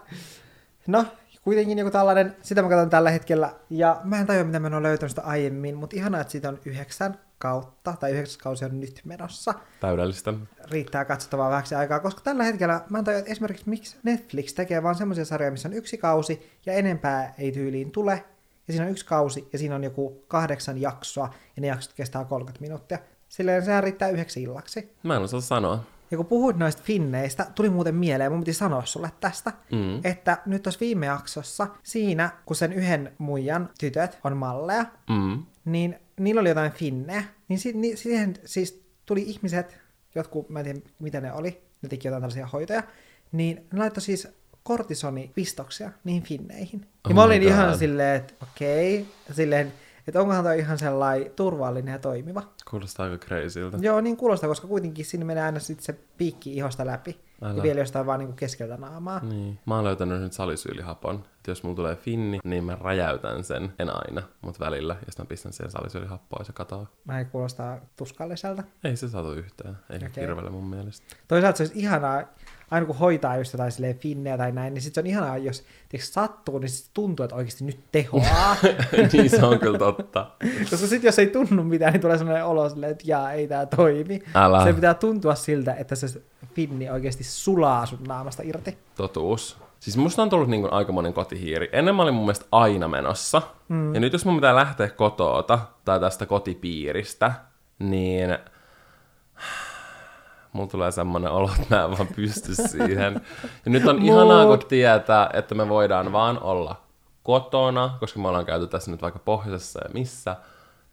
No, 0.87 1.05
kuitenkin 1.41 1.77
joku 1.77 1.91
tällainen, 1.91 2.35
sitä 2.41 2.61
mä 2.61 2.69
katson 2.69 2.89
tällä 2.89 3.09
hetkellä. 3.11 3.53
Ja 3.69 4.01
mä 4.03 4.19
en 4.19 4.27
tajua, 4.27 4.43
mitä 4.43 4.59
mä 4.59 4.67
en 4.67 4.73
ole 4.73 4.83
löytänyt 4.83 5.11
sitä 5.11 5.21
aiemmin, 5.21 5.77
mutta 5.77 5.95
ihanaa, 5.95 6.21
että 6.21 6.31
siitä 6.31 6.49
on 6.49 6.59
yhdeksän 6.65 7.19
kautta, 7.37 7.93
tai 7.99 8.11
yhdeksäs 8.11 8.37
kausi 8.37 8.65
on 8.65 8.79
nyt 8.79 9.01
menossa. 9.03 9.53
Täydellistä. 9.79 10.33
Riittää 10.71 11.05
katsottavaa 11.05 11.49
vähäksi 11.49 11.75
aikaa, 11.75 11.99
koska 11.99 12.21
tällä 12.21 12.43
hetkellä 12.43 12.81
mä 12.89 12.99
en 12.99 13.05
tajua, 13.05 13.19
että 13.19 13.31
esimerkiksi 13.31 13.69
miksi 13.69 13.97
Netflix 14.03 14.53
tekee 14.53 14.83
vaan 14.83 14.95
semmoisia 14.95 15.25
sarjoja, 15.25 15.51
missä 15.51 15.69
on 15.69 15.73
yksi 15.73 15.97
kausi 15.97 16.51
ja 16.65 16.73
enempää 16.73 17.33
ei 17.37 17.51
tyyliin 17.51 17.91
tule. 17.91 18.23
Ja 18.67 18.73
siinä 18.73 18.85
on 18.85 18.91
yksi 18.91 19.05
kausi 19.05 19.49
ja 19.53 19.59
siinä 19.59 19.75
on 19.75 19.83
joku 19.83 20.23
kahdeksan 20.27 20.81
jaksoa 20.81 21.33
ja 21.55 21.61
ne 21.61 21.67
jaksot 21.67 21.93
kestää 21.93 22.25
30 22.25 22.61
minuuttia. 22.61 22.99
Silleen 23.29 23.65
sehän 23.65 23.83
riittää 23.83 24.09
yhdeksi 24.09 24.43
illaksi. 24.43 24.95
Mä 25.03 25.15
en 25.15 25.21
osaa 25.21 25.41
sanoa. 25.41 25.83
Ja 26.11 26.17
kun 26.17 26.25
puhuit 26.25 26.57
noista 26.57 26.81
finneistä, 26.85 27.45
tuli 27.55 27.69
muuten 27.69 27.95
mieleen, 27.95 28.31
mun 28.31 28.41
piti 28.41 28.53
sanoa 28.53 28.85
sulle 28.85 29.11
tästä, 29.19 29.53
Mm. 29.71 30.01
että 30.03 30.37
nyt 30.45 30.63
tuossa 30.63 30.79
viime 30.79 31.05
jaksossa, 31.05 31.67
siinä 31.83 32.29
kun 32.45 32.55
sen 32.55 32.73
yhden 32.73 33.11
muijan 33.17 33.69
tytöt 33.79 34.17
on 34.23 34.37
malleja, 34.37 34.85
Mm. 35.09 35.43
niin 35.65 35.95
niillä 36.19 36.41
oli 36.41 36.49
jotain 36.49 36.71
finnejä, 36.71 37.23
niin 37.47 37.59
si- 37.59 37.73
ni- 37.73 37.95
siihen 37.97 38.33
siis 38.45 38.83
tuli 39.05 39.21
ihmiset, 39.21 39.77
jotkut, 40.15 40.49
mä 40.49 40.59
en 40.59 40.65
tiedä 40.65 40.79
mitä 40.99 41.21
ne 41.21 41.33
oli, 41.33 41.61
ne 41.81 41.89
teki 41.89 42.07
jotain 42.07 42.21
tällaisia 42.21 42.47
hoitoja, 42.47 42.83
niin 43.31 43.67
ne 43.73 43.79
laittoi 43.79 44.01
siis 44.01 44.27
kortisonipistoksia 44.63 45.91
niihin 46.03 46.23
finneihin. 46.23 46.81
Oh 46.81 47.09
Ja 47.09 47.15
mä 47.15 47.21
my 47.21 47.25
olin 47.25 47.43
ihan 47.43 47.69
God. 47.69 47.79
silleen, 47.79 48.15
että 48.15 48.33
okei, 48.43 49.05
silleen, 49.31 49.73
että 50.09 50.21
onkohan 50.21 50.43
toi 50.43 50.59
ihan 50.59 50.77
sellainen 50.77 51.31
turvallinen 51.35 51.91
ja 51.91 51.99
toimiva. 51.99 52.43
Kuulostaa 52.69 53.05
aika 53.05 53.25
crazyltä. 53.25 53.77
Joo, 53.81 54.01
niin 54.01 54.17
kuulostaa, 54.17 54.49
koska 54.49 54.67
kuitenkin 54.67 55.05
sinne 55.05 55.25
menee 55.25 55.43
aina 55.43 55.59
sitten 55.59 55.85
se 55.85 55.99
piikki 56.17 56.53
ihosta 56.55 56.85
läpi. 56.85 57.19
Älä. 57.41 57.53
Ja 57.53 57.63
vielä 57.63 57.79
jostain 57.79 58.05
vaan 58.05 58.19
niinku 58.19 58.35
keskeltä 58.35 58.77
naamaa. 58.77 59.19
Niin. 59.19 59.59
Mä 59.65 59.75
oon 59.75 59.83
löytänyt 59.83 60.21
nyt 60.21 60.33
salisyylihapon. 60.33 61.15
Että 61.15 61.51
jos 61.51 61.63
mulla 61.63 61.75
tulee 61.75 61.95
finni, 61.95 62.39
niin 62.43 62.63
mä 62.63 62.77
räjäytän 62.81 63.43
sen. 63.43 63.73
En 63.79 63.89
aina, 63.95 64.23
mutta 64.41 64.65
välillä. 64.65 64.93
Ja 64.93 65.11
sitten 65.11 65.25
mä 65.25 65.29
pistän 65.29 65.53
siihen 65.53 65.71
salisyylihappoa 65.71 66.39
ja 66.39 66.45
se 66.45 66.53
katoaa. 66.53 66.87
Mä 67.05 67.19
ei 67.19 67.25
kuulostaa 67.25 67.79
tuskalliselta. 67.95 68.63
Ei 68.83 68.95
se 68.95 69.09
saatu 69.09 69.33
yhtään. 69.33 69.79
Ei 69.89 69.97
okay. 69.97 70.09
hirveellä 70.15 70.51
mun 70.51 70.69
mielestä. 70.69 71.15
Toisaalta 71.27 71.57
se 71.57 71.63
olisi 71.63 71.79
ihanaa, 71.79 72.23
aina 72.71 72.85
kun 72.85 72.97
hoitaa 72.97 73.37
just 73.37 73.53
jotain 73.53 73.71
silleen 73.71 73.97
finnejä 73.97 74.37
tai 74.37 74.51
näin, 74.51 74.73
niin 74.73 74.81
sitten 74.81 75.03
se 75.03 75.07
on 75.07 75.11
ihanaa, 75.11 75.37
jos 75.37 75.63
tiiäks, 75.89 76.13
sattuu, 76.13 76.59
niin 76.59 76.69
sit 76.69 76.89
tuntuu, 76.93 77.23
että 77.23 77.35
oikeasti 77.35 77.63
nyt 77.63 77.79
tehoaa. 77.91 78.55
niin 79.13 79.29
se 79.29 79.45
on 79.45 79.59
kyllä 79.59 79.77
totta. 79.77 80.31
Koska 80.69 80.87
sitten 80.87 81.07
jos 81.07 81.19
ei 81.19 81.27
tunnu 81.27 81.63
mitään, 81.63 81.93
niin 81.93 82.01
tulee 82.01 82.17
sellainen 82.17 82.45
olo 82.45 82.69
silleen, 82.69 82.91
että 82.91 83.03
jaa, 83.07 83.31
ei 83.31 83.47
tämä 83.47 83.65
toimi. 83.65 84.19
Älä. 84.35 84.63
Se 84.63 84.73
pitää 84.73 84.93
tuntua 84.93 85.35
siltä, 85.35 85.73
että 85.73 85.95
se 85.95 86.21
finni 86.53 86.89
oikeasti 86.89 87.23
sulaa 87.23 87.85
sun 87.85 88.03
naamasta 88.07 88.43
irti. 88.45 88.77
Totuus. 88.95 89.57
Siis 89.79 89.97
musta 89.97 90.21
on 90.21 90.29
tullut 90.29 90.49
niin 90.49 90.61
kuin 90.61 90.73
aikamoinen 90.73 91.13
kotihiiri. 91.13 91.69
Ennen 91.71 91.95
mä 91.95 92.03
olin 92.03 92.13
mun 92.13 92.23
mielestä 92.23 92.45
aina 92.51 92.87
menossa. 92.87 93.41
Mm. 93.67 93.93
Ja 93.93 93.99
nyt 93.99 94.13
jos 94.13 94.25
mun 94.25 94.35
pitää 94.35 94.55
lähteä 94.55 94.89
kotoota 94.89 95.59
tai 95.85 95.99
tästä 95.99 96.25
kotipiiristä, 96.25 97.31
niin 97.79 98.37
mulla 100.53 100.69
tulee 100.69 100.91
semmoinen 100.91 101.31
olo, 101.31 101.51
että 101.61 101.75
mä 101.75 101.83
en 101.83 101.91
vaan 101.91 102.07
pysty 102.15 102.55
siihen. 102.55 103.21
Ja 103.65 103.71
nyt 103.71 103.87
on 103.87 104.01
ihanaa, 104.01 104.45
kun 104.45 104.67
tietää, 104.67 105.29
että 105.33 105.55
me 105.55 105.69
voidaan 105.69 106.11
vaan 106.11 106.43
olla 106.43 106.75
kotona, 107.23 107.97
koska 107.99 108.19
me 108.19 108.27
ollaan 108.27 108.45
käyty 108.45 108.67
tässä 108.67 108.91
nyt 108.91 109.01
vaikka 109.01 109.19
pohjoisessa 109.19 109.79
ja 109.83 109.89
missä, 109.93 110.35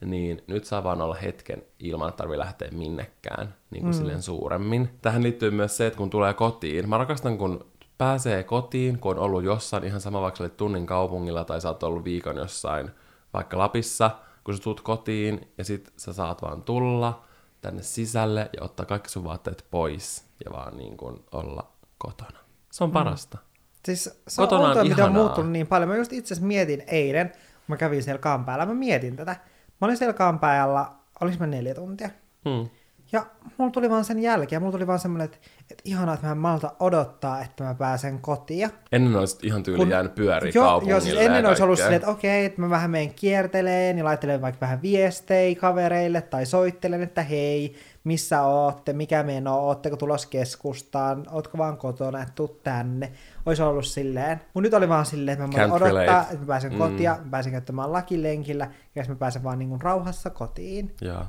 niin 0.04 0.42
nyt 0.46 0.64
saa 0.64 0.84
vaan 0.84 1.00
olla 1.00 1.14
hetken 1.14 1.62
ilman, 1.78 2.08
että 2.08 2.16
tarvii 2.16 2.38
lähteä 2.38 2.68
minnekään 2.72 3.54
niin 3.70 3.82
kuin 3.82 3.94
mm. 3.94 3.98
silleen 3.98 4.22
suuremmin. 4.22 4.90
Tähän 5.02 5.22
liittyy 5.22 5.50
myös 5.50 5.76
se, 5.76 5.86
että 5.86 5.96
kun 5.96 6.10
tulee 6.10 6.34
kotiin, 6.34 6.88
mä 6.88 6.98
rakastan, 6.98 7.38
kun 7.38 7.66
pääsee 7.98 8.42
kotiin, 8.42 8.98
kun 8.98 9.10
on 9.10 9.18
ollut 9.18 9.44
jossain 9.44 9.84
ihan 9.84 10.00
sama, 10.00 10.20
vaikka 10.20 10.44
olit 10.44 10.56
tunnin 10.56 10.86
kaupungilla 10.86 11.44
tai 11.44 11.60
sä 11.60 11.68
oot 11.68 11.82
ollut 11.82 12.04
viikon 12.04 12.36
jossain 12.36 12.90
vaikka 13.32 13.58
Lapissa, 13.58 14.10
kun 14.44 14.54
sä 14.56 14.62
tulet 14.62 14.80
kotiin 14.80 15.52
ja 15.58 15.64
sit 15.64 15.92
sä 15.96 16.12
saat 16.12 16.42
vaan 16.42 16.62
tulla 16.62 17.25
tänne 17.66 17.82
sisälle 17.82 18.50
ja 18.56 18.62
ottaa 18.62 18.86
kaikki 18.86 19.08
sun 19.08 19.24
vaatteet 19.24 19.66
pois 19.70 20.24
ja 20.44 20.52
vaan 20.52 20.76
niin 20.76 20.96
kuin 20.96 21.24
olla 21.32 21.72
kotona. 21.98 22.38
Se 22.72 22.84
on 22.84 22.92
parasta. 22.92 23.38
Siis 23.84 24.04
se 24.28 24.36
Kotona 24.36 24.68
on 24.68 24.78
on 24.78 24.88
mitä 24.88 25.04
on 25.04 25.12
muuttunut 25.12 25.52
niin 25.52 25.66
paljon. 25.66 25.88
Mä 25.88 25.96
just 25.96 26.12
itse 26.12 26.34
asiassa 26.34 26.46
mietin 26.46 26.84
eilen, 26.86 27.28
kun 27.28 27.38
mä 27.66 27.76
kävin 27.76 28.02
siellä 28.02 28.18
kampaajalla, 28.18 28.66
mä 28.66 28.74
mietin 28.74 29.16
tätä. 29.16 29.36
Mä 29.80 29.86
olin 29.86 29.96
siellä 29.96 30.12
kampaajalla, 30.12 30.96
olis 31.20 31.38
mä 31.38 31.46
neljä 31.46 31.74
tuntia. 31.74 32.10
Hmm. 32.48 32.68
Ja 33.12 33.26
mulla 33.58 33.70
tuli 33.70 33.90
vaan 33.90 34.04
sen 34.04 34.18
jälkeen, 34.18 34.62
mulla 34.62 34.72
tuli 34.72 34.86
vaan 34.86 34.98
semmoinen, 34.98 35.24
että, 35.24 35.38
että 35.70 35.82
ihanaa, 35.84 36.14
että 36.14 36.26
mä 36.26 36.32
en 36.32 36.38
malta 36.38 36.72
odottaa, 36.80 37.40
että 37.40 37.64
mä 37.64 37.74
pääsen 37.74 38.18
kotiin. 38.20 38.70
Ennen 38.92 39.16
olisi 39.16 39.38
ihan 39.42 39.62
tyyli 39.62 39.78
Kun- 39.78 39.90
jäänyt 39.90 40.14
pyöriä 40.14 40.52
Joo, 40.54 40.64
kaupungille 40.64 40.92
joo, 40.92 41.00
siis 41.00 41.14
ja 41.14 41.20
ennen 41.20 41.46
olisi 41.46 41.62
ollut 41.62 41.78
silleen, 41.78 41.96
että 41.96 42.10
okei, 42.10 42.44
että 42.44 42.60
mä 42.60 42.70
vähän 42.70 42.90
menen 42.90 43.14
kierteleen 43.14 43.98
ja 43.98 44.04
laittelen 44.04 44.40
vaikka 44.42 44.60
vähän 44.60 44.82
viestejä 44.82 45.54
kavereille 45.60 46.22
tai 46.22 46.46
soittelen, 46.46 47.02
että 47.02 47.22
hei, 47.22 47.74
missä 48.04 48.42
ootte, 48.42 48.92
mikä 48.92 49.22
meno, 49.22 49.58
ootteko 49.58 49.96
tulos 49.96 50.26
keskustaan, 50.26 51.24
ootko 51.30 51.58
vaan 51.58 51.76
kotona, 51.78 52.22
että 52.22 52.34
tuu 52.34 52.48
tänne. 52.64 53.12
Olisi 53.46 53.62
ollut 53.62 53.84
silleen. 53.86 54.40
Mun 54.54 54.62
nyt 54.62 54.74
oli 54.74 54.88
vaan 54.88 55.06
silleen, 55.06 55.42
että 55.42 55.58
mä 55.58 55.68
voin 55.68 55.82
odottaa, 55.82 56.02
relate. 56.02 56.20
että 56.20 56.38
mä 56.38 56.46
pääsen 56.46 56.72
Mm. 56.72 56.78
kotiin, 56.78 57.10
mä 57.10 57.18
pääsen 57.30 57.52
käyttämään 57.52 57.92
lakilenkillä 57.92 58.70
ja 58.94 59.04
mä 59.08 59.14
pääsen 59.14 59.42
vaan 59.44 59.58
niin 59.58 59.68
kuin 59.68 59.80
rauhassa 59.82 60.30
kotiin. 60.30 60.94
Ja 61.00 61.26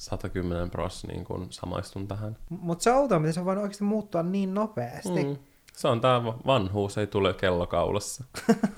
110 0.00 0.70
pros 0.70 1.06
niin 1.06 1.24
kuin 1.24 1.46
samaistun 1.50 2.08
tähän. 2.08 2.36
Mutta 2.48 2.82
se 2.82 2.92
outoa, 2.92 3.18
miten 3.18 3.34
se 3.34 3.40
on 3.40 3.46
voinut 3.46 3.62
oikeasti 3.62 3.84
muuttua 3.84 4.22
niin 4.22 4.54
nopeasti. 4.54 5.24
Mm. 5.24 5.36
Se 5.76 5.88
on 5.88 6.00
tää 6.00 6.24
vanhuus, 6.24 6.98
ei 6.98 7.06
tule 7.06 7.34
kellokaulassa. 7.34 8.24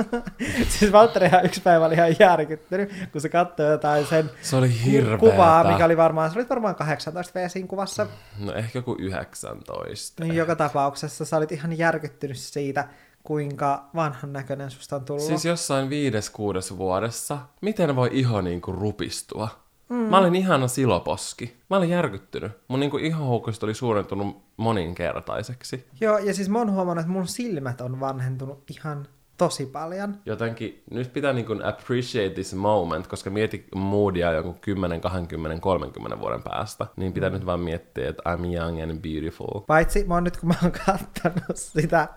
siis 0.78 0.92
Valtteri 0.92 1.26
ihan 1.26 1.44
yksi 1.44 1.60
päivä 1.60 1.86
oli 1.86 1.94
ihan 1.94 2.16
järkyttynyt, 2.18 2.92
kun 3.12 3.20
se 3.20 3.28
katsoi 3.28 3.70
jotain 3.70 4.06
sen 4.06 4.30
Se 4.42 4.56
oli 4.56 4.84
hirveetä. 4.84 5.18
kuvaa, 5.18 5.64
mikä 5.64 5.84
oli 5.84 5.96
varmaan, 5.96 6.30
se 6.30 6.38
oli 6.38 6.48
varmaan 6.48 6.74
18 6.74 7.40
V 7.40 7.66
kuvassa. 7.66 8.06
No 8.38 8.52
ehkä 8.52 8.78
joku 8.78 8.96
19. 8.98 10.24
Niin 10.24 10.36
joka 10.36 10.56
tapauksessa 10.56 11.24
sä 11.24 11.36
olit 11.36 11.52
ihan 11.52 11.78
järkyttynyt 11.78 12.38
siitä, 12.38 12.88
kuinka 13.22 13.90
vanhan 13.94 14.32
näköinen 14.32 14.70
susta 14.70 14.96
on 14.96 15.04
tullut. 15.04 15.24
Siis 15.24 15.44
jossain 15.44 15.90
viides, 15.90 16.30
kuudes 16.30 16.76
vuodessa, 16.78 17.38
miten 17.60 17.96
voi 17.96 18.08
iho 18.12 18.40
niinku 18.40 18.72
rupistua? 18.72 19.61
Mm. 19.92 19.98
Mä 19.98 20.18
olin 20.18 20.34
ihana 20.34 20.68
siloposki. 20.68 21.56
Mä 21.70 21.76
olin 21.76 21.90
järkyttynyt. 21.90 22.52
Mun 22.68 22.80
niinku 22.80 22.98
ihohoukkuiset 22.98 23.62
oli 23.62 23.74
suurentunut 23.74 24.42
moninkertaiseksi. 24.56 25.86
Joo, 26.00 26.18
ja 26.18 26.34
siis 26.34 26.48
mä 26.48 26.58
oon 26.58 26.72
huomannut, 26.72 27.02
että 27.02 27.12
mun 27.12 27.26
silmät 27.26 27.80
on 27.80 28.00
vanhentunut 28.00 28.70
ihan 28.70 29.06
tosi 29.38 29.66
paljon. 29.66 30.16
Jotenkin 30.26 30.82
nyt 30.90 31.12
pitää 31.12 31.32
niin 31.32 31.46
kuin 31.46 31.64
appreciate 31.64 32.34
this 32.34 32.54
moment, 32.54 33.06
koska 33.06 33.30
mieti 33.30 33.66
moodia 33.74 34.32
joku 34.32 34.56
10, 34.60 35.00
20, 35.00 35.60
30 35.60 36.20
vuoden 36.20 36.42
päästä, 36.42 36.86
niin 36.96 37.12
pitää 37.12 37.30
mm. 37.30 37.34
nyt 37.34 37.46
vaan 37.46 37.60
miettiä, 37.60 38.08
että 38.08 38.22
I'm 38.34 38.54
young 38.54 38.82
and 38.82 38.98
beautiful. 39.00 39.60
Paitsi 39.66 40.04
mä 40.04 40.14
oon 40.14 40.24
nyt, 40.24 40.36
kun 40.36 40.48
mä 40.48 40.54
oon 40.62 40.72
kattanut 40.86 41.56
sitä 41.56 42.08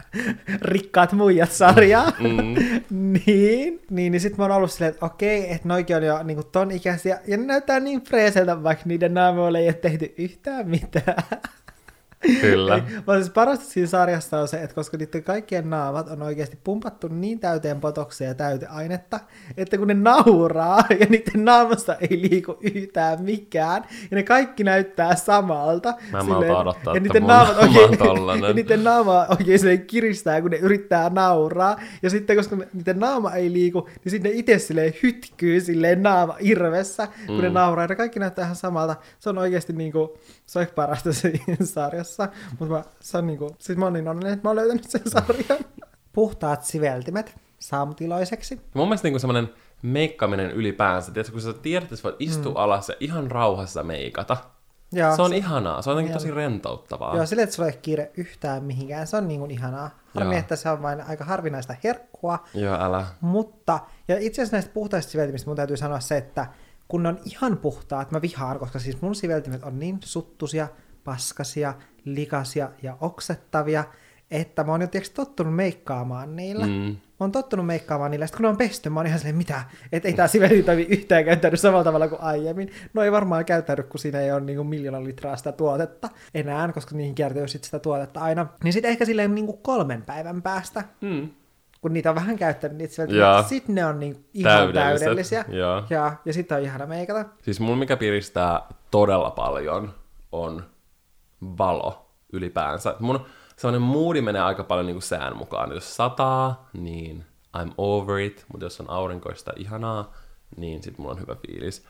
Rikkaat 0.62 1.14
muijat-sarjaa, 1.14 2.12
mm. 2.20 2.56
niin, 3.26 3.82
niin, 3.90 4.12
niin 4.12 4.22
sit 4.22 4.38
mä 4.38 4.44
oon 4.44 4.52
ollut 4.52 4.72
silleen, 4.72 4.94
että 4.94 5.06
okei, 5.06 5.52
että 5.52 5.68
noikin 5.68 5.96
on 5.96 6.04
jo 6.04 6.24
niin 6.24 6.38
kuin 6.38 6.48
ton 6.52 6.72
ikäisiä, 6.72 7.20
ja 7.28 7.38
ne 7.38 7.46
näyttää 7.46 7.80
niin 7.80 8.04
freeseltä, 8.04 8.64
vaikka 8.64 8.84
niiden 8.86 9.14
naamoille 9.14 9.60
ei 9.60 9.68
ole 9.68 9.74
tehty 9.74 10.14
yhtään 10.18 10.70
mitään. 10.70 11.24
Kyllä. 12.42 12.84
Vaan 13.08 13.20
siis 13.20 13.34
parasta 13.34 13.66
siinä 13.66 13.88
sarjassa 13.88 14.40
on 14.40 14.48
se, 14.48 14.58
että 14.64 14.76
koska 14.76 14.98
niiden 14.98 15.24
kaikkien 15.24 15.70
naamat 15.70 16.10
on 16.10 16.22
oikeasti 16.22 16.58
pumpattu 16.64 17.08
niin 17.08 17.40
täyteen 17.40 17.82
potoksia 17.82 18.28
ja 18.28 18.34
täyteainetta, 18.34 19.20
että 19.58 19.78
kun 19.78 19.88
ne 19.88 19.94
nauraa 19.94 20.84
ja 21.00 21.06
niiden 21.10 21.46
naamasta 21.46 21.96
ei 21.96 22.22
liiku 22.22 22.58
yhtään 22.62 23.24
mikään, 23.24 23.84
ja 24.12 24.16
ne 24.16 24.24
kaikki 24.24 24.64
näyttää 24.64 25.16
samalta. 25.16 25.94
Mä 26.12 26.20
en 26.20 26.26
silleen, 26.26 26.56
odottaa, 26.56 26.94
ja 26.96 27.00
niiden 27.00 27.28
naamat 27.28 27.58
oikein, 27.64 28.44
ja 28.48 28.54
niiden 28.54 28.84
naama 28.84 29.26
oikein 29.40 29.60
se 29.60 29.78
kiristää, 29.78 30.42
kun 30.42 30.52
ne 30.52 30.58
yrittää 30.58 31.10
nauraa. 31.10 31.80
Ja 32.02 32.10
sitten 32.10 32.36
koska 32.36 32.58
niiden 32.74 33.00
naama 33.00 33.32
ei 33.32 33.54
liiku, 33.54 33.90
niin 34.04 34.12
sitten 34.12 34.32
ne 34.32 34.38
itse 34.38 34.60
silleen 34.60 34.94
hytkyy 35.04 35.62
silleen 35.62 36.04
naama 36.04 36.36
irvessä, 36.40 37.08
kun 37.26 37.36
mm. 37.36 37.42
ne 37.42 37.50
nauraa. 37.50 37.84
Ja 37.84 37.88
ne 37.88 37.96
kaikki 37.96 38.20
näyttää 38.20 38.46
ihan 38.46 38.56
samalta. 38.56 38.96
Se 39.20 39.30
on 39.30 39.38
oikeasti 39.38 39.74
niinku, 39.74 40.18
se 40.46 40.60
on 40.60 40.66
parasta 40.76 41.14
siinä 41.14 41.58
sarjassa, 41.64 42.15
mutta 42.60 42.76
mä, 42.76 42.84
se 43.00 43.18
on 43.18 43.28
niinku, 43.28 43.56
sit 43.60 43.78
mä 43.78 43.86
oon 43.86 43.94
niin 43.94 44.08
onnellinen, 44.08 44.34
että 44.34 44.48
mä 44.48 44.50
oon 44.50 44.56
löytänyt 44.56 44.84
sen 44.84 45.02
sarjan. 45.06 45.66
Puhtaat 46.14 46.64
siveltimet 46.64 47.36
saamutiloiseksi. 47.60 48.62
Mun 48.74 48.88
mielestä 48.88 49.06
niinku 49.06 49.20
semmonen 49.20 49.50
meikkaaminen 49.82 50.52
ylipäänsä, 50.52 51.12
tiedätkö, 51.12 51.32
kun 51.32 51.42
sä 51.42 51.54
tiedät, 51.54 51.84
että 51.84 51.96
sä 51.96 52.04
voit 52.04 52.16
istua 52.20 52.52
mm. 52.52 52.58
alas 52.58 52.90
ja 52.90 52.96
ihan 53.00 53.32
rauhassa 53.32 53.84
meikata. 53.84 54.38
Joo, 54.92 55.16
se 55.16 55.22
on 55.22 55.30
se, 55.30 55.38
ihanaa, 55.38 55.82
se 55.82 55.90
on 55.90 55.94
jotenkin 55.94 56.14
tosi 56.14 56.32
rentouttavaa. 56.32 57.16
Joo, 57.16 57.26
sille, 57.26 57.44
että 57.44 57.56
sulla 57.56 57.70
ei 57.70 57.78
kiire 57.82 58.12
yhtään 58.18 58.64
mihinkään, 58.64 59.08
se 59.08 59.18
on 59.18 59.28
niin 59.28 59.40
kuin 59.40 59.52
ihanaa. 59.52 59.90
Harmi, 60.14 60.38
että 60.38 60.56
se 60.56 60.70
on 60.70 60.82
vain 60.82 61.02
aika 61.02 61.24
harvinaista 61.26 61.76
herkkua. 61.84 62.40
Joo, 62.54 62.78
älä. 62.82 63.06
Mutta, 63.22 63.80
ja 64.08 64.18
itse 64.20 64.42
asiassa 64.42 64.56
näistä 64.56 64.72
puhtaista 64.74 65.12
siveltimistä 65.12 65.50
mun 65.50 65.56
täytyy 65.56 65.78
sanoa 65.78 66.00
se, 66.00 66.18
että 66.18 66.48
kun 66.88 67.04
ne 67.04 67.10
on 67.10 67.20
ihan 67.26 67.58
puhtaat, 67.58 68.12
mä 68.12 68.22
vihaan, 68.22 68.60
koska 68.60 68.80
siis 68.80 69.02
mun 69.02 69.16
siveltimet 69.16 69.64
on 69.64 69.80
niin 69.80 70.00
suttusia, 70.04 70.68
paskasia, 71.06 71.74
likasia 72.06 72.70
ja 72.84 72.98
oksettavia, 73.02 73.84
että 74.32 74.64
mä 74.64 74.72
oon 74.72 74.82
jo 74.82 74.88
tiiäks, 74.88 75.10
tottunut 75.10 75.56
meikkaamaan 75.56 76.36
niillä. 76.36 76.66
Mm. 76.66 76.72
Mä 76.72 77.20
oon 77.20 77.32
tottunut 77.32 77.66
meikkaamaan 77.66 78.12
niillä, 78.12 78.28
sitten 78.28 78.38
kun 78.38 78.44
ne 78.44 78.50
on 78.50 78.58
pesty, 78.58 78.90
mä 78.90 79.00
oon 79.00 79.08
ihan 79.08 79.20
silleen, 79.20 79.36
mitä? 79.36 79.64
Että 79.92 80.08
ei 80.08 80.14
tää 80.14 80.28
sivelitoimi 80.28 80.82
yhtään 80.82 81.26
käyttänyt 81.26 81.60
samalla 81.60 81.84
tavalla 81.84 82.08
kuin 82.08 82.22
aiemmin. 82.22 82.72
No 82.94 83.02
ei 83.02 83.12
varmaan 83.12 83.46
käyttänyt, 83.46 83.88
kun 83.88 84.00
siinä 84.00 84.20
ei 84.20 84.32
ole 84.32 84.42
niinku 84.42 84.64
miljoona 84.64 85.04
litraa 85.04 85.36
sitä 85.36 85.52
tuotetta 85.52 86.10
enää, 86.34 86.72
koska 86.72 86.96
niihin 86.96 87.16
kiertyy 87.16 87.48
sitten 87.48 87.66
sitä 87.66 87.80
tuotetta 87.80 88.20
aina. 88.20 88.48
Niin 88.64 88.74
sitten 88.74 88.92
ehkä 88.92 89.06
silleen 89.06 89.36
niinku 89.36 89.54
kolmen 89.54 90.02
päivän 90.02 90.42
päästä. 90.42 90.84
Mm 91.02 91.30
kun 91.86 91.94
niitä 91.94 92.10
on 92.10 92.16
vähän 92.16 92.38
käyttänyt, 92.38 92.78
niin 92.78 92.90
sitten 93.48 93.76
ne 93.76 93.86
on 93.86 94.00
niin 94.00 94.26
ihan 94.34 94.74
täydellisiä. 94.74 95.46
Ja, 95.48 95.84
ja, 95.90 96.14
ja 96.26 96.34
sitten 96.34 96.58
on 96.58 96.64
ihana 96.64 96.86
meikata. 96.86 97.26
Siis 97.42 97.60
mun 97.60 97.78
mikä 97.78 97.98
piristää 97.98 98.62
todella 98.92 99.32
paljon 99.32 99.94
on 100.32 100.64
valo 101.42 102.06
ylipäänsä. 102.34 102.96
Mun 103.00 103.26
sellainen 103.58 103.82
moodi 103.82 104.22
menee 104.22 104.42
aika 104.42 104.64
paljon 104.64 104.86
niin 104.86 104.96
kuin 104.96 105.04
sään 105.04 105.38
mukaan. 105.38 105.72
Jos 105.72 105.96
sataa, 105.96 106.70
niin 106.74 107.26
I'm 107.58 107.74
over 107.78 108.20
it, 108.20 108.46
mutta 108.52 108.66
jos 108.66 108.80
on 108.82 108.90
aurinkoista 108.90 109.52
ihanaa, 109.56 110.14
niin 110.58 110.84
sitten 110.84 111.02
mulla 111.02 111.16
on 111.16 111.22
hyvä 111.22 111.36
fiilis. 111.36 111.86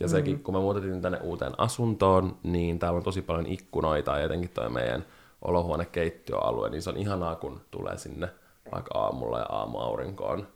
Ja 0.00 0.06
mm. 0.06 0.10
sekin, 0.10 0.42
kun 0.42 0.54
me 0.54 0.60
muutettiin 0.60 1.02
tänne 1.02 1.18
uuteen 1.22 1.52
asuntoon, 1.58 2.36
niin 2.42 2.78
täällä 2.78 2.96
on 2.96 3.02
tosi 3.02 3.22
paljon 3.22 3.46
ikkunoita 3.46 4.16
ja 4.16 4.22
jotenkin 4.22 4.50
toi 4.50 4.70
meidän 4.70 5.04
olohuone-keittiöalue, 5.42 6.68
niin 6.68 6.82
se 6.82 6.90
on 6.90 6.96
ihanaa, 6.96 7.36
kun 7.36 7.60
tulee 7.70 7.98
sinne 7.98 8.28
vaikka 8.72 8.98
aamulla 8.98 9.38
ja 9.38 9.46
aamuaurinko 9.48 10.24
on 10.24 10.48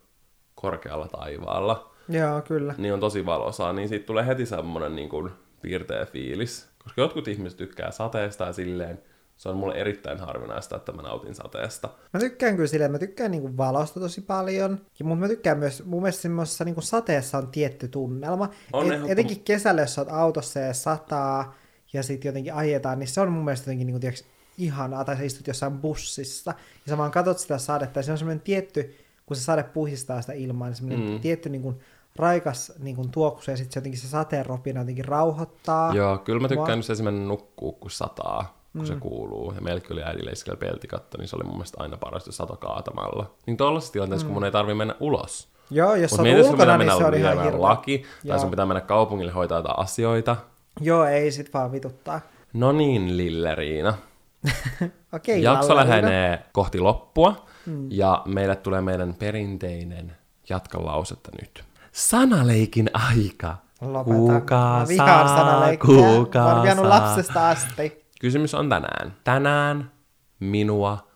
korkealla 0.55 1.09
taivaalla. 1.09 1.91
Joo, 2.09 2.43
kyllä. 2.43 2.75
Niin 2.79 2.95
on 2.95 3.01
tosi 3.01 3.27
valosaa, 3.27 3.73
niin 3.73 3.89
siitä 3.89 4.07
tulee 4.07 4.27
heti 4.27 4.47
semmoinen 4.47 4.97
niin 4.97 5.09
kuin 5.09 5.31
piirteä 5.63 6.07
fiilis. 6.07 6.69
Koska 6.83 7.01
jotkut 7.01 7.29
ihmiset 7.29 7.59
tykkää 7.59 7.91
sateesta 7.91 8.45
ja 8.45 8.53
silleen, 8.53 9.03
se 9.37 9.49
on 9.49 9.57
mulle 9.57 9.75
erittäin 9.75 10.21
harvinaista, 10.21 10.77
että 10.77 10.93
mä 10.93 11.03
nautin 11.03 11.35
sateesta. 11.35 11.89
Mä 12.13 12.21
tykkään 12.21 12.57
kyllä 12.57 12.69
silleen, 12.69 12.93
mä 12.93 12.99
tykkään 12.99 13.31
niinku 13.31 13.57
valosta 13.57 14.01
tosi 14.01 14.21
paljon, 14.21 14.81
mutta 15.03 15.21
mä 15.21 15.29
tykkään 15.29 15.59
myös, 15.59 15.85
mun 15.85 16.03
mielestä 16.03 16.23
semmoisessa 16.23 16.65
niinku 16.65 16.81
sateessa 16.81 17.39
on 17.39 17.49
tietty 17.49 17.89
tunnelma. 17.89 18.51
On 18.73 18.93
Et, 18.93 19.11
etenkin 19.11 19.41
kesällä, 19.45 19.81
jos 19.81 19.95
sä 19.95 20.01
oot 20.01 20.13
autossa 20.13 20.61
ja 20.61 20.75
sataa, 20.75 21.55
ja 21.93 22.03
sitten 22.03 22.29
jotenkin 22.29 22.55
ajetaan, 22.55 22.99
niin 22.99 23.09
se 23.09 23.21
on 23.21 23.33
mun 23.33 23.45
mielestä 23.45 23.65
jotenkin 23.65 23.87
niinku, 23.87 24.01
tiiäks, 24.01 24.25
ihanaa, 24.59 25.05
tai 25.05 25.17
sä 25.17 25.23
istut 25.23 25.47
jossain 25.47 25.79
bussissa, 25.79 26.55
ja 26.87 26.91
sä 26.91 26.99
vaan 26.99 27.11
katsot 27.11 27.39
sitä 27.39 27.59
sadetta, 27.59 27.99
ja 27.99 28.03
se 28.03 28.13
on 28.13 28.19
semmoinen 28.19 28.41
tietty, 28.41 28.95
kun 29.27 29.37
se 29.37 29.43
sade 29.43 29.63
puhistaa 29.63 30.21
sitä 30.21 30.33
ilmaa, 30.33 30.69
niin 30.69 30.77
semmoinen 30.77 31.11
mm. 31.11 31.21
tietty 31.21 31.49
niin 31.49 31.63
kuin, 31.63 31.81
raikas 32.17 32.73
niin 32.79 32.97
kuin, 32.97 33.11
tuoksu, 33.11 33.51
ja 33.51 33.57
sitten 33.57 33.73
se 33.73 33.79
jotenkin 33.79 34.01
se 34.01 34.09
sateen 34.09 34.47
ropina 34.47 34.81
jotenkin 34.81 35.05
rauhoittaa. 35.05 35.95
Joo, 35.95 36.19
kyllä 36.19 36.41
mä 36.41 36.49
tykkään 36.49 36.79
nyt 36.79 36.91
esimerkiksi 36.91 37.25
nukkuu, 37.25 37.73
kun 37.73 37.91
sataa, 37.91 38.59
kun 38.73 38.81
mm. 38.81 38.87
se 38.87 38.95
kuuluu. 38.95 39.53
Ja 39.53 39.61
meilläkin 39.61 39.93
oli 39.93 40.03
äidille 40.03 40.31
iskellä 40.31 40.57
peltikatto, 40.57 41.19
niin 41.19 41.29
se 41.29 41.37
oli 41.37 41.45
mun 41.45 41.55
mielestä 41.55 41.83
aina 41.83 41.97
parasta 41.97 42.33
sato 42.33 42.57
kaatamalla. 42.57 43.31
Niin 43.47 43.57
tuollaisessa 43.57 43.93
tilanteessa, 43.93 44.27
mm. 44.27 44.29
kun 44.29 44.35
mun 44.35 44.45
ei 44.45 44.53
tarvi 44.53 44.75
mennä 44.75 44.95
ulos. 45.01 45.53
Joo, 45.71 45.95
jos 45.95 46.11
Mut 46.11 46.21
on 46.21 46.51
ulkona, 46.51 46.77
niin 46.77 46.97
se 46.97 47.05
on 47.05 47.15
ihan 47.15 47.43
hirveä. 47.43 47.63
laki, 47.63 48.03
Joo. 48.25 48.33
tai 48.33 48.41
sun 48.41 48.51
pitää 48.51 48.67
mennä 48.67 48.81
kaupungille 48.81 49.33
hoitaa 49.33 49.59
jotain 49.59 49.79
asioita. 49.79 50.37
Joo, 50.81 51.05
ei 51.05 51.33
sit 51.33 51.55
vaan 51.55 51.73
vituttaa. 51.73 52.21
No 52.53 52.73
niin, 52.73 53.17
Lilleriina. 53.17 53.95
okay, 55.17 55.39
Jakso 55.39 55.77
lähenee 55.77 56.43
kohti 56.53 56.79
loppua, 56.81 57.47
mm. 57.67 57.87
ja 57.91 58.23
meille 58.27 58.57
tulee 58.57 58.81
meidän 58.81 59.15
perinteinen 59.15 60.17
jatkalausetta 60.49 61.31
nyt. 61.41 61.65
Sanaleikin 61.93 62.91
aika. 62.93 63.57
Lopeta. 63.81 64.85
vihaan 64.89 65.29
sanaleikkiä. 65.29 66.17
Kuka 66.17 66.45
Olen 66.45 66.63
vienyt 66.63 66.85
lapsesta 66.85 67.49
asti. 67.49 68.07
Kysymys 68.21 68.55
on 68.55 68.69
tänään. 68.69 69.17
Tänään 69.25 69.93
minua 70.41 71.09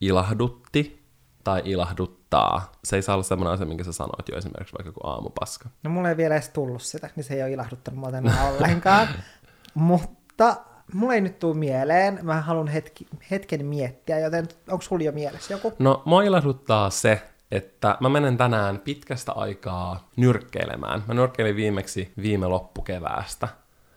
ilahdutti 0.00 1.04
tai 1.44 1.62
ilahduttaa. 1.64 2.72
Se 2.84 2.96
ei 2.96 3.02
saa 3.02 3.14
olla 3.14 3.22
sellainen 3.22 3.54
asia, 3.54 3.66
minkä 3.66 3.84
sä 3.84 3.92
sanoit 3.92 4.28
jo 4.30 4.38
esimerkiksi 4.38 4.74
vaikka 4.78 4.92
kuin 4.92 5.12
aamupaska. 5.12 5.68
No 5.82 5.90
mulla 5.90 6.08
ei 6.08 6.16
vielä 6.16 6.34
edes 6.34 6.48
tullut 6.48 6.82
sitä, 6.82 7.10
niin 7.16 7.24
se 7.24 7.34
ei 7.34 7.42
ole 7.42 7.52
ilahduttanut 7.52 8.00
mua 8.00 8.10
tänään 8.10 8.54
ollenkaan. 8.54 9.08
Mutta 9.74 10.56
mulla 10.92 11.14
ei 11.14 11.20
nyt 11.20 11.38
tule 11.38 11.56
mieleen. 11.56 12.18
Mä 12.22 12.40
haluan 12.40 12.68
hetki, 12.68 13.06
hetken 13.30 13.66
miettiä, 13.66 14.18
joten 14.18 14.48
onko 14.68 14.82
sulla 14.82 15.04
jo 15.04 15.12
mielessä 15.12 15.54
joku? 15.54 15.72
No, 15.78 16.02
mua 16.04 16.22
ilahduttaa 16.22 16.90
se, 16.90 17.22
että 17.50 17.96
mä 18.00 18.08
menen 18.08 18.36
tänään 18.36 18.78
pitkästä 18.78 19.32
aikaa 19.32 20.08
nyrkkeilemään. 20.16 21.04
Mä 21.08 21.14
nyrkkeilin 21.14 21.56
viimeksi 21.56 22.12
viime 22.22 22.46
loppukeväästä 22.46 23.48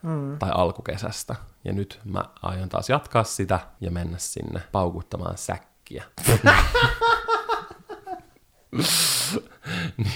mm. 0.02 0.38
tai 0.38 0.50
alkukesästä. 0.54 1.34
Ja 1.64 1.72
nyt 1.72 2.00
mä 2.04 2.24
aion 2.42 2.68
taas 2.68 2.90
jatkaa 2.90 3.24
sitä 3.24 3.60
ja 3.80 3.90
mennä 3.90 4.18
sinne 4.18 4.60
paukuttamaan 4.72 5.38
säkkiä. 5.38 6.04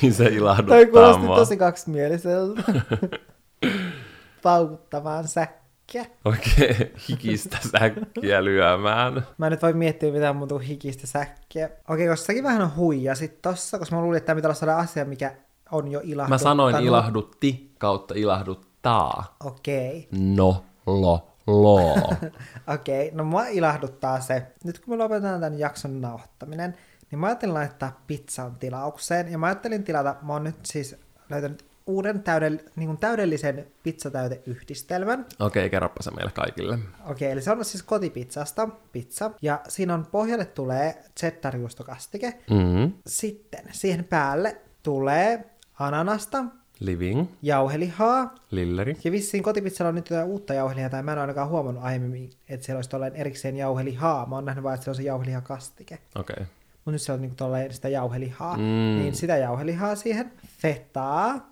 niin 0.02 0.14
se 0.14 0.24
ilahduttaa 0.24 0.76
Toi 0.76 0.86
kuulosti 0.86 1.22
mua. 1.22 1.36
tosi 1.36 1.56
kaksimieliseltä. 1.56 2.62
paukuttamaan 4.42 5.28
säkkiä 5.28 5.57
säkkiä. 5.92 6.16
Okei, 6.24 6.70
okay, 6.70 6.86
hikistä 7.08 7.58
säkkiä 7.72 8.44
lyömään. 8.44 9.26
Mä 9.38 9.46
en 9.46 9.50
nyt 9.50 9.62
voi 9.62 9.72
miettiä 9.72 10.12
mitään 10.12 10.36
muuta 10.36 10.58
hikistä 10.58 11.06
säkkiä. 11.06 11.66
Okei, 11.66 11.78
okay, 11.88 12.08
koska 12.08 12.26
säkin 12.26 12.44
vähän 12.44 12.76
huijasit 12.76 13.42
tossa, 13.42 13.78
koska 13.78 13.96
mä 13.96 14.02
luulin, 14.02 14.16
että 14.16 14.26
tämä 14.26 14.36
pitää 14.36 14.48
olla 14.48 14.58
sellainen 14.58 14.84
asia, 14.84 15.04
mikä 15.04 15.34
on 15.72 15.88
jo 15.88 16.00
ilahduttanut. 16.04 16.28
Mä 16.28 16.38
sanoin 16.38 16.76
ilahdutti 16.84 17.74
kautta 17.78 18.14
ilahduttaa. 18.16 19.36
Okei. 19.44 20.08
Okay. 20.12 20.20
No, 20.20 20.64
lo, 20.86 21.28
lo. 21.46 21.78
Okei, 22.74 23.06
okay, 23.06 23.16
no 23.16 23.24
mua 23.24 23.46
ilahduttaa 23.46 24.20
se. 24.20 24.46
Nyt 24.64 24.78
kun 24.78 24.94
me 24.94 24.96
lopetetaan 24.96 25.40
tämän 25.40 25.58
jakson 25.58 26.00
nauhoittaminen, 26.00 26.76
niin 27.10 27.18
mä 27.18 27.26
ajattelin 27.26 27.54
laittaa 27.54 28.00
pizzan 28.06 28.56
tilaukseen. 28.56 29.32
Ja 29.32 29.38
mä 29.38 29.46
ajattelin 29.46 29.84
tilata, 29.84 30.16
mä 30.22 30.32
oon 30.32 30.44
nyt 30.44 30.66
siis 30.66 30.96
löytänyt 31.30 31.67
uuden 31.88 32.22
täydell, 32.22 32.56
niin 32.76 32.86
kuin 32.86 32.98
täydellisen 32.98 33.66
pizzatäyteyhdistelmän. 33.82 35.26
Okei, 35.38 35.60
okay, 35.60 35.70
kerropa 35.70 36.02
se 36.02 36.10
meille 36.10 36.32
kaikille. 36.32 36.74
Okei, 36.74 37.10
okay, 37.10 37.30
eli 37.30 37.42
se 37.42 37.50
on 37.50 37.64
siis 37.64 37.82
kotipizzasta 37.82 38.68
pizza, 38.92 39.30
ja 39.42 39.60
siinä 39.68 39.94
on 39.94 40.06
pohjalle 40.06 40.44
tulee 40.44 41.04
cheddar-juustokastike. 41.20 42.32
Mm-hmm. 42.50 42.92
Sitten 43.06 43.64
siihen 43.72 44.04
päälle 44.04 44.56
tulee 44.82 45.44
ananasta 45.78 46.44
Living, 46.80 47.26
jauhelihaa, 47.42 48.34
Lilleri. 48.50 48.96
ja 49.04 49.12
vissiin 49.12 49.42
kotipizzalla 49.42 49.88
on 49.88 49.94
nyt 49.94 50.10
jotain 50.10 50.28
uutta 50.28 50.54
jauhelihaa, 50.54 50.90
tai 50.90 51.02
mä 51.02 51.12
en 51.12 51.18
ainakaan 51.18 51.48
huomannut 51.48 51.84
aiemmin, 51.84 52.30
että 52.48 52.66
siellä 52.66 52.78
olisi 52.78 52.90
tolleen 52.90 53.16
erikseen 53.16 53.56
jauhelihaa. 53.56 54.26
Mä 54.26 54.34
oon 54.34 54.44
nähnyt 54.44 54.64
vaan, 54.64 54.74
että 54.74 54.84
se 54.84 54.90
on 54.90 54.96
se 54.96 55.02
jauhelihakastike. 55.02 55.98
Okei. 56.14 56.34
Okay. 56.34 56.46
Mutta 56.74 56.90
nyt 56.90 57.02
se 57.02 57.12
on 57.12 57.20
niinku 57.20 57.36
tolleen 57.36 57.72
sitä 57.72 57.88
jauhelihaa. 57.88 58.56
Mm. 58.56 58.62
Niin 58.98 59.14
sitä 59.14 59.36
jauhelihaa 59.36 59.94
siihen, 59.94 60.32
fetaa, 60.58 61.50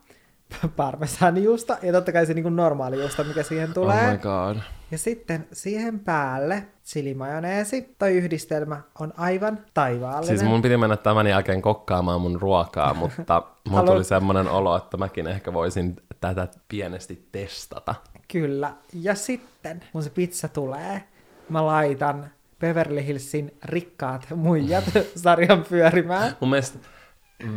parmesanijuusta 0.76 1.76
ja 1.82 1.92
totta 1.92 2.12
kai 2.12 2.26
se 2.26 2.34
niinku 2.34 2.50
normaali 2.50 3.00
juusta, 3.00 3.24
mikä 3.24 3.42
siihen 3.42 3.74
tulee. 3.74 4.06
Oh 4.06 4.12
my 4.12 4.18
god. 4.18 4.56
Ja 4.90 4.98
sitten 4.98 5.46
siihen 5.52 6.00
päälle 6.00 6.66
chilimajoneesi. 6.84 7.94
Toi 7.98 8.12
yhdistelmä 8.12 8.80
on 8.98 9.12
aivan 9.16 9.58
taivaallinen. 9.74 10.38
Siis 10.38 10.50
mun 10.50 10.62
piti 10.62 10.76
mennä 10.76 10.96
tämän 10.96 11.26
jälkeen 11.26 11.62
kokkaamaan 11.62 12.20
mun 12.20 12.40
ruokaa, 12.40 12.94
mutta 13.00 13.42
mulla 13.68 13.78
Haluan- 13.80 13.94
tuli 13.94 14.04
semmoinen 14.04 14.48
olo, 14.48 14.76
että 14.76 14.96
mäkin 14.96 15.26
ehkä 15.26 15.52
voisin 15.52 15.96
tätä 16.20 16.48
pienesti 16.68 17.28
testata. 17.32 17.94
Kyllä. 18.32 18.72
Ja 18.92 19.14
sitten, 19.14 19.84
kun 19.92 20.02
se 20.02 20.10
pizza 20.10 20.48
tulee, 20.48 21.02
mä 21.48 21.66
laitan 21.66 22.30
Beverly 22.60 23.06
Hillsin 23.06 23.54
rikkaat 23.64 24.26
muijat 24.36 24.84
sarjan 25.24 25.64
pyörimään. 25.68 26.36
Mun 26.40 26.50
mielestä 26.50 26.78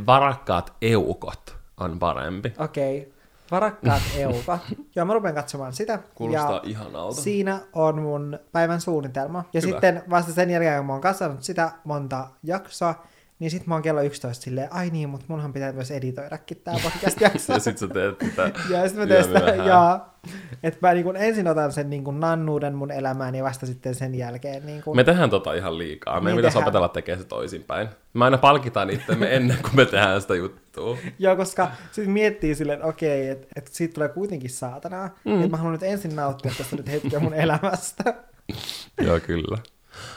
varakkaat 0.06 0.74
eukot 0.82 1.59
on 1.80 2.00
parempi. 2.00 2.54
Okei. 2.58 3.00
Okay. 3.00 3.12
Varakkaat 3.52 4.02
eukot. 4.18 4.60
Joo, 4.96 5.06
mä 5.06 5.14
rupean 5.14 5.36
katsomaan 5.36 5.74
sitä. 5.74 6.00
Kuulostaa 6.16 6.52
ja 6.52 6.62
ihanalta. 6.64 7.22
Siinä 7.22 7.60
on 7.74 8.02
mun 8.02 8.40
päivän 8.52 8.82
suunnitelma. 8.82 9.44
Ja 9.54 9.62
Hyvä. 9.62 9.72
sitten 9.72 10.04
vasta 10.10 10.34
sen 10.34 10.50
jälkeen, 10.50 10.78
kun 10.78 10.86
mä 10.86 10.94
oon 10.94 11.02
kasvanut 11.02 11.44
sitä 11.44 11.72
monta 11.84 12.28
jaksoa, 12.44 13.04
niin 13.40 13.52
sit 13.52 13.68
mä 13.68 13.76
oon 13.76 13.82
kello 13.82 14.02
11 14.02 14.44
silleen, 14.44 14.74
ai 14.74 14.90
niin, 14.90 15.10
mutta 15.10 15.26
munhan 15.30 15.54
pitää 15.54 15.72
myös 15.72 15.92
editoidakin 15.92 16.62
tää 16.64 16.76
podcast-jakso. 16.84 17.54
Ja 17.54 17.60
sit 17.60 17.78
sä 17.78 17.88
teet 17.88 18.18
tätä 18.18 18.52
Ja 18.70 18.88
sitten 18.88 18.98
mä 19.00 19.08
teen 19.08 19.24
sitä, 19.24 19.40
ja, 19.40 20.00
että 20.64 20.88
mä 20.88 20.94
niin 20.94 21.04
kun 21.04 21.18
ensin 21.18 21.48
otan 21.48 21.72
sen 21.72 21.90
niin 21.90 22.04
kun 22.04 22.20
nannuuden 22.20 22.76
mun 22.76 22.92
elämään 22.92 23.36
ja 23.36 23.44
vasta 23.44 23.66
sitten 23.66 23.96
sen 23.96 24.16
jälkeen 24.16 24.66
niin 24.66 24.84
kun, 24.84 24.96
Me 24.96 25.04
tehdään 25.04 25.30
tota 25.30 25.54
ihan 25.54 25.78
liikaa. 25.78 26.14
Meidän 26.14 26.26
Niin 26.26 26.36
pitäisi 26.38 26.54
tehdään. 26.54 26.68
opetella 26.68 26.88
tekemään 26.90 27.22
se 27.24 27.28
toisinpäin. 27.28 27.90
Me 28.14 28.26
aina 28.26 28.38
palkitaan 28.38 28.90
itsemme 28.90 29.28
ennen 29.36 29.58
kuin 29.62 29.76
me 29.76 29.86
tehdään 29.86 30.22
sitä 30.22 30.36
juttua. 30.36 30.98
Joo, 31.20 31.36
koska 31.36 31.72
sitten 31.92 32.12
miettii 32.14 32.56
silleen, 32.56 32.78
että 32.78 32.88
okei, 32.88 33.30
että 33.30 33.48
et 33.56 33.68
siitä 33.68 33.94
tulee 33.94 34.10
kuitenkin 34.10 34.50
saatanaa. 34.50 35.10
Mm. 35.26 35.36
Että 35.36 35.50
mä 35.50 35.58
haluan 35.58 35.74
nyt 35.74 35.84
ensin 35.84 36.16
nauttia 36.16 36.52
tästä 36.58 36.76
nyt 36.76 36.92
hetkeä 36.92 37.20
mun 37.20 37.34
elämästä. 37.34 38.14
Joo, 39.02 39.20
kyllä. 39.20 39.58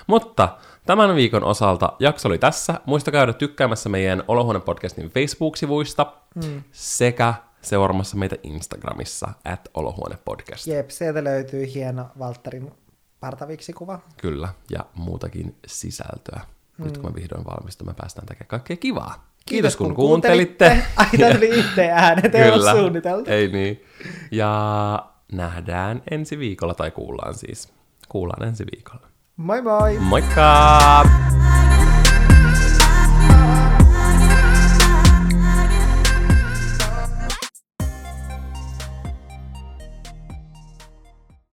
Mutta 0.07 0.49
tämän 0.87 1.17
viikon 1.17 1.45
osalta 1.45 1.93
jakso 1.99 2.29
oli 2.29 2.39
tässä. 2.39 2.81
Muista 2.87 3.11
käydä 3.11 3.33
tykkäämässä 3.33 3.89
meidän 3.89 4.23
Olohuone-podcastin 4.29 5.11
Facebook-sivuista 5.11 6.13
mm. 6.35 6.63
sekä 6.73 7.35
seuraamassa 7.63 8.17
meitä 8.17 8.37
Instagramissa 8.43 9.29
at 9.45 9.69
Olohuone-podcast. 9.75 10.67
Jep, 10.67 10.91
sieltä 10.91 11.25
löytyy 11.25 11.75
hieno 11.75 12.07
Valtterin 12.19 12.73
partaviksi-kuva. 13.21 13.99
Kyllä, 14.17 14.49
ja 14.71 14.81
muutakin 14.95 15.57
sisältöä. 15.67 16.41
Mm. 16.79 16.85
Nyt 16.85 16.99
kun 16.99 17.11
me 17.11 17.15
vihdoin 17.15 17.45
valmistumme, 17.45 17.95
päästään 17.95 18.27
tekemään 18.27 18.49
kaikkea 18.49 18.77
kivaa. 18.77 19.33
Kiitos, 19.47 19.77
kun, 19.77 19.95
kuuntelitte. 19.95 20.83
Ai, 20.97 21.07
tää 21.19 21.35
tuli 21.35 21.49
yhteen 21.61 21.95
äänet, 21.95 22.35
ei 22.35 22.51
ollut 22.51 22.71
suunniteltu. 22.71 23.31
ei 23.31 23.49
niin. 23.49 23.85
Ja 24.31 25.07
nähdään 25.33 26.03
ensi 26.11 26.39
viikolla, 26.39 26.75
tai 26.75 26.91
kuullaan 26.91 27.35
siis. 27.35 27.73
Kuullaan 28.09 28.49
ensi 28.49 28.65
viikolla. 28.73 29.12
Moi 29.37 29.63
moi! 29.63 29.99
Moikka! 29.99 31.03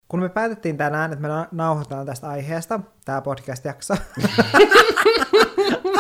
Kun 0.07 0.19
me 0.19 0.30
päätettiin 0.30 0.77
tänään, 0.77 1.11
että 1.13 1.21
me 1.21 1.27
na- 1.27 1.47
nauhoitetaan 1.51 2.05
tästä 2.05 2.30
aiheesta, 2.30 2.80
tämä 3.05 3.21
podcast-jakso. 3.21 3.93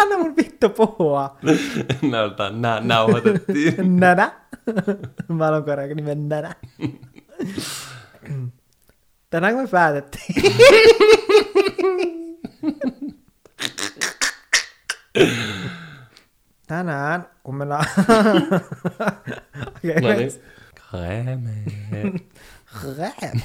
Anna 0.01 0.17
mun 0.17 0.35
vittu 0.35 0.69
puhua. 0.69 1.37
Näytä, 2.11 2.49
nä, 2.49 2.79
nauhoitettiin. 2.83 3.75
Nänä. 3.99 4.31
Mä 5.27 5.45
haluan 5.45 5.63
korjaa 5.63 5.95
nimen 5.95 6.29
Nänä. 6.29 6.55
Tänään 9.29 9.53
kun 9.53 9.63
me 9.63 9.67
päätettiin. 9.67 10.43
tänään, 16.67 17.29
kun 17.43 17.55
me 17.55 17.65
okay, 19.67 20.01
no 20.01 20.15
niin. 20.15 20.31
Krämen. 20.89 22.19
Krämen. 22.65 23.43